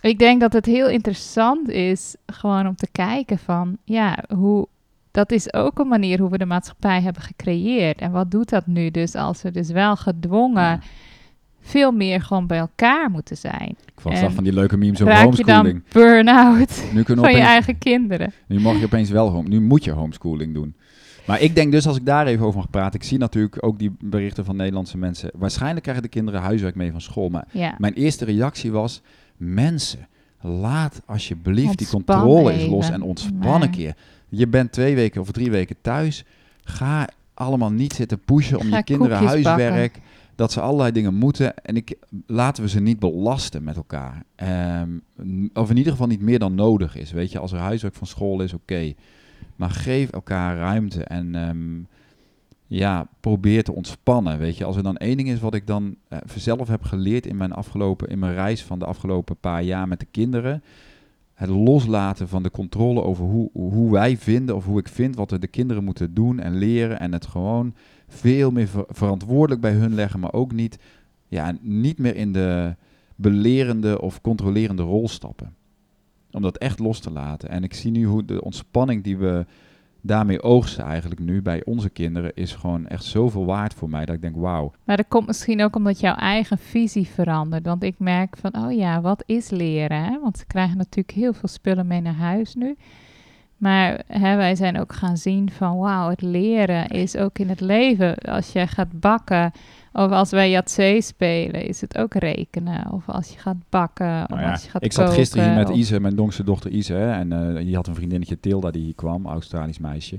ik 0.00 0.18
denk 0.18 0.40
dat 0.40 0.52
het 0.52 0.66
heel 0.66 0.88
interessant 0.88 1.68
is 1.68 2.16
gewoon 2.26 2.66
om 2.66 2.76
te 2.76 2.88
kijken 2.92 3.38
van, 3.38 3.76
ja, 3.84 4.24
hoe... 4.36 4.66
Dat 5.10 5.32
is 5.32 5.52
ook 5.52 5.78
een 5.78 5.88
manier 5.88 6.20
hoe 6.20 6.30
we 6.30 6.38
de 6.38 6.46
maatschappij 6.46 7.00
hebben 7.00 7.22
gecreëerd. 7.22 8.00
En 8.00 8.10
wat 8.10 8.30
doet 8.30 8.48
dat 8.48 8.66
nu 8.66 8.90
dus 8.90 9.14
als 9.14 9.42
we 9.42 9.50
dus 9.50 9.70
wel 9.70 9.96
gedwongen 9.96 10.62
Ja. 10.62 10.80
Veel 11.66 11.92
meer 11.92 12.20
gewoon 12.20 12.46
bij 12.46 12.58
elkaar 12.58 13.10
moeten 13.10 13.36
zijn. 13.36 13.68
Ik 13.68 14.00
vond 14.00 14.14
En 14.14 14.20
zag 14.20 14.32
van 14.32 14.44
die 14.44 14.52
leuke 14.52 14.76
memes 14.76 15.00
over 15.02 15.12
Raak 15.14 15.34
je 15.34 15.44
dan 15.44 15.54
homeschooling. 15.54 15.82
burn-out 15.92 16.82
Nu, 16.92 17.02
van 17.04 17.14
je 17.14 17.20
opeens, 17.20 17.38
eigen 17.38 17.78
kinderen? 17.78 18.32
nu 18.46 18.60
mag 18.60 18.78
je 18.78 18.84
opeens 18.84 19.10
wel 19.10 19.28
home, 19.30 19.48
nu 19.48 19.60
moet 19.60 19.84
je 19.84 19.90
homeschooling 19.90 20.54
doen. 20.54 20.74
Maar 21.26 21.40
ik 21.40 21.54
denk 21.54 21.72
dus, 21.72 21.86
als 21.86 21.96
ik 21.96 22.06
daar 22.06 22.26
even 22.26 22.46
over 22.46 22.58
mag 22.58 22.70
praten, 22.70 23.00
ik 23.00 23.06
zie 23.06 23.18
natuurlijk 23.18 23.64
ook 23.66 23.78
die 23.78 23.96
berichten 24.00 24.44
van 24.44 24.56
Nederlandse 24.56 24.98
mensen. 24.98 25.30
Waarschijnlijk 25.34 25.82
krijgen 25.82 26.02
de 26.02 26.08
kinderen 26.08 26.40
huiswerk 26.40 26.74
mee 26.74 26.90
van 26.90 27.00
school. 27.00 27.28
Maar 27.28 27.46
Ja. 27.50 27.74
mijn 27.78 27.92
eerste 27.92 28.24
reactie 28.24 28.72
was, 28.72 29.00
mensen, 29.36 30.08
laat 30.40 31.02
alsjeblieft 31.06 31.78
die 31.78 31.88
controle 31.88 32.52
eens 32.52 32.66
los 32.66 32.90
en 32.90 33.02
ontspan 33.02 33.62
een 33.62 33.70
keer. 33.70 33.94
Je 34.28 34.46
bent 34.48 34.72
twee 34.72 34.94
weken 34.94 35.20
of 35.20 35.30
drie 35.30 35.50
weken 35.50 35.76
thuis. 35.80 36.24
Ga 36.64 37.08
allemaal 37.34 37.70
niet 37.70 37.92
zitten 37.92 38.18
pushen 38.18 38.58
om 38.58 38.68
Ga 38.70 38.76
je 38.76 38.84
kinderen 38.84 39.42
bakken. 39.42 40.02
Dat 40.36 40.52
ze 40.52 40.60
allerlei 40.60 40.92
dingen 40.92 41.14
moeten. 41.14 41.56
En 41.56 41.76
ik, 41.76 41.96
laten 42.26 42.62
we 42.62 42.68
ze 42.68 42.80
niet 42.80 42.98
belasten 42.98 43.64
met 43.64 43.76
elkaar. 43.76 44.24
Ehm, 44.34 44.98
of 45.52 45.70
in 45.70 45.76
ieder 45.76 45.92
geval 45.92 46.06
niet 46.06 46.20
meer 46.20 46.38
dan 46.38 46.54
nodig 46.54 46.96
is. 46.96 47.12
Weet 47.12 47.32
je, 47.32 47.38
als 47.38 47.52
er 47.52 47.58
huiswerk 47.58 47.94
van 47.94 48.06
school 48.06 48.40
is, 48.40 48.52
oké. 48.52 48.92
Maar 49.56 49.70
geef 49.70 50.10
elkaar 50.10 50.56
ruimte 50.56 51.04
en 51.04 51.34
ehm, 51.34 51.82
ja, 52.66 53.08
probeer 53.20 53.64
te 53.64 53.72
ontspannen. 53.72 54.38
Weet 54.38 54.56
je, 54.56 54.64
als 54.64 54.76
er 54.76 54.82
dan 54.82 54.96
één 54.96 55.16
ding 55.16 55.28
is 55.28 55.40
wat 55.40 55.54
ik 55.54 55.66
dan 55.66 55.96
eh, 56.08 56.18
zelf 56.36 56.68
heb 56.68 56.82
geleerd 56.82 57.26
in 57.26 57.36
mijn, 57.36 57.52
afgelopen, 57.52 58.08
in 58.08 58.18
mijn 58.18 58.34
reis 58.34 58.62
van 58.62 58.78
de 58.78 58.84
afgelopen 58.84 59.36
paar 59.36 59.62
jaar 59.62 59.88
met 59.88 60.00
de 60.00 60.06
kinderen. 60.10 60.62
Het 61.34 61.48
loslaten 61.48 62.28
van 62.28 62.42
de 62.42 62.50
controle 62.50 63.02
over 63.02 63.24
hoe, 63.24 63.50
hoe 63.52 63.92
wij 63.92 64.16
vinden 64.16 64.56
of 64.56 64.64
hoe 64.64 64.78
ik 64.78 64.88
vind 64.88 65.16
wat 65.16 65.28
de 65.28 65.46
kinderen 65.46 65.84
moeten 65.84 66.14
doen 66.14 66.40
en 66.40 66.56
leren. 66.56 67.00
En 67.00 67.12
het 67.12 67.26
gewoon 67.26 67.74
veel 68.14 68.50
meer 68.50 68.68
ver- 68.68 68.84
verantwoordelijk 68.88 69.60
bij 69.60 69.72
hun 69.72 69.94
leggen, 69.94 70.20
maar 70.20 70.32
ook 70.32 70.52
niet, 70.52 70.78
ja, 71.28 71.56
niet 71.60 71.98
meer 71.98 72.16
in 72.16 72.32
de 72.32 72.74
belerende 73.16 74.00
of 74.00 74.20
controlerende 74.20 74.82
rol 74.82 75.08
stappen. 75.08 75.54
Om 76.30 76.42
dat 76.42 76.58
echt 76.58 76.78
los 76.78 77.00
te 77.00 77.10
laten. 77.10 77.48
En 77.48 77.64
ik 77.64 77.74
zie 77.74 77.90
nu 77.90 78.04
hoe 78.04 78.24
de 78.24 78.44
ontspanning 78.44 79.04
die 79.04 79.16
we 79.16 79.46
daarmee 80.00 80.42
oogsten 80.42 80.84
eigenlijk 80.84 81.20
nu 81.20 81.42
bij 81.42 81.64
onze 81.64 81.90
kinderen 81.90 82.34
is 82.34 82.54
gewoon 82.54 82.86
echt 82.86 83.04
zoveel 83.04 83.44
waard 83.44 83.74
voor 83.74 83.90
mij 83.90 84.04
dat 84.04 84.14
ik 84.14 84.22
denk, 84.22 84.36
wauw. 84.36 84.72
Maar 84.84 84.96
dat 84.96 85.08
komt 85.08 85.26
misschien 85.26 85.62
ook 85.62 85.76
omdat 85.76 86.00
jouw 86.00 86.14
eigen 86.14 86.58
visie 86.58 87.06
verandert. 87.06 87.66
Want 87.66 87.82
ik 87.82 87.98
merk 87.98 88.36
van, 88.36 88.56
oh 88.64 88.72
ja, 88.72 89.00
wat 89.00 89.22
is 89.26 89.50
leren? 89.50 90.04
Hè? 90.04 90.20
Want 90.20 90.38
ze 90.38 90.46
krijgen 90.46 90.76
natuurlijk 90.76 91.16
heel 91.16 91.32
veel 91.32 91.48
spullen 91.48 91.86
mee 91.86 92.00
naar 92.00 92.14
huis 92.14 92.54
nu. 92.54 92.76
Maar 93.64 94.02
hè, 94.06 94.36
wij 94.36 94.54
zijn 94.54 94.80
ook 94.80 94.92
gaan 94.92 95.16
zien 95.16 95.50
van, 95.50 95.78
wauw, 95.78 96.10
het 96.10 96.22
leren 96.22 96.88
is 96.88 97.16
ook 97.16 97.38
in 97.38 97.48
het 97.48 97.60
leven. 97.60 98.14
Als 98.14 98.52
je 98.52 98.66
gaat 98.66 99.00
bakken, 99.00 99.52
of 99.92 100.10
als 100.10 100.30
wij 100.30 100.50
Yatzee 100.50 101.00
spelen, 101.02 101.66
is 101.66 101.80
het 101.80 101.98
ook 101.98 102.14
rekenen. 102.14 102.92
Of 102.92 103.08
als 103.08 103.28
je 103.28 103.38
gaat 103.38 103.56
bakken, 103.68 104.22
of 104.22 104.28
Nou 104.28 104.40
ja, 104.40 104.50
als 104.50 104.64
je 104.64 104.70
gaat 104.70 104.84
ik 104.84 104.92
zat 104.92 105.12
gisteren 105.12 105.44
hier 105.46 105.54
met 105.54 105.70
of- 105.70 105.76
Ise, 105.76 106.00
mijn 106.00 106.14
jongste 106.14 106.44
dochter 106.44 106.70
Ise. 106.70 106.92
hè, 106.92 107.12
En 107.12 107.32
eh 107.32 107.64
die 107.64 107.74
had 107.74 107.86
een 107.86 107.94
vriendinnetje 107.94 108.40
Tilda 108.40 108.70
die 108.70 108.84
hier 108.84 108.94
kwam, 108.94 109.26
Australisch 109.26 109.78
meisje. 109.78 110.18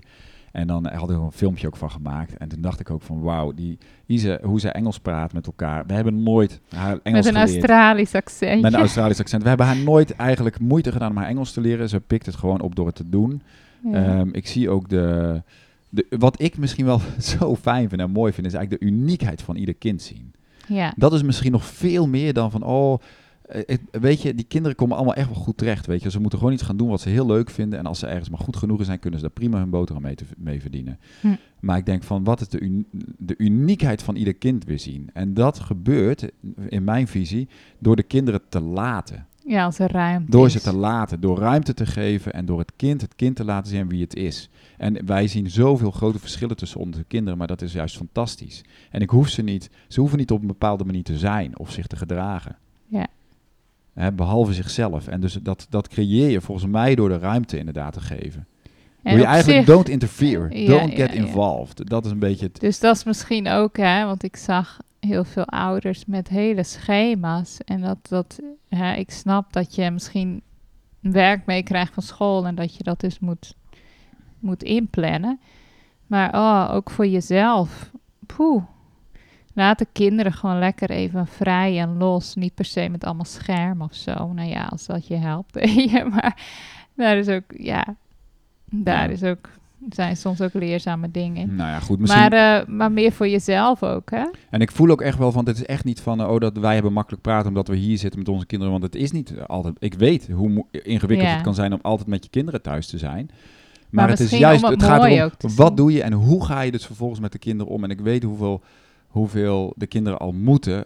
En 0.55 0.67
dan 0.67 0.87
hadden 0.87 1.19
we 1.19 1.25
een 1.25 1.31
filmpje 1.31 1.67
ook 1.67 1.75
van 1.75 1.91
gemaakt. 1.91 2.37
En 2.37 2.47
toen 2.47 2.61
dacht 2.61 2.79
ik 2.79 2.89
ook 2.89 3.01
van 3.01 3.21
wauw, 3.21 3.51
die 3.53 3.77
Ise, 4.05 4.39
hoe 4.43 4.59
zij 4.59 4.71
Engels 4.71 4.99
praat 4.99 5.33
met 5.33 5.45
elkaar. 5.45 5.85
We 5.85 5.93
hebben 5.93 6.23
nooit 6.23 6.59
haar 6.69 6.99
Engels 7.03 7.25
Met 7.25 7.35
een 7.35 7.41
geleerd. 7.41 7.57
Australisch 7.57 8.15
accent. 8.15 8.61
Met 8.61 8.73
een 8.73 8.79
Australisch 8.87 9.19
accent. 9.19 9.41
We 9.43 9.47
hebben 9.47 9.65
haar 9.65 9.77
nooit 9.77 10.15
eigenlijk 10.15 10.59
moeite 10.59 10.91
gedaan 10.91 11.09
om 11.09 11.17
haar 11.17 11.27
Engels 11.27 11.51
te 11.51 11.61
leren. 11.61 11.89
Ze 11.89 11.99
pikt 11.99 12.25
het 12.25 12.35
gewoon 12.35 12.61
op 12.61 12.75
door 12.75 12.85
het 12.85 12.95
te 12.95 13.09
doen. 13.09 13.41
Ehm, 13.91 14.29
ik 14.31 14.47
zie 14.47 14.69
ook 14.69 14.89
de, 14.89 15.41
de... 15.89 16.05
Wat 16.09 16.41
ik 16.41 16.57
misschien 16.57 16.85
wel 16.85 17.01
zo 17.37 17.55
fijn 17.55 17.89
vind 17.89 18.01
en 18.01 18.11
mooi 18.11 18.33
vind... 18.33 18.47
is 18.47 18.53
eigenlijk 18.53 18.83
de 18.83 18.89
uniekheid 18.89 19.41
van 19.41 19.55
ieder 19.55 19.75
kind 19.75 20.01
zien. 20.01 20.33
ja. 20.67 20.93
Dat 20.97 21.13
is 21.13 21.23
misschien 21.23 21.51
nog 21.51 21.65
veel 21.65 22.07
meer 22.07 22.33
dan 22.33 22.51
van... 22.51 22.63
oh, 22.63 22.99
weet 23.91 24.21
je, 24.21 24.35
die 24.35 24.45
kinderen 24.45 24.77
komen 24.77 24.95
allemaal 24.95 25.13
echt 25.15 25.27
wel 25.27 25.35
goed 25.43 25.57
terecht. 25.57 25.85
Weet 25.85 26.03
je, 26.03 26.11
ze 26.11 26.19
moeten 26.19 26.39
gewoon 26.39 26.53
iets 26.53 26.63
gaan 26.63 26.77
doen 26.77 26.89
wat 26.89 27.01
ze 27.01 27.09
heel 27.09 27.25
leuk 27.25 27.49
vinden. 27.49 27.79
En 27.79 27.85
als 27.85 27.99
ze 27.99 28.07
ergens 28.07 28.29
maar 28.29 28.39
goed 28.39 28.55
genoeg 28.57 28.79
in 28.79 28.85
zijn, 28.85 28.99
kunnen 28.99 29.19
ze 29.19 29.25
daar 29.25 29.35
prima 29.35 29.57
hun 29.57 29.69
boterham 29.69 30.03
mee, 30.03 30.15
te, 30.15 30.25
mee 30.37 30.61
verdienen. 30.61 30.99
Hm. 31.21 31.35
Maar 31.59 31.77
ik 31.77 31.85
denk 31.85 32.03
van, 32.03 32.23
wat 32.23 32.41
is 32.41 32.47
de, 32.47 32.59
uni- 32.59 32.85
de 33.17 33.35
uniekheid 33.37 34.03
van 34.03 34.15
ieder 34.15 34.33
kind 34.35 34.63
weer 34.65 34.79
zien? 34.79 35.09
En 35.13 35.33
dat 35.33 35.59
gebeurt, 35.59 36.29
in 36.69 36.83
mijn 36.83 37.07
visie, 37.07 37.47
door 37.79 37.95
de 37.95 38.03
kinderen 38.03 38.41
te 38.49 38.59
laten. 38.61 39.25
ja, 39.45 39.65
als 39.65 39.79
er 39.79 39.91
ruimte 39.91 40.31
Door 40.31 40.45
is. 40.45 40.51
ze 40.51 40.61
te 40.61 40.75
laten, 40.75 41.19
door 41.19 41.37
ruimte 41.39 41.73
te 41.73 41.85
geven 41.85 42.33
en 42.33 42.45
door 42.45 42.59
het 42.59 42.71
kind 42.75 43.01
het 43.01 43.15
kind 43.15 43.35
te 43.35 43.45
laten 43.45 43.71
zien 43.71 43.87
wie 43.89 44.01
het 44.01 44.15
is. 44.15 44.49
En 44.77 45.05
wij 45.05 45.27
zien 45.27 45.49
zoveel 45.49 45.91
grote 45.91 46.19
verschillen 46.19 46.55
tussen 46.55 46.79
onze 46.79 47.03
kinderen, 47.03 47.37
maar 47.37 47.47
dat 47.47 47.61
is 47.61 47.73
juist 47.73 47.97
fantastisch. 47.97 48.63
En 48.91 49.01
ik 49.01 49.09
hoef 49.09 49.29
ze 49.29 49.41
niet, 49.41 49.69
ze 49.87 49.99
hoeven 49.99 50.17
niet 50.17 50.31
op 50.31 50.41
een 50.41 50.47
bepaalde 50.47 50.85
manier 50.85 51.03
te 51.03 51.17
zijn 51.17 51.57
of 51.59 51.71
zich 51.71 51.87
te 51.87 51.95
gedragen. 51.95 52.57
Ja. 52.87 53.07
Hè, 53.95 54.11
behalve 54.11 54.53
zichzelf. 54.53 55.07
En 55.07 55.21
dus 55.21 55.33
dat, 55.33 55.67
dat 55.69 55.87
creëer 55.87 56.29
je 56.29 56.41
volgens 56.41 56.67
mij 56.71 56.95
door 56.95 57.09
de 57.09 57.17
ruimte 57.17 57.57
inderdaad 57.57 57.93
te 57.93 58.01
geven. 58.01 58.47
Je 59.03 59.23
eigenlijk 59.23 59.57
zich- 59.57 59.75
don't 59.75 59.89
interfere, 59.89 60.61
Ja, 60.61 60.67
don't 60.67 60.91
ja, 60.91 60.95
get 60.95 61.13
ja. 61.13 61.19
involved. 61.21 61.89
Dat 61.89 62.05
is 62.05 62.11
een 62.11 62.19
beetje 62.19 62.45
het... 62.45 62.59
Dus 62.59 62.79
dat 62.79 62.95
is 62.95 63.03
misschien 63.03 63.47
ook, 63.47 63.77
hè, 63.77 64.05
want 64.05 64.23
ik 64.23 64.35
zag 64.35 64.79
heel 64.99 65.23
veel 65.23 65.45
ouders 65.45 66.05
met 66.05 66.27
hele 66.27 66.63
schema's. 66.63 67.57
En 67.65 67.81
dat, 67.81 67.97
dat 68.01 68.39
hè, 68.69 68.93
ik 68.93 69.11
snap 69.11 69.53
dat 69.53 69.75
je 69.75 69.91
misschien 69.91 70.41
werk 70.99 71.45
meekrijgt 71.45 71.93
van 71.93 72.03
school 72.03 72.45
en 72.45 72.55
dat 72.55 72.75
je 72.75 72.83
dat 72.83 72.99
dus 72.99 73.19
moet, 73.19 73.55
moet 74.39 74.63
inplannen. 74.63 75.39
Maar 76.07 76.33
oh, 76.33 76.75
ook 76.75 76.89
voor 76.89 77.07
jezelf. 77.07 77.91
Poeh. 78.25 78.63
Laat 79.55 79.79
de 79.79 79.87
kinderen 79.91 80.33
gewoon 80.33 80.59
lekker 80.59 80.89
even 80.89 81.27
vrij 81.27 81.79
en 81.79 81.97
los. 81.97 82.35
Niet 82.35 82.53
per 82.53 82.65
se 82.65 82.89
met 82.89 83.03
allemaal 83.03 83.25
scherm 83.25 83.81
of 83.81 83.93
zo. 83.93 84.33
Nou 84.33 84.49
ja, 84.49 84.63
als 84.63 84.85
dat 84.85 85.07
je 85.07 85.15
helpt. 85.15 85.53
je. 85.91 86.07
maar 86.09 86.41
daar 86.95 87.17
is 87.17 87.27
ook, 87.27 87.43
ja, 87.57 87.95
daar 88.65 89.07
Ja. 89.07 89.13
is 89.13 89.23
ook, 89.23 89.49
zijn 89.89 90.17
soms 90.17 90.41
ook 90.41 90.53
leerzame 90.53 91.11
dingen. 91.11 91.55
Nou 91.55 91.69
ja, 91.69 91.79
goed, 91.79 91.99
misschien... 91.99 92.21
Maar, 92.29 92.61
eh, 92.61 92.67
maar 92.67 92.91
meer 92.91 93.11
voor 93.11 93.27
jezelf 93.27 93.83
ook, 93.83 94.11
hè? 94.11 94.23
En 94.49 94.61
ik 94.61 94.71
voel 94.71 94.89
ook 94.89 95.01
echt 95.01 95.17
wel 95.17 95.31
van, 95.31 95.45
het 95.45 95.55
is 95.57 95.65
echt 95.65 95.83
niet 95.83 96.01
van, 96.01 96.21
eh, 96.21 96.29
oh, 96.29 96.39
dat 96.39 96.57
wij 96.57 96.73
hebben 96.73 96.93
makkelijk 96.93 97.21
praten 97.23 97.47
omdat 97.47 97.67
we 97.67 97.75
hier 97.75 97.97
zitten 97.97 98.19
met 98.19 98.29
onze 98.29 98.45
kinderen. 98.45 98.73
Want 98.73 98.85
het 98.85 98.95
is 98.95 99.11
niet 99.11 99.33
altijd, 99.47 99.75
ik 99.79 99.93
weet 99.93 100.27
hoe 100.31 100.65
ingewikkeld 100.71 101.29
Ja. 101.29 101.33
het 101.35 101.43
kan 101.43 101.53
zijn 101.55 101.73
om 101.73 101.79
altijd 101.81 102.07
met 102.09 102.23
je 102.23 102.29
kinderen 102.29 102.61
thuis 102.61 102.87
te 102.87 102.97
zijn. 102.97 103.25
Maar, 103.29 103.37
Maar 103.89 104.09
het 104.09 104.19
is 104.19 104.37
juist, 104.37 104.63
om 104.63 104.69
het 104.71 104.81
het 104.81 104.89
gaat 104.89 105.03
erom, 105.05 105.29
wat 105.55 105.67
zien. 105.67 105.75
doe 105.75 105.91
je 105.91 106.03
en 106.03 106.13
hoe 106.13 106.45
ga 106.45 106.61
je 106.61 106.71
dus 106.71 106.85
vervolgens 106.85 107.19
met 107.19 107.31
de 107.31 107.39
kinderen 107.39 107.73
om? 107.73 107.83
En 107.83 107.89
ik 107.89 107.99
weet 107.99 108.23
hoeveel, 108.23 108.61
hoeveel 109.15 109.73
de 109.75 109.87
kinderen 109.87 110.19
al 110.19 110.31
moeten. 110.31 110.85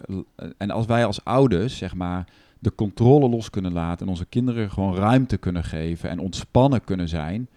En 0.57 0.71
als 0.71 0.85
wij 0.85 1.05
als 1.05 1.23
ouders, 1.25 1.77
zeg 1.77 1.95
maar, 1.95 2.27
de 2.59 2.75
controle 2.75 3.29
los 3.29 3.49
kunnen 3.49 3.73
laten 3.73 4.05
en 4.05 4.11
onze 4.11 4.25
kinderen 4.25 4.71
gewoon 4.71 4.95
ruimte 4.95 5.37
kunnen 5.37 5.63
geven 5.63 6.09
en 6.09 6.19
ontspannen 6.19 6.83
kunnen 6.83 7.09
zijn, 7.09 7.47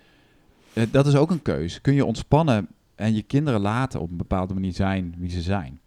eh, 0.73 0.85
dat 0.91 1.07
is 1.07 1.15
ook 1.15 1.31
een 1.31 1.43
keus. 1.43 1.81
Kun 1.81 1.95
je 1.95 2.05
ontspannen 2.05 2.69
en 2.95 3.15
je 3.15 3.23
kinderen 3.23 3.61
laten 3.61 4.01
op 4.01 4.11
een 4.11 4.17
bepaalde 4.17 4.55
manier 4.55 4.73
zijn 4.73 5.15
wie 5.19 5.31
ze 5.31 5.41
zijn? 5.41 5.81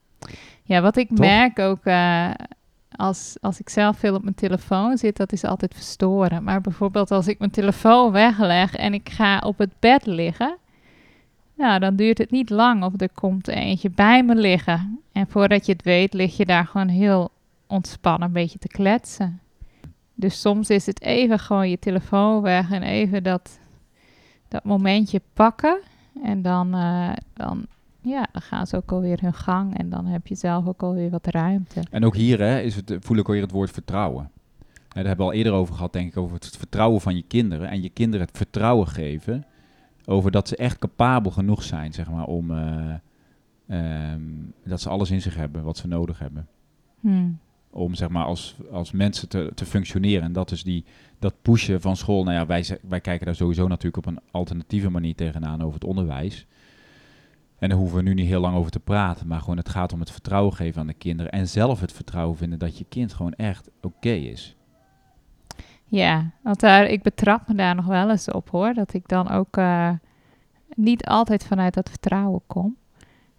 Ja, 0.63 0.81
wat 0.81 0.97
ik 0.97 1.07
Toch? 1.07 1.17
merk 1.17 1.59
ook 1.59 1.83
eh, 1.83 2.31
als, 2.91 3.37
als 3.41 3.59
ik 3.59 3.69
zelf 3.69 3.97
veel 3.97 4.15
op 4.15 4.23
mijn 4.23 4.35
telefoon 4.35 4.97
zit, 4.97 5.17
dat 5.17 5.31
is 5.31 5.43
altijd 5.43 5.73
verstoren. 5.73 6.43
Maar 6.43 6.61
bijvoorbeeld 6.61 7.11
als 7.11 7.27
ik 7.27 7.39
mijn 7.39 7.51
telefoon 7.51 8.11
wegleg 8.11 8.75
en 8.75 8.93
ik 8.93 9.09
ga 9.09 9.39
op 9.39 9.57
het 9.57 9.71
bed 9.79 10.05
liggen, 10.05 10.57
nou, 11.55 11.79
dan 11.79 11.95
duurt 11.95 12.17
het 12.17 12.31
niet 12.31 12.49
lang 12.49 12.83
of 12.83 13.01
er 13.01 13.09
komt 13.13 13.47
eentje 13.47 13.89
bij 13.89 14.23
me 14.23 14.35
liggen. 14.35 14.99
En 15.11 15.27
voordat 15.27 15.65
je 15.65 15.71
het 15.71 15.83
weet, 15.83 16.13
lig 16.13 16.37
je 16.37 16.45
daar 16.45 16.65
gewoon 16.65 16.87
heel 16.87 17.31
ontspannen 17.67 18.27
een 18.27 18.33
beetje 18.33 18.59
te 18.59 18.67
kletsen. 18.67 19.39
Dus 20.13 20.41
soms 20.41 20.69
is 20.69 20.85
het 20.85 21.01
even 21.01 21.39
gewoon 21.39 21.69
je 21.69 21.79
telefoon 21.79 22.41
weg 22.41 22.71
en 22.71 22.83
even 22.83 23.23
dat, 23.23 23.59
dat 24.47 24.63
momentje 24.63 25.21
pakken. 25.33 25.79
En 26.23 26.41
dan, 26.41 26.73
eh, 26.73 27.11
dan, 27.33 27.65
ja, 28.01 28.27
dan 28.31 28.41
gaan 28.41 28.67
ze 28.67 28.75
ook 28.75 28.91
alweer 28.91 29.21
hun 29.21 29.33
gang 29.33 29.77
en 29.77 29.89
dan 29.89 30.05
heb 30.05 30.27
je 30.27 30.35
zelf 30.35 30.67
ook 30.67 30.83
alweer 30.83 31.09
wat 31.09 31.27
ruimte. 31.27 31.83
En 31.91 32.05
ook 32.05 32.15
hier 32.15 32.39
hè, 32.39 32.59
is 32.59 32.75
het, 32.75 32.97
voel 32.99 33.17
ik 33.17 33.27
alweer 33.27 33.41
het 33.41 33.51
woord 33.51 33.71
vertrouwen. 33.71 34.29
Hè, 34.63 35.01
daar 35.01 35.05
hebben 35.05 35.25
we 35.25 35.31
al 35.31 35.37
eerder 35.37 35.53
over 35.53 35.75
gehad, 35.75 35.93
denk 35.93 36.07
ik, 36.07 36.17
over 36.17 36.35
het 36.35 36.57
vertrouwen 36.57 37.01
van 37.01 37.15
je 37.15 37.23
kinderen. 37.27 37.69
En 37.69 37.81
je 37.81 37.89
kinderen 37.89 38.25
het 38.25 38.37
vertrouwen 38.37 38.87
geven 38.87 39.45
over 40.05 40.31
dat 40.31 40.47
ze 40.47 40.55
echt 40.55 40.79
capabel 40.79 41.31
genoeg 41.31 41.63
zijn, 41.63 41.93
zeg 41.93 42.09
maar, 42.09 42.25
om 42.25 42.51
eh, 42.51 42.93
ehm, 43.67 44.21
dat 44.65 44.81
ze 44.81 44.89
alles 44.89 45.11
in 45.11 45.21
zich 45.21 45.35
hebben 45.35 45.63
wat 45.63 45.77
ze 45.77 45.87
nodig 45.87 46.19
hebben. 46.19 46.47
Hmm. 46.99 47.39
Om 47.69 47.95
zeg 47.95 48.09
maar 48.09 48.25
als, 48.25 48.55
als 48.71 48.91
mensen 48.91 49.29
te, 49.29 49.51
te 49.55 49.65
functioneren. 49.65 50.23
En 50.23 50.33
dat 50.33 50.51
is 50.51 50.63
die, 50.63 50.85
dat 51.19 51.41
pushen 51.41 51.81
van 51.81 51.95
school. 51.95 52.23
Nou 52.23 52.35
ja, 52.35 52.45
wij, 52.45 52.79
wij 52.87 53.01
kijken 53.01 53.25
daar 53.25 53.35
sowieso 53.35 53.67
natuurlijk 53.67 53.97
op 53.97 54.05
een 54.05 54.19
alternatieve 54.31 54.89
manier 54.89 55.15
tegenaan 55.15 55.61
over 55.61 55.73
het 55.73 55.83
onderwijs. 55.83 56.47
En 57.57 57.69
daar 57.69 57.77
hoeven 57.77 57.97
we 57.97 58.03
nu 58.03 58.13
niet 58.13 58.27
heel 58.27 58.41
lang 58.41 58.55
over 58.55 58.71
te 58.71 58.79
praten. 58.79 59.27
Maar 59.27 59.39
gewoon 59.39 59.57
het 59.57 59.69
gaat 59.69 59.93
om 59.93 59.99
het 59.99 60.11
vertrouwen 60.11 60.53
geven 60.53 60.81
aan 60.81 60.87
de 60.87 60.93
kinderen. 60.93 61.31
En 61.31 61.47
zelf 61.47 61.79
het 61.79 61.91
vertrouwen 61.91 62.37
vinden 62.37 62.59
dat 62.59 62.77
je 62.77 62.85
kind 62.89 63.13
gewoon 63.13 63.33
echt 63.33 63.69
oké 63.81 64.09
is. 64.09 64.55
Ja, 65.85 66.31
want 66.41 66.59
daar, 66.59 66.85
ik 66.85 67.01
betrap 67.01 67.47
me 67.47 67.55
daar 67.55 67.75
nog 67.75 67.85
wel 67.85 68.09
eens 68.09 68.31
op 68.31 68.49
hoor. 68.49 68.73
Dat 68.73 68.93
ik 68.93 69.07
dan 69.07 69.29
ook 69.29 69.57
eh, 69.57 69.89
niet 70.75 71.05
altijd 71.05 71.43
vanuit 71.43 71.73
dat 71.73 71.89
vertrouwen 71.89 72.41
kom. 72.47 72.75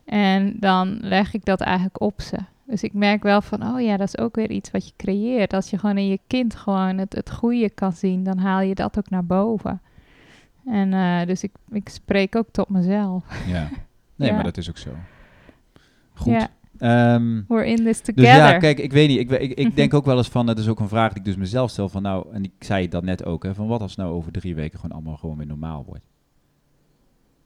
En 0.04 0.56
dan 0.60 0.98
leg 1.00 1.34
ik 1.34 1.44
dat 1.44 1.60
eigenlijk 1.60 2.00
op 2.00 2.20
ze. 2.20 2.38
Dus 2.64 2.82
ik 2.82 2.92
merk 2.92 3.22
wel 3.22 3.42
van, 3.42 3.66
oh 3.66 3.80
ja, 3.80 3.96
dat 3.96 4.08
is 4.08 4.18
ook 4.18 4.34
weer 4.34 4.50
iets 4.50 4.70
wat 4.70 4.86
je 4.86 4.92
creëert. 4.96 5.52
Als 5.52 5.70
je 5.70 5.78
gewoon 5.78 5.98
in 5.98 6.08
je 6.08 6.20
kind 6.26 6.54
gewoon 6.54 6.98
het, 6.98 7.14
het 7.14 7.32
goede 7.32 7.70
kan 7.70 7.92
zien, 7.92 8.24
dan 8.24 8.38
haal 8.38 8.60
je 8.60 8.74
dat 8.74 8.98
ook 8.98 9.10
naar 9.10 9.24
boven. 9.24 9.80
En 10.66 10.92
uh, 10.92 11.26
dus 11.26 11.42
ik, 11.42 11.52
ik 11.70 11.88
spreek 11.88 12.36
ook 12.36 12.48
tot 12.50 12.68
mezelf. 12.68 13.24
Ja, 13.46 13.68
nee, 14.16 14.28
Ja. 14.28 14.34
maar 14.34 14.44
dat 14.44 14.56
is 14.56 14.68
ook 14.68 14.78
zo. 14.78 14.90
Goed. 16.14 16.32
Ja, 16.32 16.48
Ehm, 16.78 17.42
we're 17.48 17.66
in 17.66 17.76
this 17.76 18.02
dus 18.02 18.14
together. 18.14 18.36
ja, 18.36 18.58
kijk, 18.58 18.78
ik 18.78 18.92
weet 18.92 19.08
niet. 19.08 19.18
Ik, 19.18 19.30
ik, 19.30 19.52
ik 19.58 19.76
denk 19.80 19.94
ook 19.94 20.04
wel 20.04 20.16
eens 20.16 20.28
van, 20.28 20.46
dat 20.46 20.58
is 20.58 20.68
ook 20.68 20.80
een 20.80 20.88
vraag 20.88 21.08
die 21.08 21.18
ik 21.18 21.24
dus 21.24 21.36
mezelf 21.36 21.70
stel 21.70 21.88
van 21.88 22.02
nou, 22.02 22.26
en 22.32 22.44
ik 22.44 22.52
zei 22.58 22.88
dat 22.88 23.02
net 23.04 23.24
ook, 23.24 23.42
hè, 23.44 23.54
van 23.54 23.66
wat 23.66 23.80
als 23.80 23.96
nou 23.96 24.12
over 24.12 24.32
drie 24.32 24.54
weken 24.54 24.78
gewoon 24.78 24.96
allemaal 24.96 25.16
gewoon 25.16 25.36
weer 25.36 25.46
normaal 25.46 25.84
wordt? 25.86 26.04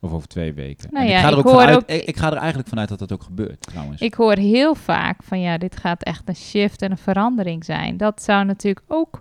Of 0.00 0.12
over 0.12 0.28
twee 0.28 0.52
weken. 0.52 0.88
Nou 0.92 1.06
ja, 1.06 1.16
ik, 1.16 1.20
ga 1.20 1.26
er 1.26 1.32
ik 1.32 1.38
ook 1.38 1.44
hoor 1.44 1.60
vanuit, 1.60 1.76
ook- 1.76 1.88
ik, 1.88 2.02
ik 2.04 2.16
ga 2.16 2.30
er 2.30 2.36
eigenlijk 2.36 2.68
vanuit 2.68 2.88
dat 2.88 2.98
dat 2.98 3.12
ook 3.12 3.22
gebeurt, 3.22 3.60
trouwens. 3.60 4.00
Ik 4.00 4.14
hoor 4.14 4.36
heel 4.36 4.74
vaak 4.74 5.22
van 5.22 5.40
ja, 5.40 5.58
dit 5.58 5.76
gaat 5.76 6.02
echt 6.02 6.28
een 6.28 6.36
shift 6.36 6.82
en 6.82 6.90
een 6.90 6.96
verandering 6.98 7.64
zijn. 7.64 7.96
Dat 7.96 8.22
zou 8.22 8.44
natuurlijk 8.44 8.84
ook 8.88 9.20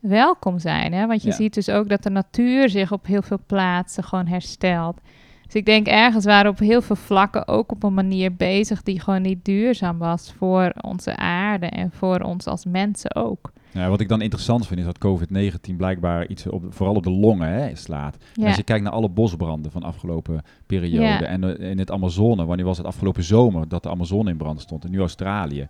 welkom 0.00 0.58
zijn, 0.58 0.92
hè? 0.92 1.06
want 1.06 1.22
je 1.22 1.28
Ja. 1.28 1.34
ziet 1.34 1.54
dus 1.54 1.68
ook 1.68 1.88
dat 1.88 2.02
de 2.02 2.10
natuur 2.10 2.68
zich 2.68 2.92
op 2.92 3.06
heel 3.06 3.22
veel 3.22 3.38
plaatsen 3.46 4.04
gewoon 4.04 4.26
herstelt. 4.26 5.00
Dus 5.46 5.54
ik 5.54 5.64
denk 5.66 5.86
ergens 5.86 6.24
waren 6.24 6.50
op 6.50 6.58
heel 6.58 6.82
veel 6.82 6.96
vlakken 6.96 7.48
ook 7.48 7.72
op 7.72 7.82
een 7.82 7.94
manier 7.94 8.34
bezig 8.34 8.82
die 8.82 9.00
gewoon 9.00 9.22
niet 9.22 9.44
duurzaam 9.44 9.98
was 9.98 10.32
voor 10.38 10.72
onze 10.80 11.16
aarde 11.16 11.66
en 11.66 11.90
voor 11.92 12.20
ons 12.20 12.46
als 12.46 12.64
mensen 12.64 13.14
ook. 13.14 13.52
Ja, 13.70 13.88
wat 13.88 14.00
ik 14.00 14.08
dan 14.08 14.20
interessant 14.20 14.66
vind 14.66 14.80
is 14.80 14.86
dat 14.86 14.98
COVID-19 14.98 15.76
blijkbaar 15.76 16.26
iets 16.26 16.46
op, 16.46 16.64
vooral 16.68 16.94
op 16.94 17.02
de 17.02 17.10
longen 17.10 17.48
hè, 17.52 17.74
slaat. 17.74 18.16
Ja, 18.34 18.46
Als 18.46 18.56
je 18.56 18.62
kijkt 18.62 18.84
naar 18.84 18.92
alle 18.92 19.08
bosbranden 19.08 19.70
van 19.70 19.80
de 19.80 19.86
afgelopen 19.86 20.42
periode 20.66 21.02
Ja. 21.06 21.22
en 21.22 21.58
eh, 21.58 21.70
in 21.70 21.78
het 21.78 21.90
Amazone, 21.90 22.44
wanneer 22.44 22.66
was 22.66 22.76
het 22.76 22.86
afgelopen 22.86 23.24
zomer 23.24 23.68
dat 23.68 23.82
de 23.82 23.90
Amazone 23.90 24.30
in 24.30 24.36
brand 24.36 24.60
stond 24.60 24.84
en 24.84 24.90
nu 24.90 24.98
Australië. 24.98 25.68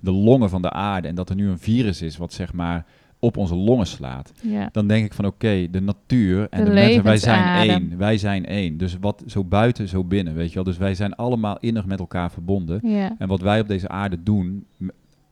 De 0.00 0.12
longen 0.12 0.50
van 0.50 0.62
de 0.62 0.70
aarde 0.70 1.08
en 1.08 1.14
dat 1.14 1.28
er 1.28 1.36
nu 1.36 1.48
een 1.48 1.58
virus 1.58 2.02
is 2.02 2.16
wat 2.16 2.32
zeg 2.32 2.52
maar 2.52 2.84
op 3.24 3.36
onze 3.36 3.54
longen 3.54 3.86
slaat. 3.86 4.32
ja, 4.42 4.68
Dan 4.72 4.86
denk 4.86 5.04
ik 5.04 5.12
van 5.14 5.24
oké, 5.24 5.70
de 5.70 5.80
natuur 5.80 6.46
en 6.50 6.58
De 6.58 6.70
de, 6.70 6.74
mensen, 6.74 7.02
wij 7.02 7.16
zijn 7.16 7.68
één. 7.68 7.98
Wij 7.98 8.18
zijn 8.18 8.46
één. 8.46 8.76
Dus 8.76 8.96
wat 9.00 9.22
zo 9.26 9.44
buiten, 9.44 9.88
zo 9.88 10.04
binnen, 10.04 10.34
weet 10.34 10.48
je 10.48 10.54
wel. 10.54 10.64
Dus 10.64 10.78
wij 10.78 10.94
zijn 10.94 11.14
allemaal 11.14 11.58
innig 11.60 11.86
met 11.86 11.98
elkaar 11.98 12.30
verbonden. 12.30 12.80
ja. 12.82 13.14
En 13.18 13.28
wat 13.28 13.40
wij 13.40 13.60
op 13.60 13.68
deze 13.68 13.88
aarde 13.88 14.22
doen, 14.22 14.66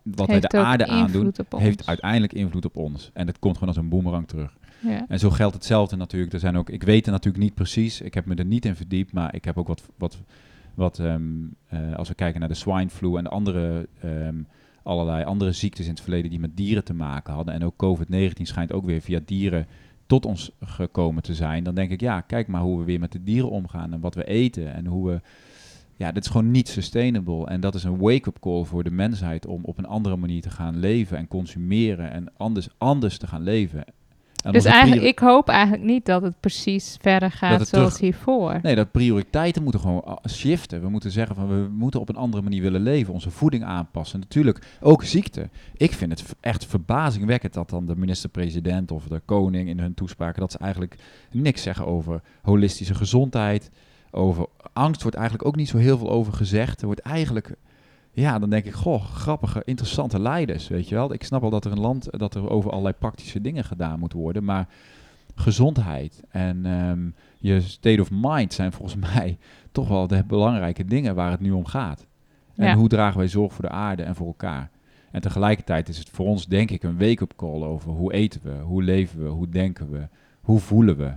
wat 0.02 0.26
wij 0.26 0.26
Heeft 0.26 0.50
de 0.50 0.58
ook 0.58 0.64
aarde 0.64 0.86
aandoen, 0.86 1.32
heeft 1.56 1.86
uiteindelijk 1.86 2.32
invloed 2.32 2.64
op 2.64 2.76
ons. 2.76 3.10
En 3.12 3.26
dat 3.26 3.38
komt 3.38 3.54
gewoon 3.54 3.68
als 3.68 3.82
een 3.82 3.88
boemerang 3.88 4.28
terug. 4.28 4.56
Ja. 4.80 5.04
En 5.08 5.18
zo 5.18 5.30
geldt 5.30 5.54
hetzelfde 5.54 5.96
natuurlijk. 5.96 6.32
Er 6.32 6.38
zijn 6.40 6.56
ook, 6.56 6.70
ik 6.70 6.82
weet 6.82 7.04
het 7.04 7.14
natuurlijk 7.14 7.44
niet 7.44 7.54
precies. 7.54 8.00
Ik 8.00 8.14
heb 8.14 8.26
me 8.26 8.34
er 8.34 8.44
niet 8.44 8.64
in 8.64 8.76
verdiept, 8.76 9.12
maar 9.12 9.34
ik 9.34 9.44
heb 9.44 9.58
ook 9.58 9.68
wat, 9.68 9.88
wat, 9.96 10.18
wat 10.74 10.98
ehm, 10.98 11.22
eh, 11.66 11.94
als 11.96 12.08
we 12.08 12.14
kijken 12.14 12.40
naar 12.40 12.48
de 12.48 12.54
swine 12.54 12.90
flu 12.90 13.16
en 13.16 13.24
de 13.24 13.30
andere, 13.30 13.88
ehm, 14.00 14.34
allerlei 14.82 15.24
andere 15.24 15.52
ziektes 15.52 15.84
in 15.84 15.90
het 15.90 16.00
verleden 16.00 16.30
die 16.30 16.40
met 16.40 16.56
dieren 16.56 16.84
te 16.84 16.94
maken 16.94 17.34
hadden. 17.34 17.54
En 17.54 17.64
ook 17.64 17.74
COVID-19 17.84 18.42
schijnt 18.42 18.72
ook 18.72 18.84
weer 18.84 19.00
via 19.00 19.20
dieren 19.24 19.66
tot 20.06 20.26
ons 20.26 20.50
gekomen 20.60 21.22
te 21.22 21.34
zijn. 21.34 21.64
Dan 21.64 21.74
denk 21.74 21.90
ik, 21.90 22.00
ja, 22.00 22.20
kijk 22.20 22.48
maar 22.48 22.60
hoe 22.60 22.78
we 22.78 22.84
weer 22.84 23.00
met 23.00 23.12
de 23.12 23.22
dieren 23.22 23.50
omgaan 23.50 23.92
en 23.92 24.00
wat 24.00 24.14
we 24.14 24.24
eten 24.24 24.74
en 24.74 24.86
hoe 24.86 25.10
we... 25.10 25.20
Ja, 25.96 26.12
dit 26.12 26.24
is 26.24 26.30
gewoon 26.30 26.50
niet 26.50 26.68
sustainable. 26.68 27.46
En 27.46 27.60
dat 27.60 27.74
is 27.74 27.84
een 27.84 27.98
wake-up 27.98 28.38
call 28.40 28.64
voor 28.64 28.84
de 28.84 28.90
mensheid 28.90 29.46
om 29.46 29.64
op 29.64 29.78
een 29.78 29.86
andere 29.86 30.16
manier 30.16 30.40
te 30.40 30.50
gaan 30.50 30.78
leven 30.78 31.16
en 31.16 31.28
consumeren 31.28 32.10
en 32.10 32.32
anders, 32.36 32.68
anders 32.78 33.18
te 33.18 33.26
gaan 33.26 33.42
leven. 33.42 33.84
Dus 34.50 34.64
eigenlijk, 34.64 35.02
ik 35.02 35.18
hoop 35.18 35.48
eigenlijk 35.48 35.82
niet 35.82 36.06
dat 36.06 36.22
het 36.22 36.40
precies 36.40 36.96
verder 37.00 37.30
gaat 37.30 37.68
zoals 37.68 37.70
terug- 37.70 37.98
hiervoor. 37.98 38.58
Nee, 38.62 38.74
dat 38.74 38.90
prioriteiten 38.90 39.62
moeten 39.62 39.80
gewoon 39.80 40.04
ah, 40.04 40.16
shiften. 40.28 40.80
We 40.80 40.88
moeten 40.88 41.10
zeggen 41.10 41.36
van 41.36 41.48
we 41.48 41.68
moeten 41.72 42.00
op 42.00 42.08
een 42.08 42.16
andere 42.16 42.42
manier 42.42 42.62
willen 42.62 42.80
leven, 42.80 43.14
onze 43.14 43.30
voeding 43.30 43.64
aanpassen. 43.64 44.20
Natuurlijk 44.20 44.66
ook 44.80 45.04
ziekte. 45.04 45.48
Ik 45.76 45.92
vind 45.92 46.10
het 46.10 46.34
echt 46.40 46.66
verbazingwekkend 46.66 47.54
dat 47.54 47.70
dan 47.70 47.86
de 47.86 47.96
minister-president 47.96 48.90
of 48.90 49.04
de 49.04 49.20
koning 49.24 49.68
in 49.68 49.78
hun 49.78 49.94
toespraken 49.94 50.40
dat 50.40 50.52
ze 50.52 50.58
eigenlijk 50.58 50.96
niks 51.30 51.62
zeggen 51.62 51.86
over 51.86 52.20
holistische 52.42 52.94
gezondheid, 52.94 53.70
over 54.10 54.46
angst 54.72 55.02
wordt 55.02 55.16
eigenlijk 55.16 55.46
ook 55.48 55.56
niet 55.56 55.68
zo 55.68 55.76
heel 55.76 55.98
veel 55.98 56.10
over 56.10 56.32
gezegd. 56.32 56.80
Er 56.80 56.86
wordt 56.86 57.00
eigenlijk 57.00 57.56
ja, 58.12 58.38
dan 58.38 58.50
denk 58.50 58.64
ik, 58.64 58.72
goh, 58.72 59.04
grappige, 59.04 59.62
interessante 59.64 60.20
leiders, 60.20 60.68
weet 60.68 60.88
je 60.88 60.94
wel. 60.94 61.12
Ik 61.12 61.24
snap 61.24 61.40
wel 61.40 61.50
dat 61.50 61.64
er 61.64 61.72
een 61.72 61.80
land, 61.80 62.08
dat 62.10 62.34
er 62.34 62.50
over 62.50 62.70
allerlei 62.70 62.94
praktische 62.98 63.40
dingen 63.40 63.64
gedaan 63.64 63.98
moet 63.98 64.12
worden, 64.12 64.44
maar 64.44 64.68
gezondheid 65.34 66.22
en 66.28 66.66
ehm, 66.66 67.08
je 67.38 67.60
state 67.60 68.00
of 68.00 68.08
mind 68.10 68.52
zijn 68.52 68.72
volgens 68.72 69.00
mij 69.14 69.38
toch 69.72 69.88
wel 69.88 70.06
de 70.06 70.24
belangrijke 70.24 70.84
dingen 70.84 71.14
waar 71.14 71.30
het 71.30 71.40
nu 71.40 71.50
om 71.50 71.64
gaat. 71.66 72.06
En 72.56 72.66
Ja. 72.66 72.74
hoe 72.74 72.88
dragen 72.88 73.18
wij 73.18 73.28
zorg 73.28 73.52
voor 73.52 73.64
de 73.64 73.70
aarde 73.70 74.02
en 74.02 74.14
voor 74.14 74.26
elkaar? 74.26 74.70
En 75.10 75.20
tegelijkertijd 75.20 75.88
is 75.88 75.98
het 75.98 76.08
voor 76.10 76.26
ons 76.26 76.46
denk 76.46 76.70
ik 76.70 76.82
een 76.82 76.98
wake-up 76.98 77.32
call 77.36 77.62
over 77.62 77.90
hoe 77.90 78.12
eten 78.12 78.40
we, 78.44 78.52
hoe 78.62 78.82
leven 78.82 79.22
we, 79.22 79.28
hoe 79.28 79.48
denken 79.48 79.90
we, 79.90 80.08
hoe 80.40 80.58
voelen 80.60 80.96
we. 80.96 81.12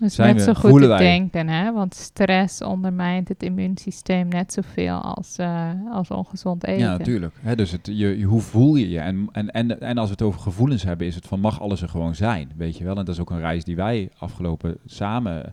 Dus 0.00 0.14
Zijn 0.14 0.36
net 0.36 0.44
we- 0.44 0.52
zo 0.54 0.68
goed 0.68 0.80
te 0.80 0.86
wij- 0.86 0.98
denken, 0.98 1.48
hè? 1.48 1.72
Want 1.72 1.94
stress 1.94 2.62
ondermijnt 2.62 3.28
het 3.28 3.42
immuunsysteem 3.42 4.28
net 4.28 4.52
zoveel 4.52 4.94
als, 4.94 5.36
eh, 5.36 5.68
als 5.92 6.08
ongezond 6.10 6.64
eten. 6.64 6.84
Ja, 6.84 6.96
natuurlijk. 6.96 7.34
Hè, 7.40 7.56
dus 7.56 7.70
het, 7.70 7.86
je, 7.86 8.18
je- 8.18 8.24
hoe 8.24 8.40
voel 8.40 8.76
je 8.76 8.90
je? 8.90 8.98
En, 9.00 9.28
en, 9.32 9.50
en, 9.50 9.80
en 9.80 9.98
als 9.98 10.06
we 10.06 10.12
het 10.12 10.22
over 10.22 10.40
gevoelens 10.40 10.82
hebben, 10.82 11.06
is 11.06 11.14
het 11.14 11.26
van 11.26 11.40
mag 11.40 11.60
alles 11.60 11.82
er 11.82 11.88
gewoon 11.88 12.14
zijn, 12.14 12.50
weet 12.56 12.78
je 12.78 12.84
wel? 12.84 12.96
En 12.96 13.04
dat 13.04 13.14
is 13.14 13.20
ook 13.20 13.30
een 13.30 13.40
reis 13.40 13.64
die 13.64 13.76
wij 13.76 14.10
afgelopen 14.18 14.76
samen 14.86 15.52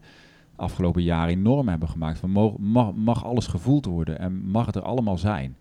afgelopen 0.55 1.03
jaar 1.03 1.27
enorm 1.27 1.67
hebben 1.67 1.89
gemaakt. 1.89 2.19
Van 2.19 2.29
mag, 2.31 2.51
mag, 2.57 2.91
mag 2.95 3.25
alles 3.25 3.47
gevoeld 3.47 3.85
worden 3.85 4.19
en 4.19 4.41
mag 4.49 4.65
het 4.65 4.75
er 4.75 4.81
allemaal 4.81 5.17
zijn? 5.17 5.55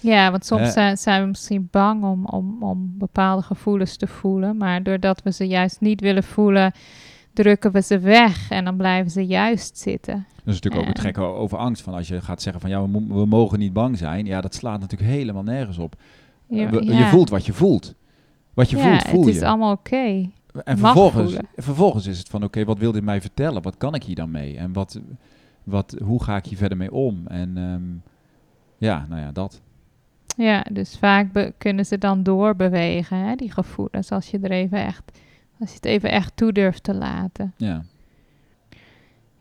Ja, 0.00 0.30
want 0.30 0.46
soms 0.46 0.72
zijn 1.02 1.22
we 1.22 1.26
misschien 1.28 1.68
bang 1.70 2.04
om, 2.04 2.24
om, 2.26 2.62
om 2.62 2.94
bepaalde 2.98 3.42
gevoelens 3.42 3.96
te 3.96 4.06
voelen. 4.06 4.56
Maar 4.56 4.82
doordat 4.82 5.22
we 5.22 5.32
ze 5.32 5.46
juist 5.46 5.80
niet 5.80 6.00
willen 6.00 6.22
voelen, 6.22 6.72
drukken 7.42 7.72
we 7.72 7.82
ze 7.82 7.98
weg. 7.98 8.50
En 8.50 8.64
dan 8.64 8.76
blijven 8.76 9.10
ze 9.10 9.26
juist 9.26 9.78
zitten. 9.78 10.14
Dat 10.14 10.54
is 10.54 10.60
natuurlijk 10.60 10.82
ook 10.82 10.88
het 10.88 11.00
gekke 11.00 11.20
over 11.20 11.58
angst. 11.58 11.82
Van 11.82 11.94
als 11.94 12.08
je 12.08 12.20
gaat 12.20 12.42
zeggen 12.42 12.60
van 12.60 12.70
ja, 12.70 12.82
we, 12.82 12.88
mo- 12.88 13.20
we 13.20 13.26
mogen 13.26 13.58
niet 13.58 13.72
bang 13.72 13.98
zijn. 13.98 14.26
Ja, 14.26 14.40
dat 14.40 14.54
slaat 14.54 14.80
natuurlijk 14.80 15.10
helemaal 15.10 15.42
nergens 15.42 15.78
op. 15.78 15.94
Ja, 16.46 16.70
We- 16.70 16.84
ja. 16.84 16.98
Je 16.98 17.04
voelt 17.04 17.30
wat 17.30 17.46
je 17.46 17.52
voelt. 17.52 17.94
Wat 18.54 18.70
je 18.70 18.76
ja, 18.76 18.82
voelt, 18.88 19.02
voel 19.02 19.20
het 19.24 19.28
je. 19.34 19.40
is 19.40 19.46
allemaal 19.46 19.72
oké. 19.72 19.96
En 20.64 20.78
mag 20.78 20.92
vervolgens, 20.92 21.32
voelen. 21.32 21.48
vervolgens 21.56 22.06
is 22.06 22.18
het 22.18 22.28
van, 22.28 22.44
oké, 22.44 22.64
wat 22.64 22.78
wil 22.78 22.92
dit 22.92 23.04
mij 23.04 23.20
vertellen? 23.20 23.62
Wat 23.62 23.76
kan 23.76 23.94
ik 23.94 24.02
hier 24.04 24.14
dan 24.14 24.30
mee? 24.30 24.56
En 24.56 24.72
wat, 24.72 25.00
wat, 25.64 25.96
hoe 26.04 26.22
ga 26.22 26.36
ik 26.36 26.46
hier 26.46 26.58
verder 26.58 26.78
mee 26.78 26.92
om? 26.92 27.26
En 27.26 27.56
ehm, 27.56 28.12
ja, 28.88 29.06
nou 29.08 29.20
ja, 29.20 29.32
dat. 29.32 29.60
Ja, 30.36 30.64
dus 30.72 30.96
vaak 30.98 31.52
kunnen 31.58 31.86
ze 31.86 31.98
dan 31.98 32.22
doorbewegen, 32.22 33.16
hè, 33.18 33.34
die 33.34 33.50
gevoelens. 33.50 34.12
Als 34.12 34.30
je 34.30 34.38
er 34.38 34.50
even 34.50 34.78
echt, 34.84 35.18
als 35.60 35.68
je 35.68 35.74
het 35.76 35.84
even 35.84 36.10
echt 36.10 36.32
toe 36.36 36.52
durft 36.52 36.82
te 36.82 36.94
laten. 36.94 37.52
Ja, 37.56 37.82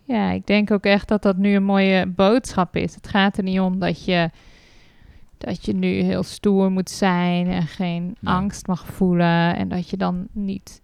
Ja, 0.04 0.32
ik 0.32 0.48
denk 0.48 0.72
ook 0.72 0.84
echt 0.84 1.08
dat 1.08 1.22
dat 1.22 1.38
nu 1.38 1.56
een 1.56 1.64
mooie 1.64 2.06
boodschap 2.08 2.76
is. 2.76 2.96
Het 2.96 3.08
gaat 3.08 3.38
er 3.38 3.44
niet 3.44 3.60
om 3.60 3.80
dat 3.80 4.06
je, 4.06 4.30
dat 5.38 5.66
je 5.66 5.74
nu 5.74 5.88
heel 5.88 6.24
stoer 6.24 6.72
moet 6.72 6.90
zijn 6.90 7.48
en 7.48 7.62
geen 7.68 8.16
angst 8.24 8.68
mag 8.68 8.86
voelen. 8.86 9.56
En 9.56 9.68
dat 9.68 9.90
je 9.90 9.98
dan 9.98 10.28
niet, 10.32 10.82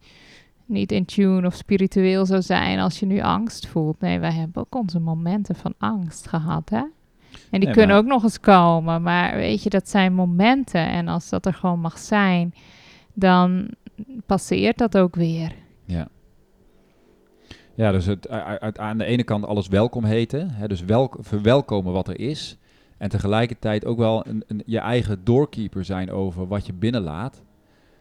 niet 0.65 0.91
in 0.91 1.05
tune 1.05 1.47
of 1.47 1.55
spiritueel 1.55 2.25
zou 2.25 2.41
zijn 2.41 2.79
als 2.79 2.99
je 2.99 3.05
nu 3.05 3.21
angst 3.21 3.67
voelt. 3.67 3.99
Nee, 3.99 4.19
wij 4.19 4.31
hebben 4.33 4.61
ook 4.61 4.75
onze 4.75 4.99
momenten 4.99 5.55
van 5.55 5.73
angst 5.77 6.27
gehad, 6.27 6.69
hè? 6.69 6.77
En 7.49 7.59
die 7.59 7.63
Nee, 7.69 7.71
kunnen 7.71 7.95
maar- 7.95 7.97
ook 8.05 8.09
nog 8.11 8.23
eens 8.23 8.39
komen. 8.39 9.01
Maar 9.01 9.35
weet 9.35 9.63
je, 9.63 9.69
dat 9.69 9.89
zijn 9.89 10.13
momenten. 10.13 10.87
En 10.87 11.07
als 11.07 11.29
dat 11.29 11.45
er 11.45 11.53
gewoon 11.53 11.79
mag 11.79 11.97
zijn, 11.97 12.53
dan 13.13 13.67
passeert 14.25 14.77
dat 14.77 14.97
ook 14.97 15.15
weer. 15.15 15.53
ja. 15.85 16.07
Ja, 17.75 17.91
dus 17.91 18.05
het, 18.05 18.29
aan 18.79 18.97
de 18.97 19.05
ene 19.05 19.23
kant 19.23 19.45
alles 19.45 19.67
welkom 19.67 20.03
heten. 20.03 20.49
Hè, 20.49 20.67
dus 20.67 20.83
welk, 20.83 21.17
verwelkomen 21.19 21.93
wat 21.93 22.07
er 22.07 22.19
is. 22.19 22.57
En 22.97 23.09
tegelijkertijd 23.09 23.85
ook 23.85 23.97
wel 23.97 24.27
een, 24.27 24.43
een, 24.47 24.63
je 24.65 24.79
eigen 24.79 25.23
doorkeeper 25.23 25.85
zijn 25.85 26.11
over 26.11 26.47
wat 26.47 26.65
je 26.65 26.73
binnenlaat. 26.73 27.43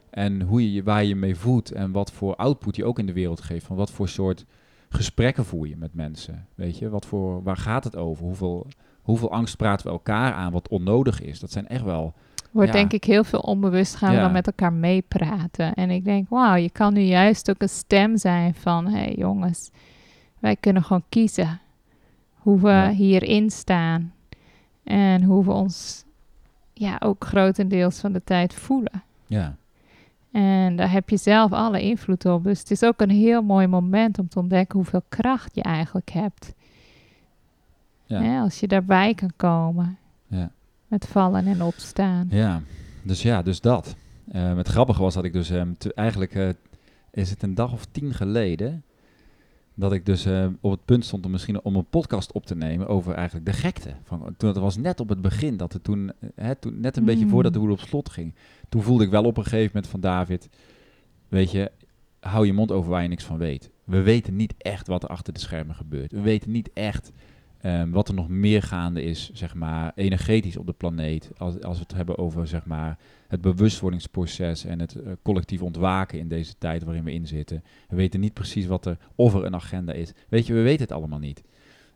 En 0.09 0.41
hoe 0.41 0.73
je- 0.73 0.83
waar 0.83 1.03
je 1.03 1.15
mee 1.15 1.35
voedt. 1.35 1.71
En 1.71 1.91
wat 1.91 2.11
voor 2.11 2.35
output 2.35 2.75
je 2.75 2.85
ook 2.85 2.99
in 2.99 3.05
de 3.05 3.13
wereld 3.13 3.41
geeft. 3.41 3.65
Van 3.65 3.75
wat 3.75 3.91
voor 3.91 4.09
soort 4.09 4.45
gesprekken 4.89 5.45
voer 5.45 5.67
je 5.67 5.77
met 5.77 5.93
mensen. 5.93 6.47
Weet 6.55 6.77
je, 6.77 6.89
wat 6.89 7.05
voor, 7.05 7.43
waar 7.43 7.57
gaat 7.57 7.83
het 7.83 7.95
over? 7.95 8.23
Hoeveel, 8.25 8.67
hoeveel 9.01 9.31
angst 9.31 9.57
praten 9.57 9.85
we 9.85 9.91
elkaar 9.91 10.33
aan 10.33 10.51
wat 10.51 10.67
onnodig 10.67 11.21
is? 11.21 11.39
Dat 11.39 11.51
zijn 11.51 11.67
echt 11.67 11.83
wel... 11.83 12.13
Wordt 12.53 12.69
Ja. 12.73 12.75
denk 12.79 12.93
ik 12.93 13.03
heel 13.03 13.23
veel 13.23 13.39
onbewust 13.39 13.95
gaan 13.95 14.09
we 14.09 14.15
Ja. 14.15 14.21
dan 14.21 14.31
met 14.31 14.47
elkaar 14.47 14.73
meepraten. 14.73 15.73
En 15.73 15.89
ik 15.89 16.05
denk, 16.05 16.29
wauw, 16.29 16.55
je 16.55 16.69
kan 16.69 16.93
nu 16.93 17.01
juist 17.01 17.49
ook 17.49 17.61
een 17.61 17.69
stem 17.69 18.17
zijn 18.17 18.53
van... 18.55 18.85
hé 18.87 18.97
hey, 18.97 19.13
jongens, 19.17 19.69
wij 20.39 20.55
kunnen 20.55 20.83
gewoon 20.83 21.03
kiezen 21.09 21.59
hoe 22.33 22.59
we 22.59 22.67
Ja. 22.69 22.89
hierin 22.89 23.49
staan. 23.51 24.13
En 24.83 25.23
hoe 25.23 25.43
we 25.45 25.51
ons 25.51 26.05
ja, 26.73 26.95
ook 26.99 27.25
grotendeels 27.25 27.99
van 27.99 28.11
de 28.13 28.23
tijd 28.23 28.53
voelen. 28.53 29.03
Ja, 29.25 29.55
En 30.31 30.75
daar 30.75 30.91
heb 30.91 31.09
je 31.09 31.17
zelf 31.17 31.51
alle 31.51 31.81
invloed 31.81 32.25
op. 32.25 32.43
Dus 32.43 32.59
het 32.59 32.71
is 32.71 32.83
ook 32.83 33.01
een 33.01 33.09
heel 33.09 33.41
mooi 33.41 33.67
moment 33.67 34.19
om 34.19 34.27
te 34.27 34.39
ontdekken 34.39 34.75
hoeveel 34.77 35.01
kracht 35.09 35.55
je 35.55 35.61
eigenlijk 35.61 36.09
hebt. 36.11 36.53
ja. 38.05 38.21
Hè, 38.21 38.39
als 38.39 38.59
je 38.59 38.67
daarbij 38.67 39.13
kan 39.13 39.31
komen. 39.35 39.97
Met 40.93 41.07
vallen 41.07 41.47
en 41.47 41.61
opstaan. 41.61 42.27
Ja, 42.29 42.61
dus 43.03 43.21
ja, 43.21 43.41
dus 43.41 43.61
dat. 43.61 43.95
Ehm, 44.31 44.57
het 44.57 44.67
grappige 44.67 45.01
was 45.01 45.13
dat 45.13 45.23
ik 45.23 45.33
dus 45.33 45.49
ehm, 45.49 45.73
te- 45.77 45.93
eigenlijk 45.93 46.35
eh, 46.35 46.49
is 47.11 47.29
het 47.29 47.43
een 47.43 47.53
dag 47.55 47.73
of 47.73 47.85
tien 47.91 48.13
geleden 48.13 48.83
dat 49.73 49.93
ik 49.93 50.05
dus 50.05 50.25
eh, 50.25 50.47
op 50.61 50.71
het 50.71 50.85
punt 50.85 51.05
stond 51.05 51.25
om 51.25 51.31
misschien 51.31 51.63
om 51.63 51.75
een 51.75 51.85
podcast 51.89 52.31
op 52.31 52.45
te 52.45 52.55
nemen 52.55 52.87
over 52.87 53.13
eigenlijk 53.13 53.45
de 53.45 53.53
gekte. 53.53 53.93
Van, 54.03 54.33
toen, 54.37 54.49
het 54.49 54.57
was 54.57 54.77
net 54.77 54.99
op 54.99 55.09
het 55.09 55.21
begin 55.21 55.57
dat 55.57 55.73
het 55.73 55.83
toen, 55.83 56.11
eh, 56.19 56.29
hè, 56.35 56.55
toen 56.55 56.79
net 56.79 56.97
een 56.97 57.05
beetje 57.05 57.25
Mm. 57.25 57.31
voordat 57.31 57.53
de 57.53 57.59
hoed 57.59 57.71
op 57.71 57.79
slot 57.79 58.09
ging. 58.09 58.33
Toen 58.69 58.81
voelde 58.83 59.03
ik 59.03 59.09
wel 59.09 59.23
op 59.25 59.37
een 59.37 59.43
gegeven 59.43 59.71
moment 59.73 59.87
van 59.91 59.99
David, 59.99 60.49
weet 61.27 61.51
je, 61.51 61.71
hou 62.19 62.45
je 62.45 62.53
mond 62.53 62.71
over 62.71 62.89
waar 62.91 63.01
je 63.01 63.07
niks 63.07 63.23
van 63.23 63.37
weet. 63.37 63.69
We 63.83 64.01
weten 64.01 64.35
niet 64.35 64.53
echt 64.57 64.87
wat 64.87 65.03
er 65.03 65.09
achter 65.09 65.33
de 65.33 65.39
schermen 65.39 65.75
gebeurt. 65.75 66.11
We 66.11 66.21
weten 66.21 66.51
niet 66.51 66.69
echt 66.73 67.11
ehm, 67.63 67.89
wat 67.89 68.07
er 68.07 68.13
nog 68.13 68.29
meer 68.29 68.61
gaande 68.61 69.03
is, 69.03 69.29
zeg 69.33 69.55
maar, 69.55 69.91
energetisch 69.95 70.57
op 70.57 70.65
de 70.65 70.73
planeet. 70.73 71.31
Als, 71.37 71.61
als 71.61 71.77
we 71.77 71.83
het 71.87 71.95
hebben 71.95 72.17
over, 72.17 72.47
zeg 72.47 72.65
maar, 72.65 72.97
het 73.27 73.41
bewustwordingsproces 73.41 74.65
en 74.65 74.79
het 74.79 74.95
eh, 74.95 75.11
collectief 75.21 75.61
ontwaken 75.61 76.19
in 76.19 76.27
deze 76.27 76.53
tijd 76.57 76.83
waarin 76.83 77.03
we 77.03 77.13
in 77.13 77.27
zitten. 77.27 77.63
We 77.89 77.95
weten 77.95 78.19
niet 78.19 78.33
precies 78.33 78.65
wat 78.65 78.85
er, 78.85 78.97
of 79.15 79.33
er 79.33 79.45
een 79.45 79.55
agenda 79.55 79.93
is. 79.93 80.11
Weet 80.29 80.47
je, 80.47 80.53
we 80.53 80.61
weten 80.61 80.81
het 80.81 80.91
allemaal 80.91 81.19
niet. 81.19 81.43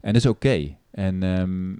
En 0.01 0.13
dat 0.13 0.21
is 0.21 0.29
oké. 0.29 0.75
En, 0.91 1.23
ehm, 1.23 1.75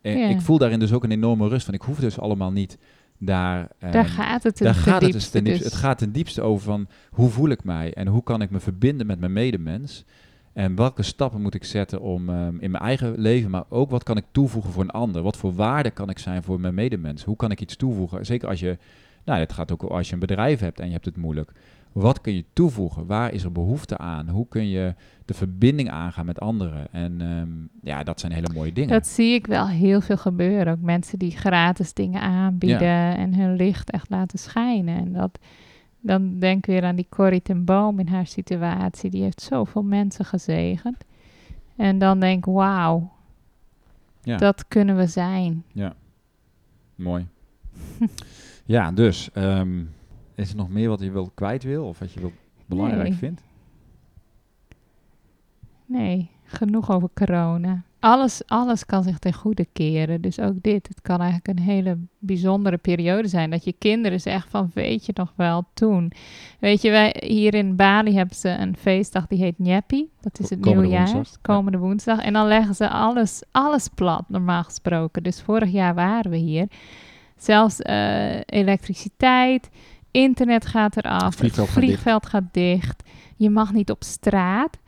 en 0.00 0.18
Ja. 0.18 0.28
ik 0.28 0.40
voel 0.40 0.58
daarin 0.58 0.78
dus 0.78 0.92
ook 0.92 1.04
een 1.04 1.10
enorme 1.10 1.48
rust 1.48 1.64
van, 1.64 1.74
ik 1.74 1.82
hoef 1.82 1.98
dus 1.98 2.18
allemaal 2.18 2.52
niet 2.52 2.78
daar... 3.18 3.68
Daar 3.78 3.94
ehm, 3.94 4.04
gaat 4.04 4.42
het 4.42 4.56
ten 4.56 4.64
daar 4.64 4.74
gaat 4.74 5.02
het, 5.02 5.12
dus 5.12 5.28
ten 5.28 5.44
diepste. 5.44 5.62
dus. 5.62 5.72
het 5.72 5.82
gaat 5.82 5.98
ten 5.98 6.12
diepste 6.12 6.42
over 6.42 6.64
van 6.64 6.88
hoe 7.10 7.30
voel 7.30 7.48
ik 7.48 7.64
mij 7.64 7.94
en 7.94 8.06
hoe 8.06 8.22
kan 8.22 8.42
ik 8.42 8.50
me 8.50 8.60
verbinden 8.60 9.06
met 9.06 9.20
mijn 9.20 9.32
medemens. 9.32 10.04
En 10.54 10.74
welke 10.74 11.02
stappen 11.02 11.42
moet 11.42 11.54
ik 11.54 11.64
zetten 11.64 12.00
om 12.00 12.28
ehm, 12.28 12.56
in 12.58 12.70
mijn 12.70 12.82
eigen 12.82 13.14
leven, 13.16 13.50
maar 13.50 13.64
ook 13.68 13.90
wat 13.90 14.02
kan 14.02 14.16
ik 14.16 14.24
toevoegen 14.30 14.72
voor 14.72 14.82
een 14.82 14.90
ander? 14.90 15.22
Wat 15.22 15.36
voor 15.36 15.54
waarde 15.54 15.90
kan 15.90 16.10
ik 16.10 16.18
zijn 16.18 16.42
voor 16.42 16.60
mijn 16.60 16.74
medemens? 16.74 17.24
Hoe 17.24 17.36
kan 17.36 17.50
ik 17.50 17.60
iets 17.60 17.76
toevoegen? 17.76 18.26
Zeker 18.26 18.48
als 18.48 18.60
je, 18.60 18.78
nou 19.24 19.40
het 19.40 19.52
gaat 19.52 19.72
ook 19.72 19.82
als 19.82 20.08
je 20.08 20.14
een 20.14 20.20
bedrijf 20.20 20.60
hebt 20.60 20.80
en 20.80 20.86
je 20.86 20.92
hebt 20.92 21.04
het 21.04 21.16
moeilijk. 21.16 21.52
Wat 21.92 22.20
kun 22.20 22.34
je 22.34 22.44
toevoegen? 22.52 23.06
Waar 23.06 23.32
is 23.32 23.44
er 23.44 23.52
behoefte 23.52 23.98
aan? 23.98 24.28
Hoe 24.28 24.48
kun 24.48 24.68
je 24.68 24.94
de 25.24 25.34
verbinding 25.34 25.90
aangaan 25.90 26.26
met 26.26 26.40
anderen? 26.40 26.92
En 26.92 27.20
ehm, 27.20 27.88
ja, 27.88 28.02
dat 28.02 28.20
zijn 28.20 28.32
hele 28.32 28.50
mooie 28.54 28.72
dingen. 28.72 28.90
Dat 28.90 29.06
zie 29.06 29.34
ik 29.34 29.46
wel 29.46 29.68
heel 29.68 30.00
veel 30.00 30.16
gebeuren. 30.16 30.72
Ook 30.72 30.80
mensen 30.80 31.18
die 31.18 31.30
gratis 31.30 31.92
dingen 31.92 32.20
aanbieden 32.20 33.16
en 33.16 33.34
hun 33.34 33.56
licht 33.56 33.90
echt 33.90 34.10
laten 34.10 34.38
schijnen. 34.38 34.96
En 34.96 35.12
dat, 35.12 35.38
dan 36.04 36.38
denk 36.38 36.58
ik 36.58 36.66
weer 36.66 36.84
aan 36.84 36.96
die 36.96 37.06
Corrie 37.08 37.42
ten 37.42 37.64
Boom 37.64 37.98
in 37.98 38.08
haar 38.08 38.26
situatie. 38.26 39.10
Die 39.10 39.22
heeft 39.22 39.40
zoveel 39.42 39.82
mensen 39.82 40.24
gezegend. 40.24 41.04
En 41.76 41.98
dan 41.98 42.20
denk 42.20 42.46
ik, 42.46 42.52
wauw, 42.52 43.12
ja. 44.22 44.36
dat 44.36 44.68
kunnen 44.68 44.96
we 44.96 45.06
zijn. 45.06 45.64
Mooi. 46.94 47.26
ja, 48.64 48.92
dus 48.92 49.30
ehm, 49.32 49.84
is 50.34 50.50
er 50.50 50.56
nog 50.56 50.68
meer 50.68 50.88
wat 50.88 51.00
je 51.00 51.10
wil 51.10 51.30
kwijt 51.34 51.62
wil 51.62 51.84
of 51.86 51.98
wat 51.98 52.12
je 52.12 52.20
wil 52.20 52.32
belangrijk 52.66 53.08
Nee. 53.08 53.18
vindt? 53.18 53.42
Nee, 55.86 56.30
genoeg 56.44 56.90
over 56.90 57.08
corona. 57.14 57.82
Alles, 58.04 58.42
alles 58.46 58.86
kan 58.86 59.02
zich 59.02 59.18
ten 59.18 59.32
goede 59.32 59.66
keren. 59.72 60.20
Dus 60.20 60.40
ook 60.40 60.62
dit. 60.62 60.88
Het 60.88 61.02
kan 61.02 61.20
eigenlijk 61.20 61.58
een 61.58 61.64
hele 61.64 61.98
bijzondere 62.18 62.76
periode 62.76 63.28
zijn. 63.28 63.50
Dat 63.50 63.64
je 63.64 63.74
kinderen 63.78 64.20
zeggen 64.20 64.50
van, 64.50 64.70
weet 64.74 65.06
je 65.06 65.12
nog 65.14 65.32
wel, 65.36 65.64
toen. 65.74 66.12
Weet 66.58 66.82
je, 66.82 66.90
wij 66.90 67.16
hier 67.26 67.54
in 67.54 67.76
Bali 67.76 68.14
hebben 68.14 68.36
ze 68.36 68.48
een 68.48 68.76
feestdag 68.76 69.26
die 69.26 69.38
heet 69.38 69.58
Nyepi. 69.58 70.08
Dat 70.20 70.38
is 70.38 70.50
het 70.50 70.60
Komende 70.60 70.88
nieuwjaar. 70.88 71.12
woensdag, 71.12 71.40
Komende 71.40 71.78
woensdag. 71.78 72.20
En 72.20 72.32
dan 72.32 72.46
leggen 72.46 72.74
ze 72.74 72.88
alles, 72.88 73.42
alles 73.50 73.88
plat, 73.94 74.24
normaal 74.28 74.64
gesproken. 74.64 75.22
Dus 75.22 75.42
vorig 75.42 75.70
jaar 75.70 75.94
waren 75.94 76.30
we 76.30 76.36
hier. 76.36 76.66
Zelfs 77.36 77.80
eh, 77.80 78.40
elektriciteit, 78.46 79.70
internet 80.10 80.66
gaat 80.66 80.96
eraf. 80.96 81.24
Het 81.24 81.34
vliegveld 81.34 81.68
gaat 81.68 81.76
vliegveld 81.76 82.26
gaat 82.26 82.52
dicht. 82.52 83.02
Je 83.36 83.50
mag 83.50 83.72
niet 83.72 83.90
op 83.90 84.02
straat. 84.02 84.78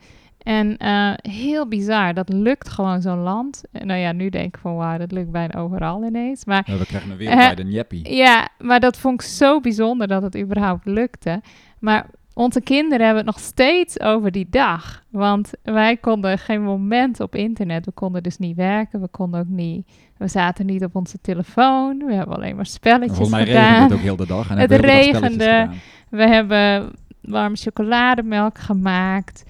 En 0.47 0.77
eh, 0.77 1.13
heel 1.31 1.67
bizar, 1.67 2.13
dat 2.13 2.29
lukt 2.29 2.69
gewoon 2.69 3.01
zo'n 3.01 3.19
land. 3.19 3.63
Eh, 3.71 3.81
Nou 3.81 3.99
ja, 3.99 4.11
nu 4.11 4.29
denk 4.29 4.55
ik 4.55 4.61
van 4.61 4.75
wauw, 4.75 4.97
dat 4.97 5.11
lukt 5.11 5.31
bijna 5.31 5.59
overal 5.59 6.03
ineens. 6.03 6.45
Maar 6.45 6.63
we 6.65 6.85
krijgen 6.85 7.11
een 7.11 7.17
wereldwijde 7.17 7.63
njeppie. 7.63 8.15
ja, 8.15 8.49
maar 8.59 8.79
dat 8.79 8.97
vond 8.97 9.21
ik 9.21 9.27
zo 9.27 9.59
bijzonder 9.59 10.07
dat 10.07 10.21
het 10.21 10.37
überhaupt 10.37 10.85
lukte. 10.85 11.41
Maar 11.79 12.05
onze 12.33 12.61
kinderen 12.61 13.05
hebben 13.05 13.25
het 13.25 13.35
nog 13.35 13.43
steeds 13.43 13.99
over 13.99 14.31
die 14.31 14.47
dag. 14.49 15.03
Want 15.09 15.51
wij 15.63 15.97
konden 15.97 16.37
geen 16.37 16.63
moment 16.63 17.19
op 17.19 17.35
internet. 17.35 17.85
We 17.85 17.91
konden 17.91 18.23
dus 18.23 18.37
niet 18.37 18.55
werken. 18.55 19.01
We 19.01 19.07
konden 19.07 19.39
ook 19.39 19.47
niet. 19.49 19.87
We 20.17 20.27
zaten 20.27 20.65
niet 20.65 20.83
op 20.83 20.95
onze 20.95 21.21
telefoon. 21.21 21.97
We 22.05 22.13
hebben 22.13 22.35
alleen 22.35 22.55
maar 22.55 22.65
spelletjes 22.65 23.17
Volgens 23.17 23.37
mij 23.37 23.45
gedaan. 23.45 23.63
regent 23.71 23.89
het 23.89 23.99
ook 23.99 24.05
heel 24.05 24.15
de 24.15 24.27
dag. 24.27 24.49
En 24.49 24.57
Het 24.67 24.71
regende. 24.71 25.69
We 26.09 26.27
hebben 26.27 26.91
warme 27.21 27.55
chocolademelk 27.55 28.57
gemaakt. 28.57 29.43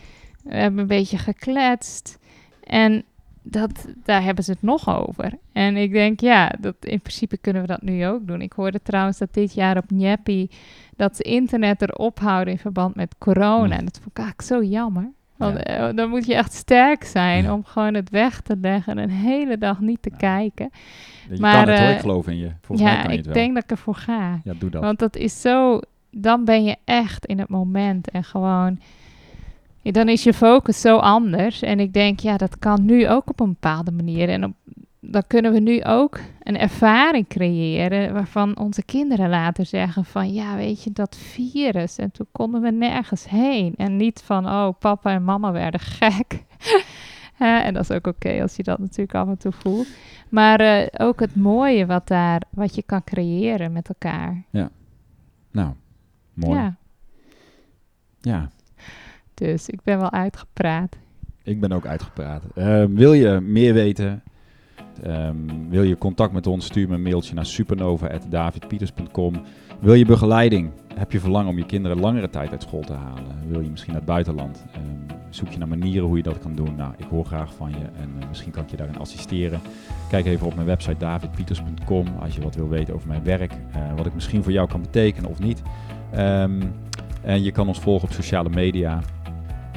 We 0.49 0.55
hebben 0.55 0.79
een 0.79 0.87
beetje 0.87 1.17
gekletst. 1.17 2.19
En 2.63 3.03
dat, 3.41 3.85
daar 4.03 4.23
hebben 4.23 4.43
ze 4.43 4.51
het 4.51 4.61
nog 4.61 4.97
over. 5.07 5.31
En 5.53 5.77
ik 5.77 5.91
denk, 5.91 6.19
ja, 6.19 6.51
dat, 6.59 6.75
in 6.81 6.99
principe 6.99 7.37
kunnen 7.37 7.61
we 7.61 7.67
dat 7.67 7.81
nu 7.81 8.05
ook 8.07 8.27
doen. 8.27 8.41
Ik 8.41 8.53
hoorde 8.53 8.81
trouwens 8.81 9.17
dat 9.17 9.33
dit 9.33 9.53
jaar 9.53 9.77
op 9.77 9.91
Nyepi... 9.91 10.49
dat 10.95 11.15
ze 11.15 11.23
internet 11.23 11.81
erop 11.81 12.19
houden 12.19 12.53
in 12.53 12.59
verband 12.59 12.95
met 12.95 13.15
corona. 13.17 13.77
En 13.77 13.85
dat 13.85 13.95
vond 14.01 14.09
ik 14.17 14.17
eigenlijk 14.23 14.47
zo 14.47 14.63
jammer. 14.63 15.11
Want 15.35 15.57
Ja. 15.57 15.63
eh, 15.63 15.95
dan 15.95 16.09
moet 16.09 16.25
je 16.25 16.35
echt 16.35 16.53
sterk 16.53 17.03
zijn 17.03 17.43
Ja. 17.43 17.53
om 17.53 17.63
gewoon 17.63 17.93
het 17.93 18.09
weg 18.09 18.41
te 18.41 18.57
leggen... 18.61 18.97
en 18.97 19.03
een 19.03 19.15
hele 19.15 19.57
dag 19.57 19.79
niet 19.79 20.01
te 20.01 20.09
Ja. 20.11 20.17
kijken. 20.17 20.69
Je 21.29 21.39
Maar, 21.39 21.65
kan 21.65 21.73
het 21.73 21.79
hoor, 21.79 21.87
eh, 21.87 21.93
ik 21.93 21.99
geloof 21.99 22.27
in 22.27 22.37
je. 22.37 22.51
Volgens 22.61 22.87
mij 22.87 22.97
ja, 22.97 23.01
kan 23.03 23.11
je 23.11 23.17
ik 23.17 23.25
het 23.25 23.33
wel. 23.33 23.43
denk 23.43 23.53
dat 23.53 23.63
ik 23.63 23.71
ervoor 23.71 23.95
ga. 23.95 24.39
Ja, 24.43 24.53
doe 24.57 24.69
dat. 24.69 24.81
Want 24.81 24.99
dat 24.99 25.15
is 25.15 25.41
zo, 25.41 25.79
dan 26.11 26.45
ben 26.45 26.63
je 26.63 26.75
echt 26.85 27.25
in 27.25 27.39
het 27.39 27.49
moment 27.49 28.09
en 28.09 28.23
gewoon, 28.23 28.79
dan 29.91 30.09
is 30.09 30.23
je 30.23 30.33
focus 30.33 30.81
zo 30.81 30.97
anders. 30.97 31.61
En 31.61 31.79
ik 31.79 31.93
denk, 31.93 32.19
ja, 32.19 32.37
dat 32.37 32.59
kan 32.59 32.85
nu 32.85 33.09
ook 33.09 33.29
op 33.29 33.39
een 33.39 33.49
bepaalde 33.49 33.91
manier. 33.91 34.29
En 34.29 34.43
op, 34.43 34.53
dan 34.99 35.23
kunnen 35.27 35.51
we 35.51 35.59
nu 35.59 35.83
ook 35.83 36.19
een 36.43 36.57
ervaring 36.57 37.27
creëren 37.27 38.13
waarvan 38.13 38.57
onze 38.57 38.83
kinderen 38.83 39.29
later 39.29 39.65
zeggen 39.65 40.05
van, 40.05 40.33
ja, 40.33 40.55
weet 40.55 40.83
je, 40.83 40.91
dat 40.91 41.15
virus. 41.15 41.97
En 41.97 42.11
toen 42.11 42.27
konden 42.31 42.61
we 42.61 42.71
nergens 42.71 43.29
heen. 43.29 43.73
En 43.75 43.95
niet 43.95 44.21
van, 44.25 44.45
oh, 44.45 44.69
papa 44.79 45.11
en 45.11 45.23
mama 45.23 45.51
werden 45.51 45.79
gek. 45.99 46.43
En 47.39 47.73
dat 47.73 47.89
is 47.89 47.91
ook 47.91 48.07
oké 48.07 48.41
als 48.41 48.55
je 48.55 48.63
dat 48.63 48.79
natuurlijk 48.79 49.15
af 49.15 49.27
en 49.27 49.37
toe 49.37 49.51
voelt. 49.51 49.87
Maar 50.29 50.59
eh, 50.59 51.07
ook 51.07 51.19
het 51.19 51.35
mooie 51.35 51.85
wat 51.85 52.07
daar, 52.07 52.41
wat 52.49 52.75
je 52.75 52.83
kan 52.83 53.03
creëren 53.03 53.71
met 53.71 53.89
elkaar. 53.89 54.43
Nou, 55.51 55.73
mooi. 56.33 56.59
Ja. 56.59 56.75
Ja, 58.21 58.51
dus 59.37 59.69
ik 59.69 59.79
ben 59.83 59.97
wel 59.99 60.11
uitgepraat. 60.11 60.97
ik 61.43 61.59
ben 61.59 61.71
ook 61.71 61.85
uitgepraat. 61.85 62.43
Ehm, 62.55 62.93
wil 62.93 63.13
je 63.13 63.39
meer 63.41 63.73
weten? 63.73 64.23
Ehm, 65.03 65.35
wil 65.69 65.83
je 65.83 65.97
contact 65.97 66.33
met 66.33 66.47
ons? 66.47 66.65
Stuur 66.65 66.87
me 66.87 66.95
een 66.95 67.01
mailtje 67.01 67.33
naar 67.33 67.45
supernova.davidpieters.com. 67.45 69.33
Wil 69.79 69.93
je 69.93 70.05
begeleiding? 70.05 70.69
Heb 70.95 71.11
je 71.11 71.19
verlangen 71.19 71.49
om 71.49 71.57
je 71.57 71.65
kinderen 71.65 71.99
langere 71.99 72.29
tijd 72.29 72.51
uit 72.51 72.61
school 72.61 72.81
te 72.81 72.93
halen? 72.93 73.35
Wil 73.47 73.59
je 73.61 73.69
misschien 73.69 73.91
naar 73.91 74.01
het 74.01 74.09
buitenland? 74.11 74.65
Ehm, 74.73 75.17
zoek 75.29 75.49
je 75.49 75.57
naar 75.57 75.67
manieren 75.67 76.07
hoe 76.07 76.17
je 76.17 76.23
dat 76.23 76.39
kan 76.39 76.55
doen? 76.55 76.75
Nou, 76.75 76.93
ik 76.97 77.05
hoor 77.09 77.25
graag 77.25 77.53
van 77.53 77.69
je 77.69 77.85
en 77.99 78.09
eh, 78.21 78.27
misschien 78.27 78.51
kan 78.51 78.63
ik 78.63 78.69
je 78.69 78.77
daarin 78.77 78.97
assisteren. 78.97 79.59
Kijk 80.09 80.25
even 80.25 80.47
op 80.47 80.55
mijn 80.55 80.67
website 80.67 80.97
davidpieters.com 80.97 82.05
als 82.19 82.35
je 82.35 82.41
wat 82.41 82.55
wil 82.55 82.69
weten 82.69 82.93
over 82.93 83.07
mijn 83.07 83.23
werk. 83.23 83.51
eh, 83.51 83.93
wat 83.95 84.05
ik 84.05 84.13
misschien 84.13 84.43
voor 84.43 84.51
jou 84.51 84.67
kan 84.67 84.81
betekenen 84.81 85.29
of 85.29 85.39
niet. 85.39 85.61
En 87.21 87.43
je 87.43 87.51
kan 87.51 87.67
ons 87.67 87.79
volgen 87.79 88.07
op 88.07 88.13
sociale 88.13 88.49
media. 88.49 88.99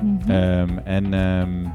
Mhm. 0.03 0.31
Ehm, 0.31 0.79
en 0.85 1.15
ehm, 1.15 1.67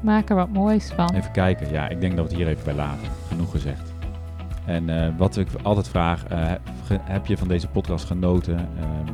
Maak 0.00 0.30
er 0.30 0.36
wat 0.36 0.48
moois 0.48 0.92
van. 0.96 1.14
even 1.14 1.32
kijken. 1.32 1.70
Ja, 1.70 1.88
ik 1.88 2.00
denk 2.00 2.16
dat 2.16 2.24
we 2.24 2.30
het 2.30 2.38
hier 2.40 2.48
even 2.50 2.64
bij 2.64 2.74
laten. 2.74 3.08
Genoeg 3.28 3.50
gezegd. 3.50 3.92
En 4.64 4.88
eh, 5.04 5.08
wat 5.16 5.36
ik 5.36 5.48
altijd 5.62 5.88
vraag, 5.88 6.24
eh, 6.26 6.52
heb 7.02 7.26
je 7.26 7.36
van 7.36 7.48
deze 7.48 7.68
podcast 7.68 8.04
genoten? 8.04 8.56
Ehm, 8.56 9.12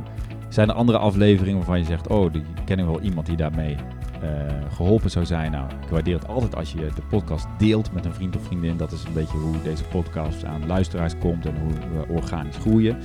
zijn 0.49 0.69
er 0.69 0.75
andere 0.75 0.97
afleveringen 0.97 1.57
waarvan 1.57 1.79
je 1.79 1.85
zegt, 1.85 2.07
oh, 2.07 2.33
die 2.33 2.43
ken 2.65 2.79
ik 2.79 2.85
wel 2.85 3.01
iemand 3.01 3.25
die 3.25 3.35
daarmee 3.37 3.75
eh, 4.21 4.29
geholpen 4.75 5.09
zou 5.09 5.25
zijn? 5.25 5.51
Nou, 5.51 5.65
ik 5.83 5.89
waardeer 5.89 6.15
het 6.15 6.27
altijd 6.27 6.55
als 6.55 6.71
je 6.71 6.77
de 6.95 7.01
podcast 7.09 7.47
deelt 7.57 7.91
met 7.93 8.05
een 8.05 8.13
vriend 8.13 8.35
of 8.35 8.43
vriendin. 8.43 8.77
Dat 8.77 8.91
is 8.91 9.03
een 9.03 9.13
beetje 9.13 9.37
hoe 9.37 9.61
deze 9.63 9.83
podcast 9.83 10.45
aan 10.45 10.67
luisteraars 10.67 11.17
komt 11.17 11.45
en 11.45 11.53
hoe 11.61 11.71
we 11.73 12.13
organisch 12.13 12.57
groeien. 12.57 12.97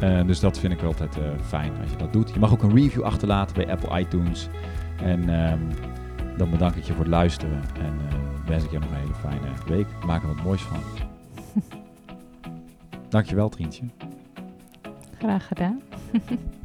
Eh, 0.00 0.26
dus 0.26 0.40
dat 0.40 0.58
vind 0.58 0.72
ik 0.72 0.82
altijd 0.82 1.18
eh, 1.18 1.24
fijn 1.46 1.72
als 1.80 1.90
je 1.90 1.96
dat 1.96 2.12
doet. 2.12 2.30
Je 2.30 2.38
mag 2.38 2.52
ook 2.52 2.62
een 2.62 2.74
review 2.74 3.02
achterlaten 3.02 3.56
bij 3.56 3.70
Apple 3.70 4.00
iTunes. 4.00 4.48
En 5.02 5.28
ehm, 5.28 5.58
dan 6.36 6.50
bedank 6.50 6.74
ik 6.74 6.84
je 6.84 6.92
voor 6.92 7.04
het 7.04 7.12
luisteren. 7.12 7.62
En 7.74 7.98
eh, 8.10 8.16
wens 8.46 8.64
ik 8.64 8.70
je 8.70 8.78
nog 8.78 8.90
een 8.90 8.96
hele 8.96 9.14
fijne 9.14 9.46
week. 9.66 9.86
Maak 10.06 10.22
er 10.22 10.28
wat 10.28 10.44
moois 10.44 10.62
van. 10.62 10.80
Dankjewel, 13.08 13.48
Trientje. 13.48 13.84
Graag 15.18 15.46
gedaan. 15.46 15.80